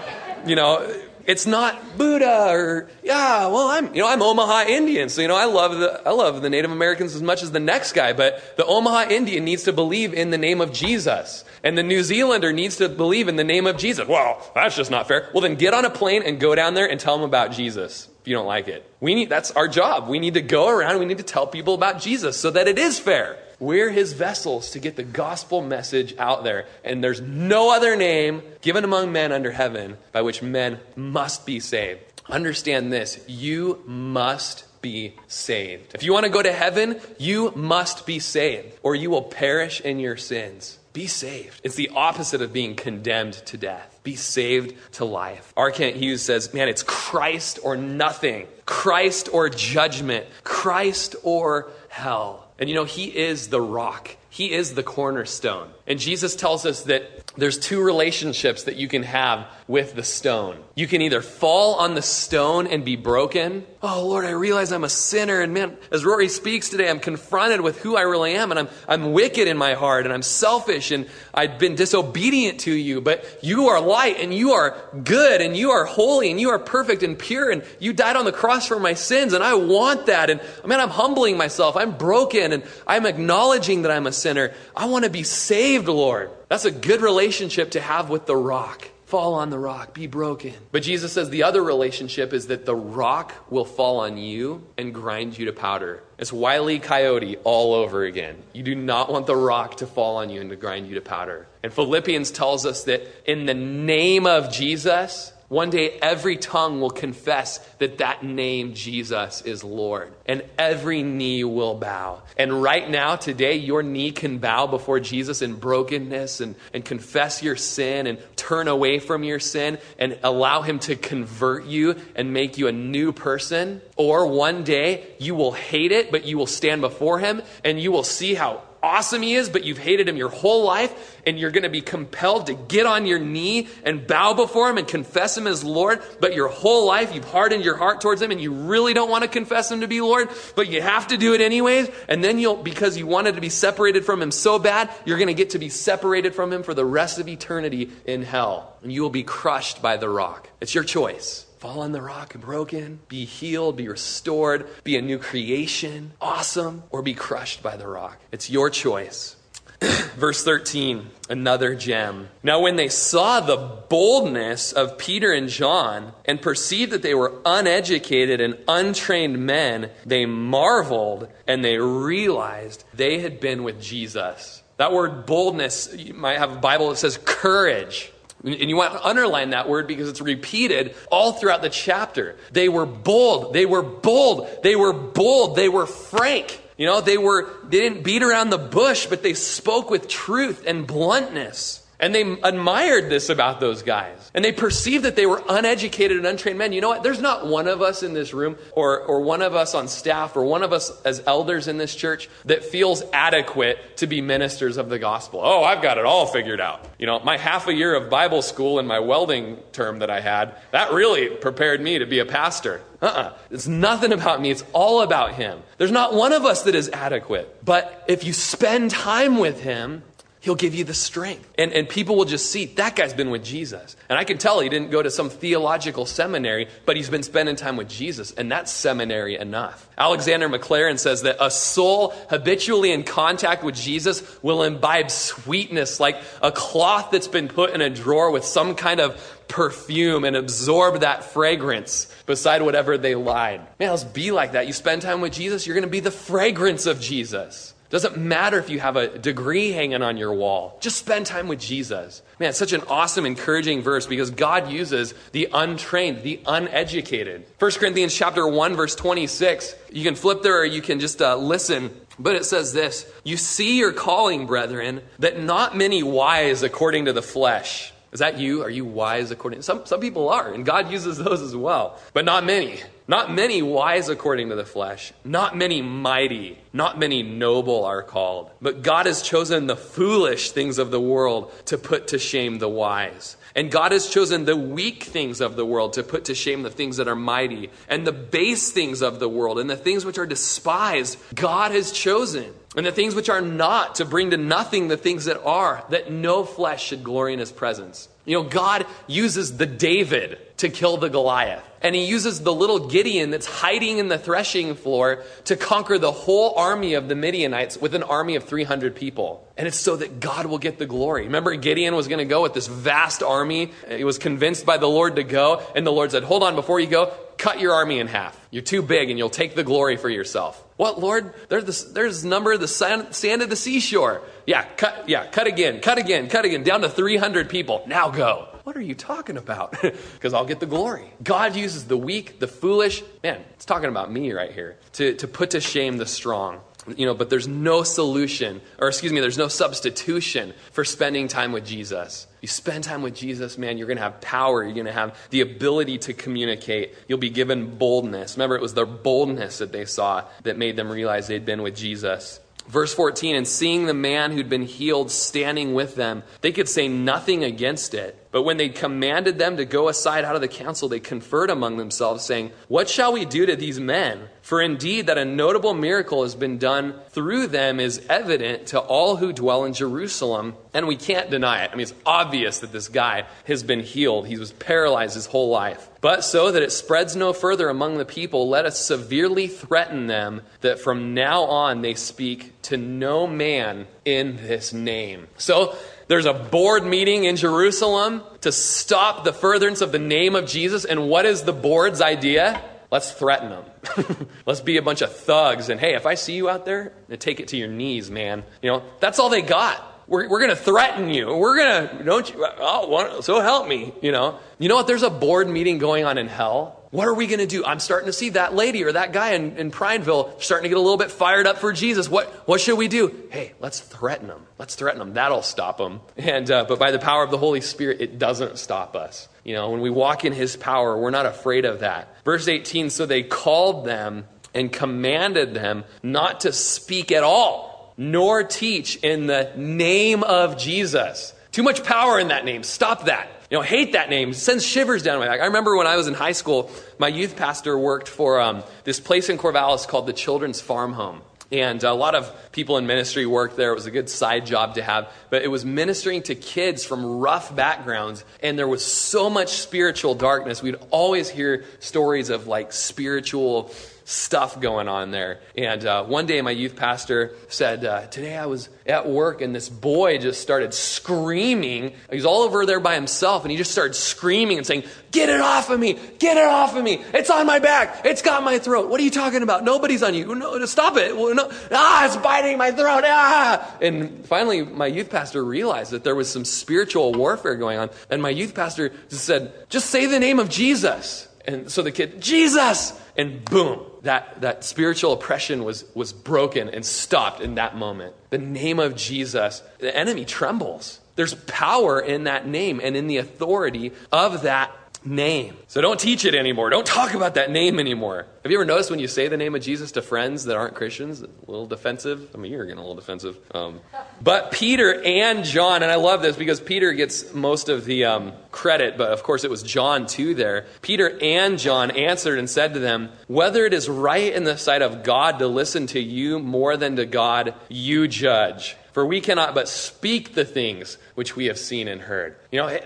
you 0.46 0.56
know 0.56 0.94
it's 1.28 1.46
not 1.46 1.98
Buddha 1.98 2.48
or 2.50 2.90
yeah, 3.04 3.48
well 3.48 3.68
I'm 3.68 3.94
you 3.94 4.02
know 4.02 4.08
I'm 4.08 4.22
Omaha 4.22 4.64
Indian, 4.70 5.10
so 5.10 5.22
you 5.22 5.28
know 5.28 5.36
I 5.36 5.46
love 5.46 5.78
the 5.78 6.08
I 6.08 6.12
love 6.12 6.42
the 6.42 6.50
Native 6.50 6.72
Americans 6.72 7.14
as 7.14 7.22
much 7.22 7.44
as 7.44 7.52
the 7.52 7.60
next 7.60 7.92
guy, 7.92 8.14
but 8.14 8.56
the 8.56 8.66
Omaha 8.66 9.10
Indian 9.10 9.44
needs 9.44 9.64
to 9.64 9.74
believe 9.74 10.14
in 10.14 10.32
the 10.32 10.38
name 10.38 10.62
of 10.62 10.72
Jesus. 10.72 11.44
And 11.64 11.78
the 11.78 11.84
New 11.84 12.02
Zealander 12.02 12.54
needs 12.54 12.78
to 12.78 12.88
believe 12.88 13.28
in 13.28 13.36
the 13.36 13.44
name 13.44 13.68
of 13.68 13.78
Jesus. 13.78 14.08
Well, 14.08 14.42
that's 14.56 14.76
just 14.76 14.90
not 14.90 15.08
fair. 15.10 15.30
Well 15.34 15.42
then 15.42 15.56
get 15.56 15.74
on 15.74 15.84
a 15.84 15.90
plane 15.90 16.24
and 16.24 16.40
go 16.40 16.56
down 16.56 16.74
there 16.74 16.90
and 16.90 17.00
tell 17.00 17.18
them 17.18 17.26
about 17.26 17.52
Jesus 17.52 18.08
if 18.22 18.28
you 18.28 18.34
don't 18.34 18.48
like 18.48 18.70
it. 18.70 18.90
We 19.02 19.14
need 19.14 19.30
that's 19.30 19.52
our 19.52 19.68
job. 19.68 20.08
We 20.08 20.20
need 20.20 20.36
to 20.36 20.42
go 20.42 20.70
around, 20.70 20.98
we 21.00 21.06
need 21.06 21.18
to 21.18 21.24
tell 21.24 21.46
people 21.46 21.74
about 21.74 22.00
Jesus 22.00 22.38
so 22.40 22.50
that 22.52 22.70
it 22.70 22.80
is 22.80 23.00
fair. 23.00 23.38
We're 23.60 23.90
his 23.90 24.14
vessels 24.14 24.72
to 24.72 24.80
get 24.80 24.96
the 24.96 25.04
gospel 25.04 25.62
message 25.62 26.16
out 26.18 26.44
there. 26.44 26.68
And 26.84 27.04
there's 27.04 27.22
no 27.22 27.74
other 27.74 27.96
name 27.96 28.44
given 28.62 28.84
among 28.84 29.12
men 29.12 29.32
under 29.32 29.52
heaven 29.52 29.98
by 30.12 30.22
which 30.22 30.42
men 30.42 30.80
must 30.96 31.46
be 31.46 31.60
saved. 31.60 32.02
Understand 32.30 32.92
this 32.92 33.24
you 33.28 33.82
must 33.86 34.66
be 34.82 35.16
saved. 35.28 35.96
If 35.96 36.04
you 36.04 36.14
want 36.14 36.26
to 36.26 36.32
go 36.32 36.44
to 36.44 36.52
heaven, 36.52 37.00
you 37.18 37.52
must 37.56 38.06
be 38.06 38.20
saved, 38.20 38.78
or 38.84 38.96
you 38.96 39.10
will 39.10 39.24
perish 39.24 39.82
in 39.82 40.00
your 40.00 40.18
sins. 40.18 40.78
Be 40.94 41.08
saved. 41.08 41.62
It's 41.64 41.76
the 41.76 41.92
opposite 41.96 42.42
of 42.42 42.54
being 42.54 42.76
condemned 42.76 43.34
to 43.34 43.58
death. 43.58 44.00
Be 44.04 44.16
saved 44.16 44.76
to 44.94 45.06
life. 45.06 45.54
R. 45.56 45.72
Kent 45.72 45.96
Hughes 45.96 46.22
says, 46.22 46.54
man, 46.54 46.70
it's 46.70 46.84
Christ 46.84 47.60
or 47.64 47.78
nothing, 47.78 48.48
Christ 48.66 49.30
or 49.32 49.50
judgment, 49.50 50.26
Christ 50.44 51.16
or 51.24 51.70
hell. 51.90 52.47
And 52.60 52.70
you 52.70 52.76
know, 52.76 52.86
He 52.86 53.06
is 53.06 53.50
the 53.50 53.62
rock. 53.62 54.18
He 54.30 54.52
is 54.52 54.74
the 54.74 54.84
cornerstone. 54.84 55.72
And 55.88 56.00
Jesus 56.00 56.36
tells 56.36 56.66
us 56.66 56.84
that 56.84 57.28
there's 57.38 57.58
two 57.58 57.82
relationships 57.82 58.64
that 58.64 58.76
you 58.76 58.88
can 58.88 59.04
have 59.04 59.48
with 59.68 59.96
the 59.96 60.04
stone. 60.04 60.58
You 60.76 60.88
can 60.88 61.02
either 61.02 61.22
fall 61.22 61.76
on 61.76 61.94
the 61.94 62.02
stone 62.02 62.68
and 62.68 62.84
be 62.84 62.96
broken. 62.96 63.66
Oh, 63.84 64.08
Lord, 64.08 64.26
I 64.26 64.32
realize 64.32 64.72
I'm 64.72 64.84
a 64.84 64.90
sinner. 64.90 65.42
And 65.42 65.54
man, 65.54 65.78
as 65.92 66.04
Rory 66.04 66.30
speaks 66.30 66.70
today, 66.70 66.90
I'm 66.90 67.00
confronted 67.00 67.62
with 67.62 67.80
who 67.80 67.96
I 67.96 68.02
really 68.02 68.36
am. 68.36 68.52
And 68.52 68.60
I'm, 68.60 68.70
I'm 68.88 69.14
wicked 69.14 69.48
in 69.48 69.56
my 69.56 69.76
heart 69.76 70.06
and 70.06 70.14
I'm 70.14 70.24
selfish 70.24 70.92
and 70.92 71.08
I've 71.34 71.60
been 71.60 71.76
disobedient 71.76 72.62
to 72.62 72.72
you. 72.72 73.02
But 73.02 73.40
you 73.44 73.68
are 73.68 73.80
light 73.80 74.18
and 74.20 74.34
you 74.34 74.54
are 74.54 74.76
good 75.04 75.42
and 75.42 75.56
you 75.56 75.72
are 75.72 75.86
holy 75.86 76.32
and 76.32 76.40
you 76.40 76.50
are 76.50 76.60
perfect 76.60 77.04
and 77.04 77.20
pure. 77.20 77.52
And 77.52 77.64
you 77.80 77.94
died 77.94 78.16
on 78.16 78.26
the 78.26 78.32
cross 78.32 78.68
for 78.68 78.80
my 78.80 78.96
sins. 78.96 79.34
And 79.34 79.44
I 79.44 79.54
want 79.54 80.08
that. 80.08 80.32
And 80.32 80.42
man, 80.66 80.80
I'm 80.80 80.90
humbling 80.90 81.38
myself. 81.38 81.76
I'm 81.76 81.98
broken 81.98 82.52
and 82.52 82.64
I'm 82.88 83.06
acknowledging 83.06 83.84
that 83.84 83.92
I'm 83.92 84.08
a 84.08 84.12
sinner. 84.12 84.54
I 84.76 84.86
want 84.86 85.06
to 85.06 85.12
be 85.12 85.24
saved, 85.24 85.77
Lord. 85.86 86.32
That's 86.50 86.66
a 86.66 86.72
good 86.72 87.02
relationship 87.02 87.72
to 87.72 87.82
have 87.82 88.10
with 88.10 88.26
the 88.26 88.36
rock. 88.36 88.90
Fall 89.06 89.36
on 89.36 89.50
the 89.52 89.60
rock, 89.60 89.94
be 89.94 90.06
broken. 90.06 90.54
But 90.74 90.84
Jesus 90.84 91.14
says 91.14 91.30
the 91.30 91.44
other 91.44 91.64
relationship 91.64 92.34
is 92.34 92.48
that 92.48 92.66
the 92.66 92.76
rock 92.76 93.34
will 93.50 93.64
fall 93.64 94.02
on 94.02 94.18
you 94.18 94.68
and 94.78 94.94
grind 94.94 95.38
you 95.38 95.46
to 95.46 95.54
powder. 95.54 96.04
It's 96.18 96.34
wily. 96.34 96.80
Coyote 96.80 97.38
all 97.46 97.74
over 97.74 98.04
again. 98.04 98.36
You 98.52 98.64
do 98.64 98.76
not 98.76 99.10
want 99.10 99.26
the 99.26 99.36
rock 99.36 99.78
to 99.78 99.88
fall 99.88 100.18
on 100.18 100.30
you 100.30 100.42
and 100.42 100.50
to 100.50 100.58
grind 100.58 100.88
you 100.88 100.96
to 100.96 101.02
powder. 101.02 101.48
And 101.64 101.72
Philippians 101.72 102.32
tells 102.32 102.66
us 102.66 102.84
that 102.84 103.08
in 103.26 103.46
the 103.46 103.54
name 103.54 104.26
of 104.26 104.52
Jesus, 104.52 105.32
one 105.50 105.70
day, 105.70 105.98
every 106.02 106.36
tongue 106.36 106.82
will 106.82 106.90
confess 106.90 107.60
that 107.80 108.00
that 108.00 108.22
name, 108.22 108.74
Jesus, 108.74 109.42
is 109.44 109.64
Lord, 109.64 110.12
and 110.26 110.44
every 110.58 111.04
knee 111.04 111.46
will 111.46 111.74
bow. 111.74 112.22
And 112.36 112.62
right 112.62 112.90
now, 112.90 113.16
today, 113.16 113.56
your 113.56 113.82
knee 113.82 114.12
can 114.12 114.40
bow 114.40 114.68
before 114.68 115.00
Jesus 115.00 115.42
in 115.42 115.56
brokenness 115.56 116.42
and, 116.42 116.56
and 116.74 116.84
confess 116.84 117.42
your 117.42 117.56
sin 117.56 118.08
and 118.08 118.20
turn 118.36 118.68
away 118.68 119.00
from 119.00 119.24
your 119.24 119.40
sin 119.40 119.78
and 119.98 120.20
allow 120.22 120.64
Him 120.64 120.80
to 120.80 120.98
convert 120.98 121.66
you 121.66 121.96
and 122.14 122.34
make 122.34 122.58
you 122.58 122.68
a 122.68 122.74
new 122.74 123.14
person. 123.14 123.82
Or 123.96 124.28
one 124.28 124.66
day, 124.66 125.08
you 125.18 125.34
will 125.34 125.54
hate 125.54 125.94
it, 125.94 126.12
but 126.12 126.26
you 126.26 126.38
will 126.38 126.46
stand 126.46 126.82
before 126.82 127.20
Him 127.20 127.42
and 127.64 127.80
you 127.80 127.94
will 127.94 128.04
see 128.04 128.34
how 128.34 128.64
awesome 128.84 129.22
he 129.22 129.36
is, 129.36 129.50
but 129.50 129.64
you've 129.64 129.78
hated 129.78 130.08
him 130.08 130.18
your 130.18 130.30
whole 130.30 130.64
life, 130.64 131.22
and 131.26 131.40
you're 131.40 131.52
going 131.52 131.64
to 131.64 131.70
be 131.70 131.82
compelled 131.82 132.48
to 132.48 132.54
get 132.54 132.86
on 132.86 133.06
your 133.06 133.20
knee 133.20 133.68
and 133.84 134.06
bow 134.06 134.34
before 134.34 134.70
him 134.70 134.78
and 134.78 134.88
confess 134.88 135.38
him 135.38 135.48
as 135.48 135.64
Lord, 135.64 136.02
but 136.20 136.36
your 136.36 136.48
whole 136.48 136.86
life 136.86 137.14
you've 137.16 137.30
hardened 137.30 137.66
your 137.66 137.76
heart 137.76 138.02
towards 138.02 138.22
him 138.22 138.32
and 138.32 138.40
you 138.40 138.54
really 138.54 138.94
don't 138.94 139.10
want 139.10 139.24
to 139.24 139.28
confess 139.28 139.72
him 139.72 139.82
to 139.82 139.88
be 139.88 140.02
Lord, 140.02 140.30
but 140.56 140.70
you 140.70 140.82
have 140.82 141.08
to 141.08 141.18
do 141.18 141.34
it 141.34 141.42
anyways, 141.42 141.90
and 142.08 142.24
then 142.24 142.40
you'll, 142.40 142.56
because 142.56 142.98
you 142.98 143.08
wanted 143.08 143.36
to 143.36 143.42
be 143.42 143.50
separated 143.50 144.06
from 144.06 144.22
him 144.22 144.32
so 144.32 144.60
bad, 144.60 144.90
you're 145.06 145.18
going 145.18 145.28
to 145.28 145.34
get 145.34 145.52
to 145.52 145.60
be 145.60 145.70
separated 145.70 146.36
from 146.36 146.54
him 146.54 146.64
for 146.64 146.74
the 146.74 146.86
rest 146.86 147.20
of 147.20 147.28
eternity 147.28 147.90
in 148.06 148.22
hell, 148.22 148.78
and 148.84 148.92
you 148.92 149.02
will 149.02 149.10
be 149.10 149.24
crushed 149.24 149.82
by 149.82 149.98
the 149.98 150.10
rock. 150.10 150.50
It's 150.62 150.76
your 150.76 150.84
choice 150.84 151.47
fall 151.60 151.82
on 151.82 151.92
the 151.92 152.02
rock 152.02 152.36
and 152.36 152.44
broken, 152.44 153.00
be 153.08 153.26
healed, 153.26 153.78
be 153.78 153.88
restored, 153.88 154.68
be 154.84 154.98
a 154.98 155.02
new 155.02 155.18
creation, 155.18 156.14
awesome, 156.22 156.84
or 156.90 157.02
be 157.02 157.14
crushed 157.14 157.64
by 157.64 157.78
the 157.78 157.88
rock. 157.88 158.20
It's 158.32 158.50
your 158.50 158.70
choice. 158.70 159.36
Verse 160.16 160.44
13, 160.44 161.10
another 161.30 161.76
gem. 161.76 162.30
Now, 162.42 162.62
when 162.62 162.78
they 162.78 162.90
saw 162.90 163.40
the 163.40 163.58
boldness 163.58 164.72
of 164.72 164.98
Peter 164.98 165.32
and 165.32 165.50
John 165.50 166.14
and 166.26 166.42
perceived 166.42 166.92
that 166.92 167.04
they 167.04 167.14
were 167.14 167.34
uneducated 167.46 168.42
and 168.42 168.58
untrained 168.68 169.38
men, 169.46 169.92
they 170.06 170.26
marveled 170.26 171.28
and 171.48 171.64
they 171.64 171.78
realized 171.78 172.84
they 172.94 173.20
had 173.20 173.40
been 173.40 173.64
with 173.64 173.80
Jesus. 173.80 174.64
That 174.78 174.94
word 174.94 175.26
boldness, 175.26 175.94
you 175.96 176.14
might 176.14 176.38
have 176.38 176.54
a 176.54 176.60
Bible 176.60 176.90
that 176.90 176.98
says 176.98 177.20
courage. 177.24 178.12
And 178.48 178.70
you 178.70 178.76
want 178.76 178.94
to 178.94 179.06
underline 179.06 179.52
that 179.52 179.68
word 179.68 179.88
because 179.88 180.10
it's 180.10 180.22
repeated 180.22 180.96
all 181.12 181.34
throughout 181.34 181.62
the 181.62 181.70
chapter. 181.70 182.36
They 182.52 182.70
were 182.70 182.86
bold. 182.86 183.54
They 183.54 183.66
were 183.66 183.84
bold. 183.84 184.48
They 184.64 184.76
were 184.76 184.94
bold. 184.94 185.56
They 185.56 185.70
were 185.70 185.86
frank. 185.86 186.62
You 186.78 186.86
know, 186.86 187.02
they 187.02 187.18
were, 187.18 187.50
they 187.64 187.80
didn't 187.80 188.04
beat 188.04 188.22
around 188.22 188.52
the 188.52 188.58
bush, 188.58 189.08
but 189.08 189.24
they 189.24 189.34
spoke 189.34 189.90
with 189.90 190.08
truth 190.08 190.64
and 190.68 190.86
bluntness. 190.86 191.84
And 192.00 192.14
they 192.14 192.22
admired 192.22 193.10
this 193.10 193.30
about 193.30 193.60
those 193.60 193.82
guys. 193.82 194.32
And 194.36 194.46
they 194.46 194.52
perceived 194.52 195.06
that 195.06 195.16
they 195.16 195.26
were 195.26 195.42
uneducated 195.50 196.18
and 196.18 196.28
untrained 196.28 196.60
men. 196.60 196.72
You 196.72 196.82
know 196.82 196.90
what? 196.90 197.02
There's 197.02 197.22
not 197.22 197.48
one 197.48 197.68
of 197.68 197.82
us 197.82 198.04
in 198.04 198.14
this 198.14 198.36
room, 198.36 198.56
or, 198.74 199.02
or 199.02 199.22
one 199.22 199.42
of 199.42 199.56
us 199.56 199.74
on 199.74 199.88
staff, 199.88 200.36
or 200.36 200.44
one 200.44 200.62
of 200.62 200.74
us 200.74 200.92
as 201.02 201.24
elders 201.26 201.68
in 201.68 201.80
this 201.80 201.96
church 201.96 202.30
that 202.46 202.64
feels 202.64 203.02
adequate 203.14 203.98
to 203.98 204.06
be 204.06 204.22
ministers 204.22 204.78
of 204.78 204.90
the 204.90 205.00
gospel. 205.00 205.42
Oh, 205.44 205.64
I've 205.64 205.82
got 205.82 205.98
it 205.98 206.06
all 206.06 206.28
figured 206.28 206.62
out. 206.62 206.86
You 207.00 207.08
know, 207.08 207.20
my 207.20 207.38
half 207.38 207.68
a 207.68 207.74
year 207.74 207.96
of 207.96 208.12
Bible 208.12 208.44
school 208.44 208.78
and 208.78 208.88
my 208.88 209.00
welding 209.00 209.58
term 209.72 210.00
that 210.00 210.12
I 210.12 210.20
had, 210.20 210.56
that 210.72 210.92
really 210.92 211.30
prepared 211.30 211.82
me 211.82 211.98
to 211.98 212.06
be 212.06 212.20
a 212.20 212.26
pastor. 212.26 212.82
Uh-uh. 213.02 213.34
It's 213.50 213.68
nothing 213.68 214.12
about 214.14 214.40
me. 214.40 214.52
It's 214.52 214.64
all 214.72 215.02
about 215.02 215.34
him. 215.34 215.62
There's 215.78 215.92
not 215.92 216.14
one 216.14 216.34
of 216.34 216.46
us 216.46 216.64
that 216.64 216.76
is 216.76 216.90
adequate. 216.90 217.66
But 217.66 218.06
if 218.08 218.24
you 218.24 218.34
spend 218.34 218.92
time 218.92 219.38
with 219.38 219.62
him, 219.62 220.04
He'll 220.48 220.56
give 220.56 220.74
you 220.74 220.86
the 220.86 220.94
strength. 220.94 221.46
And, 221.58 221.74
and 221.74 221.90
people 221.90 222.16
will 222.16 222.24
just 222.24 222.50
see 222.50 222.68
that 222.78 222.96
guy's 222.96 223.14
been 223.14 223.32
with 223.32 223.44
Jesus. 223.44 223.98
And 224.08 224.18
I 224.18 224.24
can 224.24 224.38
tell 224.38 224.62
he 224.62 224.70
didn't 224.70 224.92
go 224.92 225.04
to 225.04 225.12
some 225.12 225.30
theological 225.30 226.06
seminary, 226.06 226.70
but 226.86 226.96
he's 226.96 227.10
been 227.10 227.22
spending 227.22 227.58
time 227.58 227.76
with 227.76 227.90
Jesus. 227.90 228.32
And 228.32 228.50
that's 228.50 228.72
seminary 228.72 229.36
enough. 229.36 229.90
Alexander 229.98 230.48
Maclaren 230.48 230.98
says 231.00 231.24
that 231.24 231.36
a 231.42 231.52
soul 231.52 232.14
habitually 232.30 232.94
in 232.94 233.04
contact 233.04 233.62
with 233.62 233.76
Jesus 233.76 234.42
will 234.42 234.64
imbibe 234.64 235.12
sweetness 235.12 236.00
like 236.00 236.16
a 236.42 236.54
cloth 236.54 237.12
that's 237.12 237.28
been 237.28 237.50
put 237.50 237.72
in 237.72 237.82
a 237.82 237.90
drawer 237.90 238.32
with 238.32 238.46
some 238.46 238.74
kind 238.76 239.02
of 239.02 239.22
perfume 239.50 240.24
and 240.24 240.38
absorb 240.38 241.02
that 241.02 241.26
fragrance 241.26 242.06
beside 242.26 242.62
whatever 242.62 242.98
they 242.98 243.16
lied. 243.16 243.60
Man, 243.82 243.90
let's 243.90 244.06
be 244.06 244.32
like 244.32 244.54
that. 244.54 244.66
You 244.66 244.72
spend 244.72 245.02
time 245.02 245.20
with 245.20 245.34
Jesus, 245.34 245.68
you're 245.68 245.76
going 245.76 245.84
to 245.84 245.90
be 245.90 246.00
the 246.00 246.10
fragrance 246.10 246.86
of 246.86 247.02
Jesus. 247.02 247.74
Doesn't 247.90 248.18
matter 248.18 248.60
if 248.60 248.70
you 248.70 248.80
have 248.80 248.98
a 248.98 249.18
degree 249.18 249.72
hanging 249.72 250.02
on 250.02 250.18
your 250.18 250.34
wall. 250.34 250.78
Just 250.82 250.98
spend 250.98 251.26
time 251.26 251.48
with 251.48 251.60
Jesus. 251.60 252.22
Man, 252.40 252.54
such 252.54 252.74
an 252.74 252.82
awesome, 252.88 253.26
encouraging 253.26 253.82
verse 253.82 254.06
because 254.06 254.30
God 254.30 254.70
uses 254.70 255.14
the 255.32 255.50
untrained, 255.54 256.24
the 256.24 256.42
uneducated. 256.46 257.46
1 257.60 257.72
Corinthians 257.72 258.14
chapter 258.14 258.48
1, 258.48 258.76
verse 258.76 258.96
26. 258.96 259.76
You 259.92 260.04
can 260.04 260.16
flip 260.16 260.42
there 260.42 260.60
or 260.60 260.66
you 260.66 260.82
can 260.82 261.00
just 261.00 261.22
uh, 261.22 261.38
listen. 261.38 261.92
But 262.20 262.36
it 262.36 262.46
says 262.46 262.74
this 262.74 263.10
You 263.24 263.38
see 263.38 263.78
your 263.78 263.94
calling, 263.94 264.48
brethren, 264.48 265.02
that 265.20 265.40
not 265.42 265.78
many 265.78 266.04
wise 266.04 266.64
according 266.64 267.06
to 267.06 267.14
the 267.14 267.22
flesh. 267.22 267.94
Is 268.12 268.20
that 268.20 268.40
you? 268.40 268.64
Are 268.64 268.70
you 268.70 268.86
wise 268.86 269.32
according? 269.32 269.62
Some, 269.62 269.86
some 269.86 270.00
people 270.00 270.30
are, 270.30 270.52
and 270.52 270.66
God 270.66 270.92
uses 270.92 271.18
those 271.18 271.42
as 271.42 271.56
well, 271.56 272.00
but 272.14 272.26
not 272.26 272.46
many. 272.46 272.82
Not 273.10 273.32
many 273.32 273.62
wise 273.62 274.10
according 274.10 274.50
to 274.50 274.56
the 274.56 274.66
flesh. 274.66 275.14
Not 275.24 275.56
many 275.56 275.82
mighty. 275.82 276.58
Not 276.74 277.00
many 277.00 277.24
noble 277.24 277.86
are 277.86 278.04
called. 278.04 278.52
But 278.62 278.82
God 278.82 279.06
has 279.06 279.22
chosen 279.22 279.68
the 279.68 279.78
foolish 279.78 280.52
things 280.52 280.78
of 280.78 280.92
the 280.92 281.00
world 281.00 281.54
to 281.68 281.78
put 281.78 282.10
to 282.10 282.20
shame 282.20 282.60
the 282.60 282.68
wise. 282.68 283.38
And 283.56 283.72
God 283.72 283.94
has 283.94 284.10
chosen 284.10 284.44
the 284.44 284.58
weak 284.58 285.04
things 285.04 285.40
of 285.40 285.56
the 285.56 285.66
world 285.66 285.94
to 285.94 286.04
put 286.04 286.26
to 286.26 286.36
shame 286.36 286.64
the 286.64 286.70
things 286.70 286.98
that 286.98 287.08
are 287.08 287.16
mighty. 287.16 287.70
And 287.88 288.06
the 288.06 288.12
base 288.12 288.72
things 288.72 289.02
of 289.02 289.20
the 289.20 289.30
world 289.30 289.58
and 289.58 289.70
the 289.70 289.78
things 289.78 290.04
which 290.04 290.18
are 290.18 290.26
despised, 290.26 291.18
God 291.34 291.72
has 291.72 291.94
chosen. 291.94 292.54
And 292.76 292.86
the 292.86 292.92
things 292.92 293.16
which 293.16 293.30
are 293.30 293.42
not 293.42 293.96
to 293.96 294.06
bring 294.06 294.32
to 294.32 294.38
nothing 294.38 294.90
the 294.90 294.98
things 294.98 295.26
that 295.26 295.42
are, 295.44 295.84
that 295.90 296.12
no 296.12 296.44
flesh 296.44 296.84
should 296.84 297.06
glory 297.06 297.34
in 297.34 297.40
his 297.40 297.54
presence. 297.54 298.10
You 298.28 298.34
know, 298.34 298.44
God 298.44 298.86
uses 299.08 299.56
the 299.56 299.66
David 299.66 300.38
to 300.58 300.70
kill 300.70 300.98
the 300.98 301.10
Goliath. 301.10 301.64
And 301.82 301.96
he 301.96 302.06
uses 302.06 302.42
the 302.42 302.54
little 302.54 302.90
Gideon 302.90 303.30
that's 303.30 303.46
hiding 303.46 304.00
in 304.00 304.10
the 304.10 304.18
threshing 304.18 304.76
floor 304.76 305.24
to 305.46 305.56
conquer 305.56 305.98
the 305.98 306.12
whole 306.12 306.56
army 306.56 306.96
of 306.96 307.08
the 307.08 307.16
Midianites 307.16 307.78
with 307.78 307.96
an 307.96 308.04
army 308.04 308.36
of 308.36 308.44
300 308.44 308.96
people. 308.96 309.48
And 309.56 309.66
it's 309.66 309.80
so 309.80 309.96
that 309.96 310.20
God 310.20 310.48
will 310.48 310.58
get 310.58 310.78
the 310.78 310.86
glory. 310.86 311.24
Remember, 311.24 311.56
Gideon 311.56 311.96
was 311.96 312.10
going 312.10 312.20
to 312.20 312.26
go 312.26 312.42
with 312.42 312.54
this 312.54 312.68
vast 312.68 313.24
army. 313.24 313.72
He 313.88 314.04
was 314.04 314.18
convinced 314.18 314.66
by 314.66 314.78
the 314.78 314.88
Lord 314.88 315.16
to 315.16 315.24
go. 315.24 315.62
And 315.74 315.88
the 315.88 315.92
Lord 315.92 316.12
said, 316.12 316.24
Hold 316.24 316.44
on, 316.44 316.56
before 316.56 316.82
you 316.82 316.88
go, 316.88 317.14
cut 317.38 317.62
your 317.62 317.74
army 317.74 318.00
in 318.00 318.08
half. 318.08 318.38
You're 318.52 318.64
too 318.64 318.82
big 318.82 319.10
and 319.10 319.18
you'll 319.18 319.30
take 319.30 319.56
the 319.56 319.64
glory 319.64 319.96
for 319.96 320.10
yourself. 320.10 320.62
What, 320.76 321.00
Lord? 321.00 321.34
There's 321.50 321.66
this, 321.66 321.84
there's 321.84 322.26
number 322.26 322.52
of 322.52 322.60
the 322.60 322.68
sand, 322.68 323.16
sand 323.16 323.42
of 323.42 323.50
the 323.50 323.56
seashore. 323.56 324.22
Yeah, 324.48 324.64
cut, 324.64 325.10
yeah, 325.10 325.28
cut 325.28 325.46
again, 325.46 325.82
cut 325.82 325.98
again, 325.98 326.30
cut 326.30 326.46
again, 326.46 326.64
down 326.64 326.80
to 326.82 326.90
300 326.90 327.50
people. 327.50 327.84
Now 327.86 328.10
go. 328.10 328.48
What 328.64 328.78
are 328.78 328.82
you 328.82 328.96
talking 328.96 329.36
about? 329.38 329.78
Because 330.14 330.34
I'll 330.34 330.46
get 330.46 330.60
the 330.60 330.66
glory. 330.66 331.12
God 331.22 331.56
uses 331.56 331.86
the 331.86 331.98
weak, 331.98 332.40
the 332.40 332.48
foolish, 332.48 333.04
man, 333.24 333.44
it's 333.54 333.66
talking 333.66 333.90
about 333.90 334.12
me 334.12 334.32
right 334.32 334.52
here, 334.52 334.78
to, 334.94 335.14
to 335.16 335.28
put 335.28 335.52
to 335.52 335.60
shame 335.62 335.98
the 335.98 336.06
strong. 336.06 336.62
You 336.96 337.06
know, 337.06 337.14
but 337.14 337.30
there's 337.30 337.48
no 337.48 337.84
solution, 337.84 338.62
or 338.80 338.88
excuse 338.88 339.12
me, 339.12 339.20
there's 339.20 339.38
no 339.38 339.50
substitution 339.50 340.54
for 340.72 340.86
spending 340.86 341.28
time 341.28 341.52
with 341.52 341.66
Jesus. 341.66 342.26
You 342.42 342.48
spend 342.48 342.86
time 342.86 343.02
with 343.02 343.16
Jesus, 343.16 343.58
man, 343.58 343.78
you're 343.78 343.88
going 343.88 343.98
to 343.98 344.04
have 344.04 344.22
power. 344.22 344.64
You're 344.64 344.74
going 344.74 344.86
to 344.86 344.94
have 344.94 345.18
the 345.30 345.42
ability 345.42 345.98
to 346.00 346.14
communicate. 346.14 346.96
You'll 347.10 347.18
be 347.18 347.30
given 347.30 347.78
boldness. 347.78 348.38
Remember, 348.38 348.56
it 348.56 348.62
was 348.62 348.74
their 348.74 348.86
boldness 348.86 349.58
that 349.58 349.74
they 349.74 349.84
saw 349.84 350.24
that 350.44 350.58
made 350.58 350.78
them 350.78 350.90
realize 350.90 351.28
they'd 351.28 351.46
been 351.46 351.62
with 351.62 351.76
Jesus. 351.76 352.40
Verse 352.68 352.94
14, 352.94 353.36
and 353.36 353.48
seeing 353.48 353.86
the 353.86 353.94
man 353.94 354.32
who'd 354.32 354.50
been 354.50 354.64
healed 354.64 355.10
standing 355.10 355.74
with 355.74 355.96
them, 355.96 356.24
they 356.42 356.52
could 356.52 356.68
say 356.68 356.88
nothing 356.90 357.44
against 357.44 357.94
it. 357.94 358.27
But 358.38 358.44
when 358.44 358.58
they 358.58 358.70
commanded 358.70 359.40
them 359.40 359.58
to 359.58 359.66
go 359.66 359.88
aside 359.90 360.24
out 360.24 360.36
of 360.36 360.42
the 360.42 360.48
council, 360.48 360.88
they 360.88 361.00
conferred 361.00 361.50
among 361.50 361.78
themselves, 361.78 362.24
saying, 362.24 362.52
What 362.68 362.88
shall 362.88 363.12
we 363.12 363.26
do 363.26 363.48
to 363.48 363.56
these 363.56 363.80
men? 363.80 364.30
For 364.44 364.62
indeed, 364.62 365.08
that 365.08 365.18
a 365.18 365.26
notable 365.26 365.74
miracle 365.74 366.22
has 366.22 366.36
been 366.36 366.60
done 366.60 366.94
through 367.10 367.48
them 367.48 367.80
is 367.80 368.06
evident 368.08 368.68
to 368.68 368.80
all 368.80 369.16
who 369.16 369.34
dwell 369.34 369.66
in 369.66 369.74
Jerusalem, 369.74 370.54
and 370.72 370.86
we 370.86 370.96
can't 370.96 371.32
deny 371.32 371.64
it. 371.64 371.72
I 371.72 371.76
mean, 371.76 371.82
it's 371.82 371.96
obvious 372.06 372.60
that 372.60 372.72
this 372.72 372.90
guy 372.90 373.26
has 373.46 373.64
been 373.64 373.80
healed. 373.80 374.28
He 374.28 374.38
was 374.38 374.52
paralyzed 374.52 375.16
his 375.16 375.26
whole 375.26 375.50
life. 375.50 375.90
But 376.00 376.24
so 376.24 376.52
that 376.52 376.62
it 376.62 376.72
spreads 376.72 377.16
no 377.16 377.34
further 377.34 377.70
among 377.70 377.98
the 377.98 378.06
people, 378.06 378.48
let 378.48 378.68
us 378.68 378.80
severely 378.80 379.48
threaten 379.48 380.06
them 380.06 380.44
that 380.62 380.80
from 380.80 381.16
now 381.16 381.42
on 381.46 381.82
they 381.82 381.96
speak 381.96 382.54
to 382.62 382.78
no 382.78 383.26
man 383.26 383.88
in 384.06 384.38
this 384.38 384.74
name. 384.74 385.28
So, 385.38 385.76
there's 386.08 386.26
a 386.26 386.34
board 386.34 386.86
meeting 386.86 387.26
in 387.26 387.36
Jerusalem 387.36 388.24
to 388.42 388.52
stop 388.52 389.24
the 389.24 389.34
furtherance 389.34 389.82
of 389.82 389.92
the 389.92 390.00
name 390.00 390.36
of 390.36 390.46
Jesus. 390.46 390.86
And 390.86 391.10
what 391.10 391.26
is 391.26 391.44
the 391.44 391.54
board's 391.54 392.02
idea? 392.02 392.62
Let's 392.90 393.12
threaten 393.12 393.50
them. 393.50 394.28
Let's 394.46 394.62
be 394.62 394.78
a 394.78 394.82
bunch 394.82 395.02
of 395.02 395.14
thugs. 395.14 395.70
And 395.70 395.80
hey, 395.80 395.96
if 395.96 396.06
I 396.06 396.16
see 396.16 396.34
you 396.34 396.50
out 396.50 396.66
there, 396.66 396.94
take 397.20 397.42
it 397.42 397.50
to 397.50 397.58
your 397.58 397.68
knees, 397.68 398.10
man. 398.10 398.44
You 398.62 398.72
know, 398.72 398.84
that's 399.02 399.20
all 399.20 399.30
they 399.30 399.42
got. 399.42 399.84
We're, 400.08 400.30
we're 400.30 400.40
going 400.40 400.52
to 400.52 400.56
threaten 400.56 401.10
you. 401.10 401.36
We're 401.36 401.58
going 401.58 401.90
to, 401.90 402.04
don't 402.06 402.34
you, 402.34 402.46
oh, 402.60 403.20
so 403.20 403.42
help 403.42 403.68
me, 403.68 403.94
you 404.02 404.14
know. 404.14 404.40
You 404.58 404.70
know 404.70 404.76
what? 404.76 404.88
There's 404.88 405.04
a 405.04 405.10
board 405.10 405.50
meeting 405.50 405.80
going 405.80 406.06
on 406.06 406.18
in 406.18 406.28
hell 406.28 406.77
what 406.92 407.08
are 407.08 407.14
we 407.14 407.28
going 407.28 407.40
to 407.40 407.48
do? 407.48 407.66
I'm 407.66 407.80
starting 407.80 408.08
to 408.08 408.14
see 408.14 408.30
that 408.30 408.56
lady 408.56 408.84
or 408.84 408.94
that 408.94 409.12
guy 409.12 409.34
in, 409.34 409.58
in 409.58 409.72
Prineville 409.72 410.40
starting 410.40 410.64
to 410.64 410.70
get 410.70 410.78
a 410.78 410.82
little 410.82 410.98
bit 410.98 411.12
fired 411.12 411.46
up 411.46 411.58
for 411.58 411.74
Jesus. 411.74 412.10
What, 412.10 412.28
what 412.48 412.62
should 412.62 412.78
we 412.78 412.88
do? 412.88 413.14
Hey, 413.30 413.54
let's 413.60 413.80
threaten 413.80 414.28
them. 414.28 414.46
Let's 414.58 414.76
threaten 414.76 415.00
them. 415.00 415.14
That'll 415.14 415.42
stop 415.42 415.78
them. 415.78 416.02
And, 416.28 416.52
uh, 416.52 416.66
but 416.68 416.78
by 416.78 416.92
the 416.92 417.00
power 417.00 417.24
of 417.24 417.32
the 417.32 417.38
Holy 417.38 417.62
Spirit, 417.62 418.02
it 418.02 418.20
doesn't 418.20 418.58
stop 418.58 418.98
us. 418.98 419.30
You 419.46 419.54
know, 419.54 419.70
when 419.70 419.80
we 419.80 419.90
walk 419.90 420.26
in 420.26 420.34
his 420.34 420.58
power, 420.58 420.98
we're 420.98 421.10
not 421.10 421.26
afraid 421.26 421.64
of 421.64 421.80
that. 421.80 422.14
Verse 422.26 422.50
18 422.50 422.90
so 422.90 423.06
they 423.06 423.24
called 423.24 423.86
them 423.86 424.26
and 424.54 424.72
commanded 424.72 425.54
them 425.54 425.86
not 426.04 426.42
to 426.42 426.52
speak 426.52 427.14
at 427.14 427.24
all, 427.24 427.94
nor 427.96 428.44
teach 428.44 428.98
in 428.98 429.28
the 429.28 429.54
name 429.56 430.24
of 430.24 430.58
Jesus. 430.58 431.34
Too 431.52 431.64
much 431.64 431.84
power 431.84 432.20
in 432.20 432.28
that 432.28 432.44
name. 432.44 432.64
Stop 432.64 433.06
that. 433.06 433.30
You 433.50 433.58
know, 433.58 433.62
hate 433.62 433.94
that 433.94 434.10
name. 434.10 434.34
Sends 434.34 434.66
shivers 434.66 435.04
down 435.04 435.20
my 435.20 435.28
back. 435.28 435.40
I 435.40 435.46
remember 435.46 435.78
when 435.78 435.88
I 435.88 435.96
was 435.96 436.08
in 436.08 436.14
high 436.14 436.34
school, 436.34 436.70
my 437.00 437.08
youth 437.08 437.38
pastor 437.38 437.78
worked 437.78 438.10
for 438.10 438.42
um, 438.42 438.64
this 438.84 439.00
place 439.00 439.30
in 439.30 439.38
Corvallis 439.38 439.88
called 439.88 440.06
the 440.06 440.14
Children's 440.14 440.60
Farm 440.60 440.92
Home. 440.94 441.22
And 441.50 441.82
a 441.86 441.94
lot 441.94 442.14
of 442.14 442.52
people 442.52 442.78
in 442.78 442.88
ministry 442.88 443.26
worked 443.26 443.56
there. 443.56 443.72
It 443.72 443.76
was 443.76 443.86
a 443.86 443.92
good 443.92 444.10
side 444.10 444.46
job 444.46 444.76
to 444.76 444.84
have. 444.84 445.10
But 445.30 445.44
it 445.44 445.48
was 445.48 445.64
ministering 445.64 446.24
to 446.24 446.36
kids 446.36 446.84
from 446.84 447.20
rough 447.20 447.56
backgrounds. 447.56 448.26
And 448.44 448.60
there 448.60 448.68
was 448.68 448.86
so 448.86 449.30
much 449.30 449.54
spiritual 449.54 450.14
darkness. 450.14 450.62
We'd 450.62 450.76
always 450.90 451.30
hear 451.30 451.64
stories 451.80 452.30
of 452.30 452.48
like 452.48 452.74
spiritual 452.74 453.72
stuff 454.08 454.62
going 454.62 454.88
on 454.88 455.12
there. 455.12 455.42
And 455.58 455.86
uh, 455.86 456.06
one 456.06 456.28
day, 456.28 456.42
my 456.42 456.52
youth 456.52 456.78
pastor 456.78 457.36
said, 457.50 457.84
uh, 457.84 458.08
Today 458.08 458.38
I 458.38 458.46
was 458.46 458.70
at 458.86 459.08
work, 459.08 459.42
and 459.42 459.54
this 459.54 459.68
boy 459.68 460.18
just 460.18 460.40
started 460.40 460.74
screaming. 460.74 461.94
He's 462.10 462.26
all 462.26 462.44
over 462.44 462.66
there 462.66 462.80
by 462.80 462.96
himself, 462.96 463.44
and 463.44 463.52
he 463.52 463.58
just 463.58 463.72
started 463.72 463.96
screaming 463.96 464.58
and 464.58 464.66
saying, 464.66 464.86
Get 465.12 465.28
it 465.28 465.42
off 465.42 465.70
of 465.70 465.78
me! 465.78 466.00
Get 466.20 466.38
it 466.38 466.46
off 466.46 466.74
of 466.78 466.86
me! 466.86 467.04
It's 467.14 467.30
on 467.30 467.46
my 467.46 467.60
back! 467.60 468.06
It's 468.06 468.22
got 468.22 468.44
my 468.44 468.60
throat! 468.60 468.90
What 468.90 469.02
are 469.02 469.04
you 469.04 469.12
talking 469.12 469.44
about? 469.44 469.66
Nobody's 469.66 470.04
on 470.04 470.14
you. 470.14 470.34
No, 470.34 470.64
stop 470.66 470.96
it! 470.96 471.14
No. 471.14 471.52
Ah, 471.72 472.06
it's 472.06 472.16
biting 472.16 472.58
my 472.58 472.72
throat! 472.72 473.04
Ah! 473.06 473.76
And 473.82 474.26
finally, 474.26 474.64
my 474.64 474.88
youth 474.88 475.10
pastor 475.10 475.44
realized 475.44 475.92
that 475.92 476.06
there 476.06 476.16
was 476.16 476.32
some 476.32 476.46
spiritual 476.46 477.12
warfare 477.14 477.56
going 477.56 477.78
on, 477.78 477.90
and 478.10 478.22
my 478.22 478.30
youth 478.30 478.56
pastor 478.56 478.94
just 479.10 479.26
said, 479.26 479.52
Just 479.68 479.90
say 479.90 480.06
the 480.06 480.20
name 480.20 480.40
of 480.40 480.48
Jesus. 480.48 481.28
And 481.46 481.70
so 481.70 481.82
the 481.82 481.92
kid, 481.92 482.22
Jesus! 482.22 482.94
And 483.18 483.44
boom, 483.46 483.84
that, 484.08 484.40
that 484.42 484.64
spiritual 484.64 485.12
oppression 485.12 485.66
was, 485.66 485.84
was 485.94 486.14
broken 486.14 486.70
and 486.70 486.86
stopped 486.86 487.42
in 487.42 487.56
that 487.56 487.76
moment. 487.76 488.16
The 488.30 488.38
name 488.38 488.80
of 488.80 488.96
Jesus, 488.96 489.62
the 489.80 489.96
enemy 489.96 490.24
trembles. 490.24 491.00
There's 491.16 491.34
power 491.34 492.00
in 492.00 492.24
that 492.24 492.48
name 492.48 492.80
and 492.82 492.96
in 492.96 493.08
the 493.08 493.18
authority 493.18 493.92
of 494.12 494.44
that 494.44 494.72
name. 495.08 495.56
So 495.68 495.82
don't 495.82 496.00
teach 496.00 496.26
it 496.26 496.36
anymore. 496.36 496.70
Don't 496.70 496.86
talk 496.86 497.14
about 497.14 497.36
that 497.36 497.50
name 497.50 497.80
anymore. 497.80 498.26
Have 498.44 498.52
you 498.52 498.58
ever 498.58 498.66
noticed 498.66 498.90
when 498.90 499.00
you 499.00 499.08
say 499.08 499.28
the 499.28 499.38
name 499.38 499.56
of 499.56 499.62
Jesus 499.62 499.92
to 499.94 500.02
friends 500.02 500.46
that 500.46 500.56
aren't 500.56 500.76
Christians, 500.76 501.22
a 501.22 501.28
little 501.48 501.66
defensive? 501.66 502.30
I 502.34 502.38
mean, 502.38 502.52
you're 502.52 502.66
getting 502.66 502.80
a 502.80 502.82
little 502.82 502.96
defensive. 502.96 503.38
Um, 503.54 503.82
but 504.22 504.52
Peter 504.52 505.02
and 505.04 505.44
John, 505.44 505.84
and 505.84 505.92
I 505.92 505.96
love 505.96 506.22
this 506.22 506.36
because 506.36 506.60
Peter 506.60 506.94
gets 506.94 507.34
most 507.34 507.70
of 507.70 507.86
the 507.86 508.06
um, 508.06 508.34
credit, 508.52 508.98
but 508.98 509.12
of 509.12 509.24
course 509.24 509.44
it 509.44 509.50
was 509.50 509.64
John 509.64 510.08
too 510.08 510.36
there. 510.36 510.66
Peter 510.82 511.18
and 511.22 511.58
John 511.58 511.92
answered 511.92 512.40
and 512.40 512.50
said 512.50 512.74
to 512.74 512.80
them, 512.80 513.10
Whether 513.28 513.66
it 513.66 513.74
is 513.74 513.90
right 513.90 514.34
in 514.34 514.44
the 514.44 514.58
sight 514.58 514.82
of 514.82 515.04
God 515.04 515.40
to 515.40 515.48
listen 515.48 515.88
to 515.88 516.00
you 516.00 516.40
more 516.40 516.78
than 516.78 516.96
to 516.98 517.06
God, 517.06 517.54
you 517.70 518.08
judge. 518.08 518.76
For 518.98 519.06
we 519.06 519.22
cannot 519.22 519.54
but 519.54 519.70
speak 519.70 520.34
the 520.34 520.44
things 520.44 520.98
which 521.14 521.36
we 521.36 521.46
have 521.46 521.60
seen 521.60 521.88
and 521.88 522.02
heard. 522.02 522.36
You 522.52 522.62
know, 522.62 522.80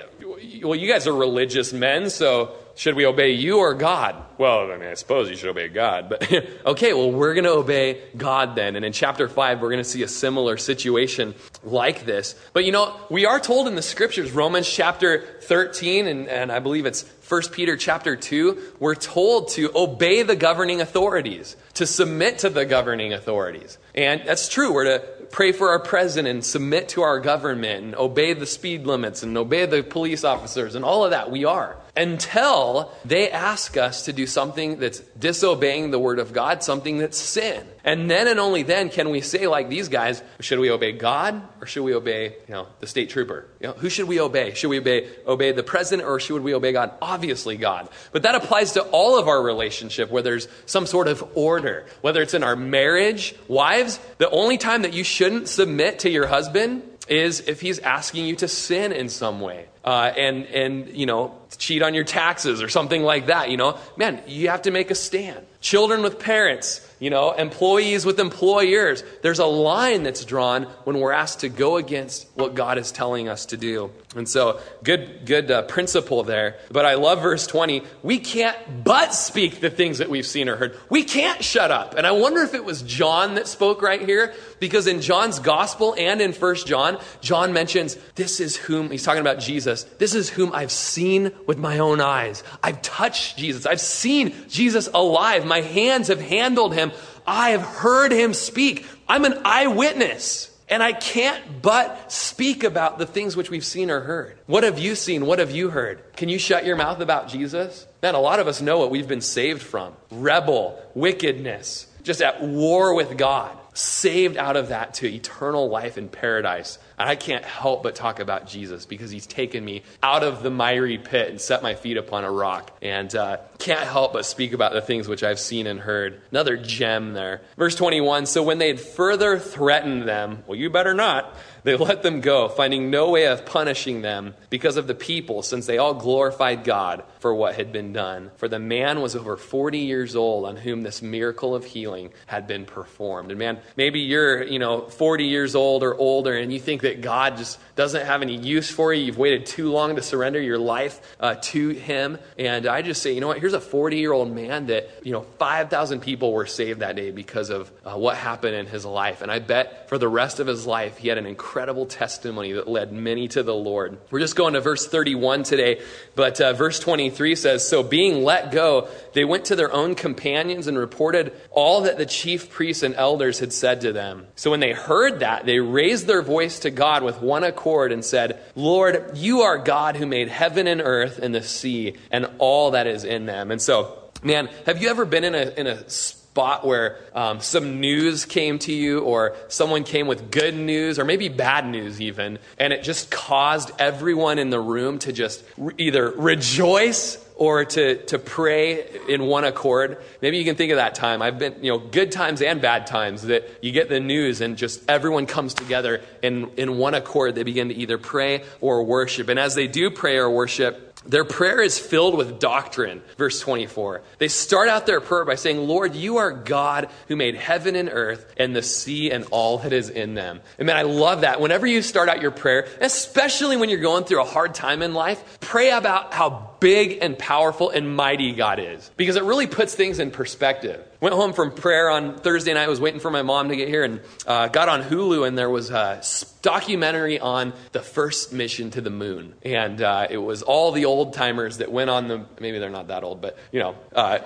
well, 0.63 0.75
you 0.75 0.91
guys 0.91 1.07
are 1.07 1.13
religious 1.13 1.73
men, 1.73 2.09
so 2.09 2.55
should 2.75 2.95
we 2.95 3.05
obey 3.05 3.31
you 3.31 3.59
or 3.59 3.73
God? 3.73 4.15
Well, 4.37 4.71
I 4.71 4.77
mean, 4.77 4.89
I 4.89 4.93
suppose 4.95 5.29
you 5.29 5.35
should 5.35 5.49
obey 5.49 5.67
God. 5.67 6.09
But 6.09 6.31
okay, 6.65 6.93
well, 6.93 7.11
we're 7.11 7.33
going 7.33 7.43
to 7.43 7.51
obey 7.51 8.01
God 8.15 8.55
then. 8.55 8.75
And 8.75 8.85
in 8.85 8.93
chapter 8.93 9.27
5, 9.27 9.61
we're 9.61 9.69
going 9.69 9.83
to 9.83 9.89
see 9.89 10.03
a 10.03 10.07
similar 10.07 10.57
situation 10.57 11.35
like 11.63 12.05
this. 12.05 12.35
But 12.53 12.65
you 12.65 12.71
know, 12.71 12.95
we 13.09 13.25
are 13.25 13.39
told 13.39 13.67
in 13.67 13.75
the 13.75 13.81
scriptures, 13.81 14.31
Romans 14.31 14.69
chapter 14.69 15.25
13, 15.41 16.07
and, 16.07 16.27
and 16.27 16.51
I 16.51 16.59
believe 16.59 16.85
it's 16.85 17.05
1 17.27 17.43
Peter 17.53 17.77
chapter 17.77 18.15
2, 18.15 18.75
we're 18.79 18.95
told 18.95 19.49
to 19.49 19.71
obey 19.73 20.23
the 20.23 20.35
governing 20.35 20.81
authorities, 20.81 21.55
to 21.75 21.85
submit 21.85 22.39
to 22.39 22.49
the 22.49 22.65
governing 22.65 23.13
authorities. 23.13 23.77
And 23.95 24.23
that's 24.25 24.49
true. 24.49 24.73
We're 24.73 24.83
to 24.83 25.20
pray 25.31 25.51
for 25.51 25.69
our 25.69 25.79
president 25.79 26.29
and 26.29 26.45
submit 26.45 26.89
to 26.89 27.01
our 27.01 27.19
government 27.19 27.83
and 27.83 27.95
obey 27.95 28.33
the 28.33 28.45
speed 28.45 28.85
limits 28.85 29.23
and 29.23 29.37
obey 29.37 29.65
the 29.65 29.81
police 29.81 30.23
officers 30.23 30.75
and 30.75 30.85
all 30.85 31.05
of 31.05 31.11
that. 31.11 31.31
We 31.31 31.45
are 31.45 31.77
until 31.95 32.91
they 33.03 33.29
ask 33.29 33.75
us 33.75 34.05
to 34.05 34.13
do 34.13 34.25
something 34.25 34.79
that's 34.79 34.99
disobeying 35.19 35.91
the 35.91 35.99
word 35.99 36.19
of 36.19 36.31
God, 36.31 36.63
something 36.63 36.97
that's 36.97 37.17
sin. 37.17 37.67
And 37.83 38.09
then 38.09 38.27
and 38.27 38.39
only 38.39 38.63
then 38.63 38.89
can 38.89 39.09
we 39.09 39.21
say, 39.21 39.47
like 39.47 39.67
these 39.67 39.89
guys, 39.89 40.23
should 40.39 40.59
we 40.59 40.69
obey 40.71 40.93
God 40.93 41.41
or 41.59 41.67
should 41.67 41.83
we 41.83 41.93
obey, 41.93 42.35
you 42.47 42.53
know, 42.53 42.67
the 42.79 42.87
state 42.87 43.09
trooper? 43.09 43.47
You 43.59 43.67
know, 43.67 43.73
who 43.73 43.89
should 43.89 44.07
we 44.07 44.19
obey? 44.19 44.53
Should 44.53 44.69
we 44.69 44.79
obey, 44.79 45.09
obey 45.27 45.51
the 45.51 45.63
president 45.63 46.07
or 46.07 46.19
should 46.19 46.43
we 46.43 46.53
obey 46.53 46.71
God? 46.71 46.93
Obviously 47.01 47.57
God. 47.57 47.89
But 48.11 48.23
that 48.23 48.35
applies 48.35 48.73
to 48.73 48.83
all 48.83 49.19
of 49.19 49.27
our 49.27 49.41
relationship 49.41 50.11
where 50.11 50.23
there's 50.23 50.47
some 50.65 50.85
sort 50.85 51.07
of 51.07 51.23
order, 51.35 51.87
whether 52.01 52.21
it's 52.21 52.33
in 52.33 52.43
our 52.43 52.55
marriage. 52.55 53.35
Wives, 53.47 53.99
the 54.17 54.29
only 54.29 54.57
time 54.57 54.83
that 54.83 54.93
you 54.93 55.03
shouldn't 55.03 55.49
submit 55.49 55.99
to 55.99 56.09
your 56.09 56.27
husband 56.27 56.83
is 57.09 57.41
if 57.41 57.59
he's 57.59 57.79
asking 57.79 58.25
you 58.25 58.35
to 58.37 58.47
sin 58.47 58.91
in 58.91 59.09
some 59.09 59.41
way 59.41 59.67
uh, 59.83 60.11
and 60.15 60.45
and 60.47 60.89
you 60.89 61.05
know 61.05 61.37
cheat 61.57 61.81
on 61.81 61.93
your 61.93 62.03
taxes 62.03 62.61
or 62.61 62.69
something 62.69 63.03
like 63.03 63.27
that 63.27 63.49
you 63.49 63.57
know 63.57 63.77
man 63.97 64.21
you 64.27 64.49
have 64.49 64.61
to 64.61 64.71
make 64.71 64.91
a 64.91 64.95
stand 64.95 65.45
children 65.59 66.01
with 66.01 66.19
parents 66.19 66.87
you 67.01 67.09
know, 67.09 67.31
employees 67.31 68.05
with 68.05 68.19
employers. 68.19 69.03
There's 69.23 69.39
a 69.39 69.45
line 69.45 70.03
that's 70.03 70.23
drawn 70.23 70.65
when 70.83 70.99
we're 70.99 71.11
asked 71.11 71.39
to 71.39 71.49
go 71.49 71.77
against 71.77 72.27
what 72.35 72.53
God 72.53 72.77
is 72.77 72.91
telling 72.91 73.27
us 73.27 73.47
to 73.47 73.57
do. 73.57 73.89
And 74.15 74.29
so, 74.29 74.59
good, 74.83 75.25
good 75.25 75.49
uh, 75.49 75.63
principle 75.63 76.21
there. 76.21 76.57
But 76.69 76.85
I 76.85 76.93
love 76.95 77.23
verse 77.23 77.47
20. 77.47 77.81
We 78.03 78.19
can't 78.19 78.55
but 78.83 79.15
speak 79.15 79.61
the 79.61 79.71
things 79.71 79.97
that 79.97 80.11
we've 80.11 80.27
seen 80.27 80.47
or 80.47 80.57
heard. 80.57 80.77
We 80.89 81.03
can't 81.03 81.43
shut 81.43 81.71
up. 81.71 81.95
And 81.95 82.05
I 82.05 82.11
wonder 82.11 82.41
if 82.41 82.53
it 82.53 82.63
was 82.63 82.83
John 82.83 83.33
that 83.33 83.47
spoke 83.47 83.81
right 83.81 84.01
here, 84.05 84.35
because 84.59 84.85
in 84.85 85.01
John's 85.01 85.39
gospel 85.39 85.95
and 85.97 86.21
in 86.21 86.33
First 86.33 86.67
John, 86.67 86.99
John 87.21 87.51
mentions, 87.51 87.95
This 88.13 88.39
is 88.39 88.55
whom, 88.55 88.91
he's 88.91 89.03
talking 89.03 89.21
about 89.21 89.39
Jesus, 89.39 89.70
this 89.97 90.13
is 90.13 90.29
whom 90.29 90.51
I've 90.53 90.71
seen 90.71 91.31
with 91.47 91.57
my 91.57 91.79
own 91.79 92.01
eyes. 92.01 92.43
I've 92.61 92.81
touched 92.81 93.37
Jesus. 93.37 93.65
I've 93.65 93.81
seen 93.81 94.33
Jesus 94.49 94.89
alive. 94.93 95.45
My 95.45 95.61
hands 95.61 96.07
have 96.07 96.21
handled 96.21 96.73
him. 96.73 96.91
I 97.25 97.51
have 97.51 97.61
heard 97.61 98.11
him 98.11 98.33
speak. 98.33 98.85
I'm 99.07 99.25
an 99.25 99.41
eyewitness. 99.45 100.49
And 100.71 100.81
I 100.81 100.93
can't 100.93 101.61
but 101.61 102.13
speak 102.13 102.63
about 102.63 102.97
the 102.97 103.05
things 103.05 103.35
which 103.35 103.49
we've 103.49 103.65
seen 103.65 103.91
or 103.91 103.99
heard. 103.99 104.37
What 104.45 104.63
have 104.63 104.79
you 104.79 104.95
seen? 104.95 105.25
What 105.25 105.39
have 105.39 105.51
you 105.51 105.69
heard? 105.69 106.01
Can 106.15 106.29
you 106.29 106.39
shut 106.39 106.65
your 106.65 106.77
mouth 106.77 107.01
about 107.01 107.27
Jesus? 107.27 107.85
Man, 108.01 108.15
a 108.15 108.21
lot 108.21 108.39
of 108.39 108.47
us 108.47 108.61
know 108.61 108.79
what 108.79 108.89
we've 108.89 109.07
been 109.07 109.19
saved 109.19 109.61
from 109.61 109.93
rebel, 110.11 110.81
wickedness, 110.95 111.87
just 112.03 112.21
at 112.21 112.41
war 112.41 112.95
with 112.95 113.17
God, 113.17 113.51
saved 113.73 114.37
out 114.37 114.55
of 114.55 114.69
that 114.69 114.93
to 114.95 115.13
eternal 115.13 115.67
life 115.67 115.97
in 115.97 116.07
paradise. 116.07 116.79
I 117.07 117.15
can't 117.15 117.43
help 117.43 117.83
but 117.83 117.95
talk 117.95 118.19
about 118.19 118.47
Jesus 118.47 118.85
because 118.85 119.11
he's 119.11 119.27
taken 119.27 119.63
me 119.63 119.83
out 120.01 120.23
of 120.23 120.43
the 120.43 120.49
miry 120.49 120.97
pit 120.97 121.29
and 121.29 121.39
set 121.39 121.63
my 121.63 121.75
feet 121.75 121.97
upon 121.97 122.23
a 122.23 122.31
rock. 122.31 122.75
And 122.81 123.13
uh, 123.15 123.37
can't 123.59 123.87
help 123.87 124.13
but 124.13 124.25
speak 124.25 124.53
about 124.53 124.73
the 124.73 124.81
things 124.81 125.07
which 125.07 125.23
I've 125.23 125.39
seen 125.39 125.67
and 125.67 125.79
heard. 125.79 126.21
Another 126.31 126.57
gem 126.57 127.13
there. 127.13 127.41
Verse 127.57 127.75
21 127.75 128.25
So 128.25 128.43
when 128.43 128.57
they 128.57 128.67
had 128.67 128.79
further 128.79 129.37
threatened 129.37 130.07
them, 130.07 130.43
well, 130.47 130.57
you 130.57 130.69
better 130.69 130.93
not 130.93 131.35
they 131.63 131.75
let 131.75 132.01
them 132.01 132.21
go, 132.21 132.49
finding 132.49 132.89
no 132.89 133.11
way 133.11 133.27
of 133.27 133.45
punishing 133.45 134.01
them 134.01 134.33
because 134.49 134.77
of 134.77 134.87
the 134.87 134.95
people, 134.95 135.43
since 135.43 135.65
they 135.65 135.77
all 135.77 135.93
glorified 135.93 136.63
God 136.63 137.03
for 137.19 137.33
what 137.35 137.55
had 137.55 137.71
been 137.71 137.93
done. 137.93 138.31
For 138.37 138.47
the 138.47 138.59
man 138.59 139.01
was 139.01 139.15
over 139.15 139.37
40 139.37 139.77
years 139.77 140.15
old 140.15 140.45
on 140.45 140.57
whom 140.57 140.81
this 140.81 141.01
miracle 141.01 141.53
of 141.53 141.65
healing 141.65 142.11
had 142.25 142.47
been 142.47 142.65
performed. 142.65 143.29
And 143.29 143.39
man, 143.39 143.59
maybe 143.75 143.99
you're, 143.99 144.43
you 144.43 144.57
know, 144.57 144.87
40 144.87 145.25
years 145.25 145.55
old 145.55 145.83
or 145.83 145.95
older 145.95 146.33
and 146.33 146.51
you 146.51 146.59
think 146.59 146.81
that 146.81 146.90
God 146.99 147.37
just 147.37 147.59
doesn't 147.75 148.05
have 148.05 148.21
any 148.21 148.35
use 148.35 148.69
for 148.69 148.93
you. 148.93 149.05
You've 149.05 149.17
waited 149.17 149.45
too 149.45 149.71
long 149.71 149.95
to 149.95 150.01
surrender 150.01 150.41
your 150.41 150.59
life 150.59 150.99
uh, 151.19 151.35
to 151.41 151.69
him. 151.69 152.17
And 152.37 152.67
I 152.67 152.81
just 152.81 153.01
say, 153.01 153.13
you 153.13 153.21
know 153.21 153.27
what? 153.27 153.39
Here's 153.39 153.53
a 153.53 153.61
40 153.61 153.97
year 153.97 154.11
old 154.11 154.33
man 154.33 154.67
that, 154.67 154.89
you 155.03 155.13
know, 155.13 155.21
5,000 155.39 156.01
people 156.01 156.33
were 156.33 156.45
saved 156.45 156.81
that 156.81 156.95
day 156.95 157.11
because 157.11 157.49
of 157.49 157.71
uh, 157.85 157.95
what 157.95 158.17
happened 158.17 158.55
in 158.55 158.65
his 158.65 158.85
life. 158.85 159.21
And 159.21 159.31
I 159.31 159.39
bet 159.39 159.87
for 159.87 159.97
the 159.97 160.09
rest 160.09 160.39
of 160.39 160.47
his 160.47 160.67
life, 160.67 160.97
he 160.97 161.07
had 161.07 161.17
an 161.17 161.25
incredible 161.25 161.61
incredible 161.61 161.85
testimony 161.85 162.53
that 162.53 162.67
led 162.67 162.91
many 162.91 163.27
to 163.27 163.43
the 163.43 163.53
Lord. 163.53 163.99
We're 164.09 164.19
just 164.19 164.35
going 164.35 164.55
to 164.55 164.61
verse 164.61 164.87
31 164.87 165.43
today, 165.43 165.79
but 166.15 166.41
uh, 166.41 166.53
verse 166.53 166.79
23 166.79 167.35
says 167.35 167.67
So 167.67 167.83
being 167.83 168.23
let 168.23 168.51
go, 168.51 168.87
they 169.13 169.25
went 169.25 169.45
to 169.45 169.55
their 169.55 169.71
own 169.71 169.93
companions 169.93 170.65
and 170.65 170.75
reported 170.75 171.33
all 171.51 171.81
that 171.81 171.99
the 171.99 172.05
chief 172.07 172.49
priests 172.49 172.81
and 172.81 172.95
elders 172.95 173.37
had 173.37 173.53
said 173.53 173.81
to 173.81 173.93
them. 173.93 174.25
So 174.35 174.49
when 174.49 174.59
they 174.59 174.73
heard 174.73 175.19
that, 175.19 175.45
they 175.45 175.59
raised 175.59 176.07
their 176.07 176.23
voice 176.23 176.59
to 176.59 176.70
God 176.75 177.03
with 177.03 177.21
one 177.21 177.43
accord 177.43 177.91
and 177.91 178.03
said, 178.03 178.41
Lord, 178.55 179.11
you 179.15 179.41
are 179.41 179.57
God 179.57 179.95
who 179.95 180.05
made 180.05 180.27
heaven 180.27 180.67
and 180.67 180.81
earth 180.81 181.19
and 181.19 181.33
the 181.33 181.43
sea 181.43 181.95
and 182.11 182.29
all 182.37 182.71
that 182.71 182.87
is 182.87 183.03
in 183.03 183.25
them. 183.25 183.51
And 183.51 183.61
so, 183.61 183.97
man, 184.23 184.49
have 184.65 184.81
you 184.81 184.89
ever 184.89 185.05
been 185.05 185.23
in 185.23 185.35
a, 185.35 185.49
in 185.57 185.67
a 185.67 185.89
spot 186.31 186.65
where 186.65 186.97
um, 187.13 187.41
some 187.41 187.81
news 187.81 188.23
came 188.23 188.57
to 188.59 188.71
you, 188.71 189.01
or 189.01 189.35
someone 189.49 189.83
came 189.83 190.07
with 190.07 190.31
good 190.31 190.55
news, 190.55 190.97
or 190.97 191.03
maybe 191.03 191.27
bad 191.27 191.67
news 191.67 191.99
even, 191.99 192.39
and 192.57 192.71
it 192.71 192.83
just 192.83 193.11
caused 193.11 193.69
everyone 193.79 194.39
in 194.39 194.49
the 194.49 194.59
room 194.59 194.97
to 194.99 195.11
just 195.11 195.43
re- 195.57 195.73
either 195.77 196.09
rejoice 196.11 197.17
or 197.41 197.65
to, 197.65 197.95
to 198.05 198.19
pray 198.19 198.85
in 199.09 199.25
one 199.25 199.43
accord. 199.43 199.97
Maybe 200.21 200.37
you 200.37 200.45
can 200.45 200.55
think 200.55 200.71
of 200.71 200.75
that 200.75 200.93
time. 200.93 201.23
I've 201.23 201.39
been, 201.39 201.55
you 201.63 201.71
know, 201.71 201.79
good 201.79 202.11
times 202.11 202.39
and 202.39 202.61
bad 202.61 202.85
times 202.85 203.23
that 203.23 203.49
you 203.63 203.71
get 203.71 203.89
the 203.89 203.99
news 203.99 204.41
and 204.41 204.55
just 204.55 204.87
everyone 204.87 205.25
comes 205.25 205.55
together 205.55 206.01
in, 206.21 206.51
in 206.55 206.77
one 206.77 206.93
accord. 206.93 207.33
They 207.33 207.41
begin 207.41 207.69
to 207.69 207.73
either 207.73 207.97
pray 207.97 208.43
or 208.59 208.83
worship. 208.83 209.27
And 209.27 209.39
as 209.39 209.55
they 209.55 209.65
do 209.65 209.89
pray 209.89 210.17
or 210.17 210.29
worship, 210.29 211.01
their 211.03 211.25
prayer 211.25 211.63
is 211.63 211.79
filled 211.79 212.15
with 212.15 212.39
doctrine, 212.39 213.01
verse 213.17 213.39
24. 213.39 214.03
They 214.19 214.27
start 214.27 214.69
out 214.69 214.85
their 214.85 215.01
prayer 215.01 215.25
by 215.25 215.33
saying, 215.33 215.67
Lord, 215.67 215.95
you 215.95 216.17
are 216.17 216.31
God 216.31 216.89
who 217.07 217.15
made 217.15 217.33
heaven 217.33 217.75
and 217.75 217.89
earth 217.91 218.35
and 218.37 218.55
the 218.55 218.61
sea 218.61 219.09
and 219.09 219.25
all 219.31 219.57
that 219.57 219.73
is 219.73 219.89
in 219.89 220.13
them. 220.13 220.41
And 220.59 220.67
man, 220.67 220.77
I 220.77 220.83
love 220.83 221.21
that. 221.21 221.41
Whenever 221.41 221.65
you 221.65 221.81
start 221.81 222.07
out 222.07 222.21
your 222.21 222.29
prayer, 222.29 222.67
especially 222.81 223.57
when 223.57 223.69
you're 223.69 223.79
going 223.79 224.03
through 224.03 224.21
a 224.21 224.25
hard 224.25 224.53
time 224.53 224.83
in 224.83 224.93
life, 224.93 225.39
pray 225.39 225.71
about 225.71 226.13
how 226.13 226.50
big 226.61 226.99
and 227.01 227.19
powerful 227.19 227.71
and 227.71 227.93
mighty 227.93 228.31
God 228.31 228.59
is 228.59 228.89
because 228.95 229.17
it 229.17 229.23
really 229.23 229.47
puts 229.47 229.75
things 229.75 229.99
in 229.99 230.11
perspective. 230.11 230.87
Went 231.01 231.15
home 231.15 231.33
from 231.33 231.51
prayer 231.51 231.89
on 231.89 232.19
Thursday 232.19 232.53
night, 232.53 232.69
was 232.69 232.79
waiting 232.79 233.01
for 233.01 233.11
my 233.11 233.23
mom 233.23 233.49
to 233.49 233.55
get 233.57 233.67
here, 233.67 233.83
and 233.83 233.99
uh, 234.25 234.47
got 234.47 234.69
on 234.69 234.83
Hulu, 234.83 235.27
and 235.27 235.37
there 235.37 235.49
was 235.49 235.71
a 235.71 236.01
documentary 236.43 237.19
on 237.19 237.53
the 237.71 237.81
first 237.81 238.31
mission 238.31 238.69
to 238.71 238.81
the 238.81 238.91
moon. 238.91 239.33
And 239.43 239.81
uh, 239.81 240.07
it 240.09 240.19
was 240.19 240.43
all 240.43 240.71
the 240.71 240.85
old 240.85 241.13
timers 241.13 241.57
that 241.57 241.71
went 241.71 241.89
on 241.89 242.07
the, 242.07 242.25
maybe 242.39 242.59
they're 242.59 242.69
not 242.69 242.87
that 242.87 243.03
old, 243.03 243.19
but 243.19 243.37
you 243.51 243.59
know, 243.59 243.75
uh, 243.93 244.19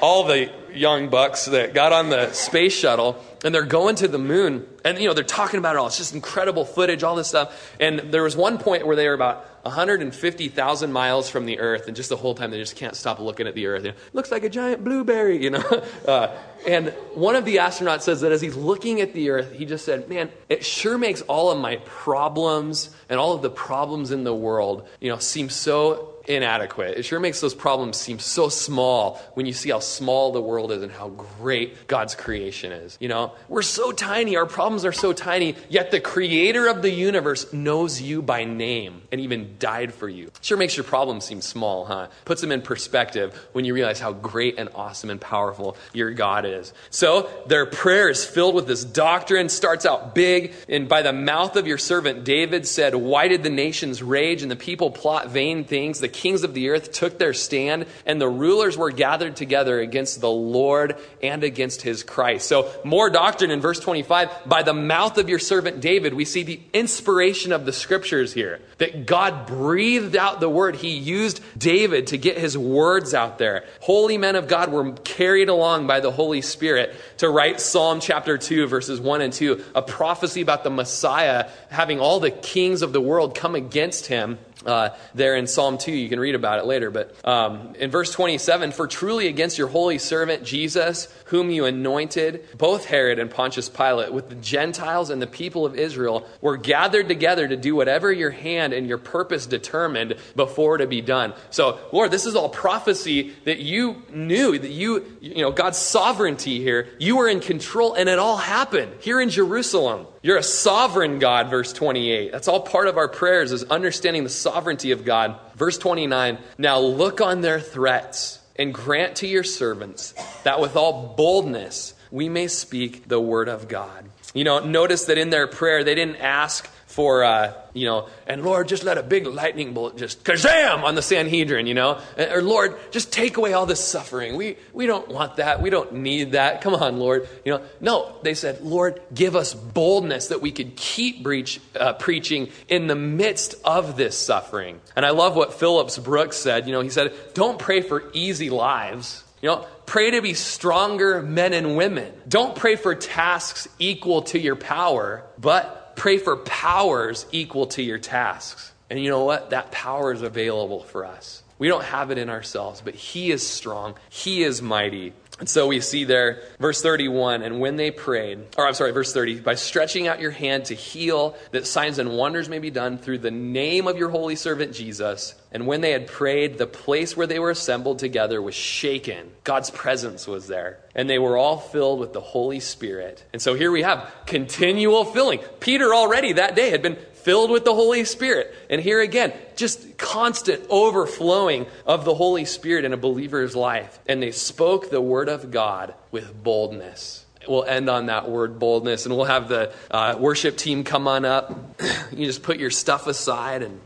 all 0.00 0.24
the 0.24 0.50
young 0.74 1.08
bucks 1.08 1.46
that 1.46 1.74
got 1.74 1.92
on 1.92 2.10
the 2.10 2.32
space 2.32 2.74
shuttle 2.74 3.22
and 3.44 3.54
they're 3.54 3.64
going 3.64 3.96
to 3.96 4.08
the 4.08 4.18
moon 4.18 4.66
and 4.84 4.98
you 4.98 5.08
know 5.08 5.14
they're 5.14 5.24
talking 5.24 5.58
about 5.58 5.74
it 5.74 5.78
all 5.78 5.86
it's 5.86 5.96
just 5.96 6.14
incredible 6.14 6.66
footage 6.66 7.02
all 7.02 7.14
this 7.14 7.28
stuff 7.28 7.74
and 7.80 7.98
there 8.12 8.22
was 8.22 8.36
one 8.36 8.58
point 8.58 8.86
where 8.86 8.94
they 8.94 9.08
were 9.08 9.14
about 9.14 9.46
150,000 9.66 10.92
miles 10.92 11.28
from 11.28 11.46
the 11.46 11.58
earth, 11.58 11.86
and 11.86 11.96
just 11.96 12.08
the 12.08 12.16
whole 12.16 12.34
time 12.34 12.50
they 12.50 12.58
just 12.58 12.76
can't 12.76 12.94
stop 12.94 13.18
looking 13.18 13.46
at 13.46 13.54
the 13.54 13.66
earth. 13.66 13.84
You 13.84 13.90
know, 13.92 13.96
looks 14.12 14.30
like 14.30 14.44
a 14.44 14.48
giant 14.48 14.84
blueberry, 14.84 15.42
you 15.42 15.50
know. 15.50 15.62
Uh, 16.06 16.36
and 16.68 16.90
one 17.14 17.34
of 17.34 17.44
the 17.44 17.56
astronauts 17.56 18.02
says 18.02 18.20
that 18.20 18.30
as 18.30 18.40
he's 18.40 18.54
looking 18.54 19.00
at 19.00 19.12
the 19.12 19.30
earth, 19.30 19.52
he 19.52 19.64
just 19.64 19.84
said, 19.84 20.08
Man, 20.08 20.30
it 20.48 20.64
sure 20.64 20.98
makes 20.98 21.20
all 21.22 21.50
of 21.50 21.58
my 21.58 21.76
problems 21.84 22.94
and 23.08 23.18
all 23.18 23.32
of 23.32 23.42
the 23.42 23.50
problems 23.50 24.12
in 24.12 24.22
the 24.22 24.34
world, 24.34 24.86
you 25.00 25.08
know, 25.08 25.18
seem 25.18 25.48
so 25.48 26.15
inadequate. 26.28 26.98
It 26.98 27.04
sure 27.04 27.20
makes 27.20 27.40
those 27.40 27.54
problems 27.54 27.96
seem 27.96 28.18
so 28.18 28.48
small 28.48 29.20
when 29.34 29.46
you 29.46 29.52
see 29.52 29.70
how 29.70 29.80
small 29.80 30.32
the 30.32 30.40
world 30.40 30.72
is 30.72 30.82
and 30.82 30.92
how 30.92 31.08
great 31.08 31.86
God's 31.86 32.14
creation 32.14 32.72
is. 32.72 32.96
You 33.00 33.08
know, 33.08 33.32
we're 33.48 33.62
so 33.62 33.92
tiny, 33.92 34.36
our 34.36 34.46
problems 34.46 34.84
are 34.84 34.92
so 34.92 35.12
tiny, 35.12 35.56
yet 35.68 35.90
the 35.90 36.00
creator 36.00 36.66
of 36.68 36.82
the 36.82 36.90
universe 36.90 37.52
knows 37.52 38.00
you 38.00 38.22
by 38.22 38.44
name 38.44 39.02
and 39.12 39.20
even 39.20 39.56
died 39.58 39.94
for 39.94 40.08
you. 40.08 40.30
Sure 40.40 40.56
makes 40.56 40.76
your 40.76 40.84
problems 40.84 41.24
seem 41.24 41.40
small, 41.40 41.84
huh? 41.84 42.08
Puts 42.24 42.40
them 42.40 42.52
in 42.52 42.62
perspective 42.62 43.34
when 43.52 43.64
you 43.64 43.74
realize 43.74 44.00
how 44.00 44.12
great 44.12 44.58
and 44.58 44.68
awesome 44.74 45.10
and 45.10 45.20
powerful 45.20 45.76
your 45.92 46.10
God 46.10 46.44
is. 46.44 46.72
So 46.90 47.28
their 47.46 47.66
prayer 47.66 48.08
is 48.08 48.24
filled 48.24 48.54
with 48.54 48.66
this 48.66 48.84
doctrine, 48.84 49.48
starts 49.48 49.86
out 49.86 50.14
big, 50.14 50.54
and 50.68 50.88
by 50.88 51.02
the 51.02 51.12
mouth 51.12 51.56
of 51.56 51.66
your 51.66 51.78
servant 51.78 52.24
David 52.24 52.66
said, 52.66 52.94
Why 52.94 53.28
did 53.28 53.42
the 53.42 53.50
nations 53.50 54.02
rage 54.02 54.42
and 54.42 54.50
the 54.50 54.56
people 54.56 54.90
plot 54.90 55.30
vain 55.30 55.64
things? 55.64 56.00
The 56.00 56.08
kings 56.16 56.44
of 56.44 56.54
the 56.54 56.70
earth 56.70 56.92
took 56.92 57.18
their 57.18 57.34
stand, 57.34 57.86
and 58.06 58.20
the 58.20 58.28
rulers 58.28 58.76
were 58.76 58.90
gathered 58.90 59.36
together 59.36 59.78
against 59.78 60.20
the 60.22 60.30
Lord 60.30 60.96
and 61.22 61.44
against 61.44 61.82
his 61.82 62.02
Christ. 62.02 62.48
So, 62.48 62.72
more 62.84 63.10
doctrine 63.10 63.50
in 63.50 63.60
verse 63.60 63.78
25. 63.78 64.30
By 64.46 64.62
the 64.62 64.72
mouth 64.72 65.18
of 65.18 65.28
your 65.28 65.38
servant 65.38 65.80
David, 65.80 66.14
we 66.14 66.24
see 66.24 66.42
the 66.42 66.60
inspiration 66.72 67.52
of 67.52 67.66
the 67.66 67.72
scriptures 67.72 68.32
here. 68.32 68.60
That 68.78 69.06
God 69.06 69.46
breathed 69.46 70.16
out 70.16 70.40
the 70.40 70.48
word. 70.48 70.76
He 70.76 70.96
used 70.96 71.42
David 71.58 72.08
to 72.08 72.18
get 72.18 72.38
his 72.38 72.56
words 72.56 73.12
out 73.12 73.36
there. 73.38 73.64
Holy 73.80 74.16
men 74.16 74.36
of 74.36 74.48
God 74.48 74.72
were 74.72 74.92
carried 74.92 75.48
along 75.48 75.86
by 75.86 76.00
the 76.00 76.10
Holy 76.10 76.40
Spirit 76.40 76.94
to 77.18 77.28
write 77.28 77.60
Psalm 77.60 78.00
chapter 78.00 78.38
2, 78.38 78.66
verses 78.66 79.00
1 79.00 79.20
and 79.20 79.32
2, 79.32 79.62
a 79.74 79.82
prophecy 79.82 80.40
about 80.40 80.64
the 80.64 80.70
Messiah 80.70 81.50
having 81.70 82.00
all 82.00 82.20
the 82.20 82.30
kings 82.30 82.80
of 82.80 82.92
the 82.92 83.00
world 83.00 83.34
come 83.34 83.54
against 83.54 84.06
him 84.06 84.38
uh, 84.66 84.90
there 85.14 85.36
in 85.36 85.46
Psalm 85.46 85.78
2. 85.78 85.92
You 85.92 86.08
can 86.08 86.20
read 86.20 86.34
about 86.34 86.58
it 86.58 86.66
later. 86.66 86.90
But 86.90 87.14
um, 87.26 87.74
in 87.76 87.90
verse 87.90 88.12
27, 88.12 88.72
for 88.72 88.86
truly 88.86 89.28
against 89.28 89.58
your 89.58 89.68
holy 89.68 89.98
servant 89.98 90.44
Jesus, 90.44 91.08
whom 91.26 91.50
you 91.50 91.64
anointed, 91.64 92.46
both 92.56 92.84
Herod 92.84 93.18
and 93.18 93.30
Pontius 93.30 93.68
Pilate, 93.68 94.12
with 94.12 94.28
the 94.28 94.34
Gentiles 94.34 95.10
and 95.10 95.20
the 95.20 95.26
people 95.26 95.64
of 95.64 95.76
Israel, 95.76 96.26
were 96.40 96.56
gathered 96.56 97.08
together 97.08 97.48
to 97.48 97.56
do 97.56 97.74
whatever 97.74 98.12
your 98.12 98.30
hand 98.30 98.72
and 98.72 98.86
your 98.86 98.98
purpose 98.98 99.46
determined 99.46 100.16
before 100.34 100.78
to 100.78 100.86
be 100.86 101.00
done. 101.00 101.34
So, 101.50 101.78
Lord, 101.92 102.10
this 102.10 102.26
is 102.26 102.34
all 102.34 102.48
prophecy 102.48 103.34
that 103.44 103.58
you 103.58 104.02
knew, 104.10 104.58
that 104.58 104.70
you, 104.70 105.04
you 105.20 105.42
know, 105.42 105.52
God's 105.52 105.78
sovereignty 105.78 106.60
here. 106.60 106.88
You 106.98 107.16
were 107.16 107.28
in 107.28 107.40
control, 107.40 107.94
and 107.94 108.08
it 108.08 108.18
all 108.18 108.36
happened 108.36 108.92
here 109.00 109.20
in 109.20 109.30
Jerusalem. 109.30 110.06
You're 110.26 110.38
a 110.38 110.42
sovereign 110.42 111.20
God, 111.20 111.50
verse 111.50 111.72
28. 111.72 112.32
That's 112.32 112.48
all 112.48 112.58
part 112.58 112.88
of 112.88 112.96
our 112.96 113.06
prayers, 113.06 113.52
is 113.52 113.62
understanding 113.62 114.24
the 114.24 114.28
sovereignty 114.28 114.90
of 114.90 115.04
God. 115.04 115.38
Verse 115.54 115.78
29 115.78 116.38
Now 116.58 116.80
look 116.80 117.20
on 117.20 117.42
their 117.42 117.60
threats 117.60 118.40
and 118.56 118.74
grant 118.74 119.14
to 119.18 119.28
your 119.28 119.44
servants 119.44 120.14
that 120.42 120.60
with 120.60 120.74
all 120.74 121.14
boldness 121.16 121.94
we 122.10 122.28
may 122.28 122.48
speak 122.48 123.06
the 123.06 123.20
word 123.20 123.48
of 123.48 123.68
God. 123.68 124.10
You 124.34 124.42
know, 124.42 124.58
notice 124.58 125.04
that 125.04 125.16
in 125.16 125.30
their 125.30 125.46
prayer, 125.46 125.84
they 125.84 125.94
didn't 125.94 126.16
ask 126.16 126.68
for, 126.96 127.24
uh, 127.24 127.52
you 127.74 127.84
know, 127.84 128.08
and 128.26 128.42
Lord, 128.42 128.68
just 128.68 128.82
let 128.82 128.96
a 128.96 129.02
big 129.02 129.26
lightning 129.26 129.74
bolt 129.74 129.98
just 129.98 130.24
kazam 130.24 130.82
on 130.82 130.94
the 130.94 131.02
Sanhedrin, 131.02 131.66
you 131.66 131.74
know, 131.74 132.00
or 132.16 132.40
Lord, 132.40 132.74
just 132.90 133.12
take 133.12 133.36
away 133.36 133.52
all 133.52 133.66
this 133.66 133.84
suffering. 133.84 134.34
We, 134.34 134.56
we 134.72 134.86
don't 134.86 135.06
want 135.08 135.36
that. 135.36 135.60
We 135.60 135.68
don't 135.68 135.92
need 135.92 136.32
that. 136.32 136.62
Come 136.62 136.74
on, 136.74 136.98
Lord. 136.98 137.28
You 137.44 137.52
know, 137.52 137.62
no, 137.82 138.16
they 138.22 138.32
said, 138.32 138.62
Lord, 138.62 139.02
give 139.14 139.36
us 139.36 139.52
boldness 139.52 140.28
that 140.28 140.40
we 140.40 140.52
could 140.52 140.74
keep 140.74 141.22
breach, 141.22 141.60
uh, 141.78 141.92
preaching 141.92 142.48
in 142.66 142.86
the 142.86 142.96
midst 142.96 143.56
of 143.62 143.98
this 143.98 144.18
suffering. 144.18 144.80
And 144.96 145.04
I 145.04 145.10
love 145.10 145.36
what 145.36 145.52
Phillips 145.52 145.98
Brooks 145.98 146.38
said. 146.38 146.66
You 146.66 146.72
know, 146.72 146.80
he 146.80 146.88
said, 146.88 147.12
don't 147.34 147.58
pray 147.58 147.82
for 147.82 148.04
easy 148.14 148.48
lives. 148.48 149.22
You 149.42 149.50
know, 149.50 149.66
pray 149.84 150.12
to 150.12 150.22
be 150.22 150.32
stronger 150.32 151.20
men 151.20 151.52
and 151.52 151.76
women. 151.76 152.10
Don't 152.26 152.56
pray 152.56 152.76
for 152.76 152.94
tasks 152.94 153.68
equal 153.78 154.22
to 154.22 154.38
your 154.38 154.56
power, 154.56 155.24
but 155.38 155.85
pray 155.96 156.18
for 156.18 156.36
powers 156.36 157.26
equal 157.32 157.66
to 157.68 157.82
your 157.82 157.98
tasks. 157.98 158.72
And 158.88 159.02
you 159.02 159.10
know 159.10 159.24
what? 159.24 159.50
That 159.50 159.72
power 159.72 160.12
is 160.12 160.22
available 160.22 160.82
for 160.84 161.04
us. 161.04 161.42
We 161.58 161.68
don't 161.68 161.84
have 161.84 162.10
it 162.10 162.18
in 162.18 162.28
ourselves, 162.28 162.82
but 162.84 162.94
He 162.94 163.30
is 163.30 163.46
strong. 163.46 163.94
He 164.08 164.44
is 164.44 164.62
mighty. 164.62 165.12
And 165.38 165.48
so 165.48 165.66
we 165.66 165.80
see 165.80 166.04
there, 166.04 166.42
verse 166.58 166.80
31, 166.80 167.42
and 167.42 167.60
when 167.60 167.76
they 167.76 167.90
prayed, 167.90 168.38
or 168.56 168.66
I'm 168.66 168.72
sorry, 168.72 168.92
verse 168.92 169.12
30, 169.12 169.40
by 169.40 169.54
stretching 169.54 170.08
out 170.08 170.20
your 170.20 170.30
hand 170.30 170.66
to 170.66 170.74
heal, 170.74 171.36
that 171.50 171.66
signs 171.66 171.98
and 171.98 172.16
wonders 172.16 172.48
may 172.48 172.58
be 172.58 172.70
done 172.70 172.96
through 172.96 173.18
the 173.18 173.30
name 173.30 173.86
of 173.86 173.98
your 173.98 174.08
holy 174.08 174.36
servant 174.36 174.72
Jesus. 174.72 175.34
And 175.52 175.66
when 175.66 175.82
they 175.82 175.90
had 175.90 176.06
prayed, 176.06 176.56
the 176.56 176.66
place 176.66 177.16
where 177.16 177.26
they 177.26 177.38
were 177.38 177.50
assembled 177.50 177.98
together 177.98 178.40
was 178.40 178.54
shaken. 178.54 179.30
God's 179.44 179.70
presence 179.70 180.26
was 180.26 180.48
there. 180.48 180.80
And 180.94 181.08
they 181.08 181.18
were 181.18 181.36
all 181.36 181.58
filled 181.58 182.00
with 182.00 182.14
the 182.14 182.20
Holy 182.20 182.60
Spirit. 182.60 183.22
And 183.34 183.42
so 183.42 183.54
here 183.54 183.70
we 183.70 183.82
have 183.82 184.10
continual 184.24 185.04
filling. 185.04 185.40
Peter 185.60 185.94
already 185.94 186.32
that 186.34 186.56
day 186.56 186.70
had 186.70 186.80
been 186.80 186.96
filled 187.26 187.50
with 187.50 187.64
the 187.64 187.74
Holy 187.74 188.04
Spirit. 188.04 188.54
And 188.70 188.80
here 188.80 189.00
again, 189.00 189.32
just 189.56 189.98
constant 189.98 190.64
overflowing 190.68 191.66
of 191.84 192.04
the 192.04 192.14
Holy 192.14 192.44
Spirit 192.44 192.84
in 192.84 192.92
a 192.92 192.96
believer's 192.96 193.56
life. 193.56 193.98
And 194.06 194.22
they 194.22 194.30
spoke 194.30 194.90
the 194.90 195.00
word 195.00 195.28
of 195.28 195.50
God 195.50 195.94
with 196.12 196.40
boldness. 196.44 197.26
We'll 197.48 197.64
end 197.64 197.90
on 197.90 198.06
that 198.06 198.30
word 198.30 198.60
boldness, 198.60 199.06
and 199.06 199.16
we'll 199.16 199.24
have 199.24 199.48
the 199.48 199.72
uh, 199.90 200.14
worship 200.20 200.56
team 200.56 200.84
come 200.84 201.08
on 201.08 201.24
up. 201.24 201.80
you 202.12 202.26
just 202.26 202.44
put 202.44 202.60
your 202.60 202.70
stuff 202.70 203.08
aside. 203.08 203.64
And 203.64 203.80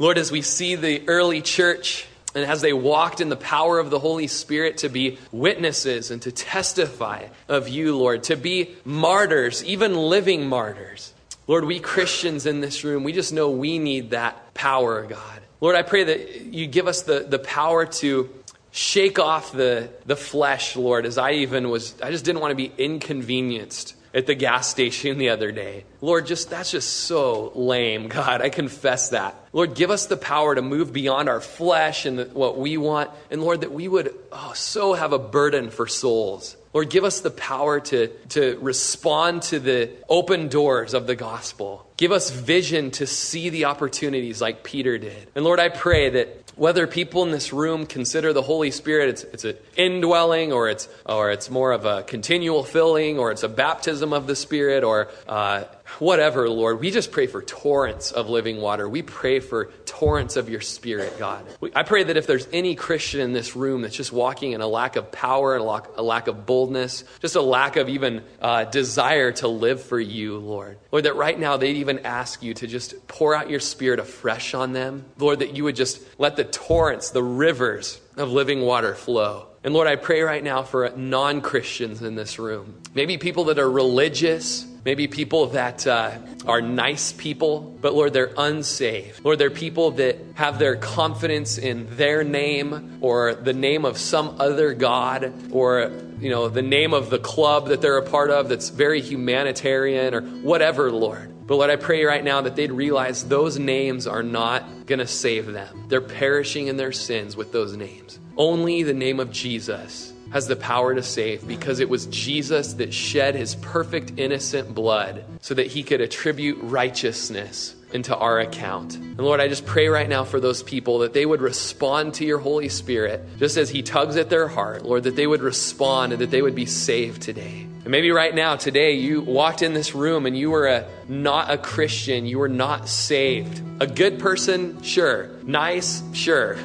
Lord, 0.00 0.18
as 0.18 0.32
we 0.32 0.42
see 0.42 0.74
the 0.74 1.08
early 1.08 1.40
church, 1.40 2.08
and 2.34 2.44
as 2.44 2.62
they 2.62 2.72
walked 2.72 3.20
in 3.20 3.28
the 3.28 3.36
power 3.36 3.78
of 3.78 3.90
the 3.90 4.00
Holy 4.00 4.26
Spirit 4.26 4.78
to 4.78 4.88
be 4.88 5.18
witnesses 5.30 6.10
and 6.10 6.20
to 6.22 6.32
testify 6.32 7.28
of 7.46 7.68
you, 7.68 7.96
Lord, 7.96 8.24
to 8.24 8.34
be 8.34 8.74
martyrs, 8.84 9.64
even 9.64 9.94
living 9.94 10.48
martyrs. 10.48 11.11
Lord, 11.52 11.66
we 11.66 11.80
Christians 11.80 12.46
in 12.46 12.62
this 12.62 12.82
room, 12.82 13.04
we 13.04 13.12
just 13.12 13.30
know 13.30 13.50
we 13.50 13.78
need 13.78 14.12
that 14.12 14.54
power, 14.54 15.04
God. 15.04 15.42
Lord, 15.60 15.76
I 15.76 15.82
pray 15.82 16.04
that 16.04 16.46
you 16.46 16.66
give 16.66 16.86
us 16.86 17.02
the, 17.02 17.26
the 17.28 17.38
power 17.38 17.84
to 17.84 18.30
shake 18.70 19.18
off 19.18 19.52
the, 19.52 19.90
the 20.06 20.16
flesh, 20.16 20.76
Lord, 20.76 21.04
as 21.04 21.18
I 21.18 21.32
even 21.32 21.68
was, 21.68 21.94
I 22.00 22.10
just 22.10 22.24
didn't 22.24 22.40
want 22.40 22.52
to 22.52 22.56
be 22.56 22.72
inconvenienced 22.78 23.94
at 24.14 24.26
the 24.26 24.34
gas 24.34 24.66
station 24.66 25.18
the 25.18 25.28
other 25.28 25.52
day. 25.52 25.84
Lord, 26.00 26.24
just 26.24 26.48
that's 26.48 26.70
just 26.70 26.90
so 26.90 27.52
lame, 27.54 28.08
God. 28.08 28.40
I 28.40 28.48
confess 28.48 29.10
that. 29.10 29.34
Lord, 29.52 29.74
give 29.74 29.90
us 29.90 30.06
the 30.06 30.16
power 30.16 30.54
to 30.54 30.62
move 30.62 30.90
beyond 30.90 31.28
our 31.28 31.42
flesh 31.42 32.06
and 32.06 32.18
the, 32.18 32.24
what 32.32 32.56
we 32.56 32.78
want. 32.78 33.10
And 33.30 33.42
Lord, 33.42 33.60
that 33.60 33.72
we 33.72 33.88
would 33.88 34.14
oh, 34.32 34.52
so 34.54 34.94
have 34.94 35.12
a 35.12 35.18
burden 35.18 35.68
for 35.68 35.86
souls. 35.86 36.56
Lord, 36.72 36.88
give 36.88 37.04
us 37.04 37.20
the 37.20 37.30
power 37.30 37.80
to, 37.80 38.08
to 38.30 38.58
respond 38.60 39.42
to 39.42 39.58
the 39.58 39.90
open 40.08 40.48
doors 40.48 40.94
of 40.94 41.06
the 41.06 41.14
gospel. 41.14 41.86
Give 41.98 42.12
us 42.12 42.30
vision 42.30 42.90
to 42.92 43.06
see 43.06 43.50
the 43.50 43.66
opportunities 43.66 44.40
like 44.40 44.64
Peter 44.64 44.96
did. 44.96 45.28
And 45.34 45.44
Lord, 45.44 45.60
I 45.60 45.68
pray 45.68 46.08
that 46.10 46.52
whether 46.56 46.86
people 46.86 47.22
in 47.22 47.30
this 47.30 47.52
room 47.52 47.86
consider 47.86 48.32
the 48.32 48.42
Holy 48.42 48.70
Spirit 48.70 49.10
it's, 49.10 49.22
it's 49.24 49.44
an 49.44 49.56
indwelling 49.76 50.52
or 50.52 50.68
it's, 50.68 50.88
or 51.06 51.30
it's 51.30 51.50
more 51.50 51.72
of 51.72 51.84
a 51.84 52.02
continual 52.02 52.64
filling 52.64 53.18
or 53.18 53.32
it's 53.32 53.42
a 53.42 53.48
baptism 53.48 54.12
of 54.12 54.26
the 54.26 54.36
Spirit 54.36 54.84
or 54.84 55.08
uh, 55.28 55.64
whatever, 55.98 56.48
Lord, 56.48 56.80
we 56.80 56.90
just 56.90 57.12
pray 57.12 57.26
for 57.26 57.42
torrents 57.42 58.12
of 58.12 58.28
living 58.28 58.60
water. 58.60 58.88
We 58.88 59.02
pray 59.02 59.40
for 59.40 59.66
torrents 59.86 60.36
of 60.36 60.48
your 60.48 60.60
Spirit, 60.60 61.18
God. 61.18 61.46
I 61.74 61.82
pray 61.82 62.04
that 62.04 62.16
if 62.16 62.26
there's 62.26 62.48
any 62.52 62.74
Christian 62.74 63.20
in 63.20 63.32
this 63.32 63.54
room 63.56 63.82
that's 63.82 63.96
just 63.96 64.12
walking 64.12 64.52
in 64.52 64.60
a 64.60 64.66
lack 64.66 64.96
of 64.96 65.12
power 65.12 65.54
and 65.54 65.62
a 65.62 66.02
lack, 66.02 66.28
of 66.28 66.46
boldness, 66.46 67.04
just 67.20 67.36
a 67.36 67.42
lack 67.42 67.76
of 67.76 67.88
even 67.88 68.22
uh, 68.40 68.64
desire 68.64 69.32
to 69.32 69.48
live 69.48 69.82
for 69.82 69.98
you, 69.98 70.38
Lord, 70.38 70.78
Lord, 70.90 71.04
that 71.04 71.16
right 71.16 71.38
now 71.38 71.56
they'd 71.56 71.76
even 71.76 72.00
ask 72.00 72.42
you 72.42 72.54
to 72.54 72.66
just 72.66 73.06
pour 73.08 73.34
out 73.34 73.50
your 73.50 73.60
Spirit 73.60 73.98
afresh 73.98 74.54
on 74.54 74.72
them. 74.72 75.04
Lord, 75.18 75.40
that 75.40 75.56
you 75.56 75.64
would 75.64 75.76
just 75.76 76.00
let 76.18 76.36
the 76.36 76.44
torrents, 76.44 77.10
the 77.10 77.22
rivers 77.22 78.00
of 78.16 78.30
living 78.30 78.60
water 78.62 78.94
flow. 78.94 79.46
And 79.64 79.74
Lord, 79.74 79.86
I 79.86 79.94
pray 79.94 80.22
right 80.22 80.42
now 80.42 80.64
for 80.64 80.90
non 80.96 81.40
Christians 81.40 82.02
in 82.02 82.16
this 82.16 82.38
room. 82.38 82.80
Maybe 82.94 83.16
people 83.16 83.44
that 83.44 83.60
are 83.60 83.70
religious, 83.70 84.66
maybe 84.84 85.06
people 85.06 85.46
that 85.48 85.86
uh, 85.86 86.18
are 86.46 86.60
nice 86.60 87.12
people, 87.12 87.60
but 87.80 87.94
Lord, 87.94 88.12
they're 88.12 88.32
unsaved. 88.36 89.24
Lord, 89.24 89.38
they're 89.38 89.50
people 89.50 89.92
that 89.92 90.18
have 90.34 90.58
their 90.58 90.74
confidence 90.74 91.58
in 91.58 91.86
their 91.96 92.24
name 92.24 92.98
or 93.00 93.34
the 93.34 93.52
name 93.52 93.84
of 93.84 93.98
some 93.98 94.40
other 94.40 94.74
God 94.74 95.32
or 95.52 95.92
you 96.18 96.30
know 96.30 96.48
the 96.48 96.62
name 96.62 96.92
of 96.92 97.10
the 97.10 97.20
club 97.20 97.68
that 97.68 97.80
they're 97.80 97.98
a 97.98 98.08
part 98.08 98.30
of 98.30 98.48
that's 98.48 98.70
very 98.70 99.00
humanitarian 99.00 100.12
or 100.12 100.22
whatever, 100.22 100.90
Lord. 100.90 101.28
But 101.46 101.56
Lord, 101.56 101.70
I 101.70 101.76
pray 101.76 102.04
right 102.04 102.24
now 102.24 102.40
that 102.40 102.56
they'd 102.56 102.72
realize 102.72 103.24
those 103.24 103.58
names 103.58 104.08
are 104.08 104.22
not 104.22 104.86
going 104.86 105.00
to 105.00 105.06
save 105.06 105.46
them. 105.46 105.84
They're 105.88 106.00
perishing 106.00 106.66
in 106.66 106.76
their 106.76 106.92
sins 106.92 107.36
with 107.36 107.52
those 107.52 107.76
names. 107.76 108.18
Only 108.36 108.82
the 108.82 108.94
name 108.94 109.20
of 109.20 109.30
Jesus 109.30 110.12
has 110.32 110.46
the 110.46 110.56
power 110.56 110.94
to 110.94 111.02
save 111.02 111.46
because 111.46 111.80
it 111.80 111.88
was 111.88 112.06
Jesus 112.06 112.74
that 112.74 112.92
shed 112.92 113.34
his 113.34 113.54
perfect, 113.56 114.12
innocent 114.16 114.74
blood 114.74 115.24
so 115.40 115.54
that 115.54 115.66
he 115.66 115.82
could 115.82 116.00
attribute 116.00 116.58
righteousness 116.62 117.74
into 117.92 118.16
our 118.16 118.40
account. 118.40 118.96
And 118.96 119.20
Lord, 119.20 119.40
I 119.40 119.48
just 119.48 119.66
pray 119.66 119.88
right 119.88 120.08
now 120.08 120.24
for 120.24 120.40
those 120.40 120.62
people 120.62 121.00
that 121.00 121.12
they 121.12 121.26
would 121.26 121.42
respond 121.42 122.14
to 122.14 122.24
your 122.24 122.38
Holy 122.38 122.70
Spirit 122.70 123.22
just 123.38 123.58
as 123.58 123.68
he 123.68 123.82
tugs 123.82 124.16
at 124.16 124.30
their 124.30 124.48
heart, 124.48 124.84
Lord, 124.84 125.02
that 125.02 125.16
they 125.16 125.26
would 125.26 125.42
respond 125.42 126.12
and 126.12 126.22
that 126.22 126.30
they 126.30 126.40
would 126.40 126.54
be 126.54 126.64
saved 126.66 127.20
today. 127.20 127.66
And 127.84 127.90
maybe 127.90 128.10
right 128.12 128.34
now, 128.34 128.56
today, 128.56 128.92
you 128.92 129.20
walked 129.20 129.60
in 129.60 129.74
this 129.74 129.94
room 129.94 130.24
and 130.24 130.38
you 130.38 130.50
were 130.50 130.68
a, 130.68 130.86
not 131.08 131.50
a 131.50 131.58
Christian, 131.58 132.26
you 132.26 132.38
were 132.38 132.48
not 132.48 132.88
saved. 132.88 133.60
A 133.80 133.86
good 133.86 134.18
person, 134.20 134.80
sure. 134.82 135.28
Nice, 135.42 136.02
sure. 136.14 136.56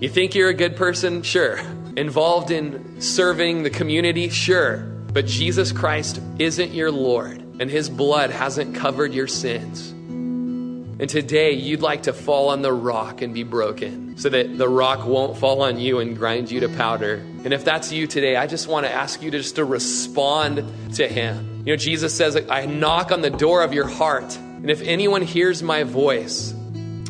You 0.00 0.08
think 0.08 0.34
you're 0.34 0.48
a 0.48 0.54
good 0.54 0.76
person? 0.76 1.20
Sure. 1.20 1.58
Involved 1.94 2.50
in 2.50 3.02
serving 3.02 3.64
the 3.64 3.68
community? 3.68 4.30
Sure. 4.30 4.78
But 5.12 5.26
Jesus 5.26 5.72
Christ 5.72 6.22
isn't 6.38 6.72
your 6.72 6.90
Lord, 6.90 7.36
and 7.60 7.70
his 7.70 7.90
blood 7.90 8.30
hasn't 8.30 8.74
covered 8.74 9.12
your 9.12 9.26
sins. 9.26 9.90
And 9.90 11.06
today 11.06 11.52
you'd 11.52 11.82
like 11.82 12.04
to 12.04 12.14
fall 12.14 12.48
on 12.48 12.62
the 12.62 12.72
rock 12.72 13.20
and 13.20 13.34
be 13.34 13.42
broken 13.42 14.16
so 14.16 14.30
that 14.30 14.56
the 14.56 14.70
rock 14.70 15.04
won't 15.04 15.36
fall 15.36 15.60
on 15.60 15.78
you 15.78 15.98
and 15.98 16.16
grind 16.16 16.50
you 16.50 16.60
to 16.60 16.70
powder. 16.70 17.16
And 17.44 17.52
if 17.52 17.62
that's 17.62 17.92
you 17.92 18.06
today, 18.06 18.36
I 18.36 18.46
just 18.46 18.68
want 18.68 18.86
to 18.86 18.92
ask 18.92 19.20
you 19.20 19.30
to 19.30 19.36
just 19.36 19.56
to 19.56 19.66
respond 19.66 20.64
to 20.94 21.08
him. 21.08 21.62
You 21.66 21.74
know, 21.74 21.76
Jesus 21.76 22.16
says, 22.16 22.42
I 22.48 22.64
knock 22.64 23.12
on 23.12 23.20
the 23.20 23.28
door 23.28 23.62
of 23.62 23.74
your 23.74 23.86
heart. 23.86 24.34
And 24.38 24.70
if 24.70 24.80
anyone 24.80 25.20
hears 25.20 25.62
my 25.62 25.82
voice, 25.82 26.54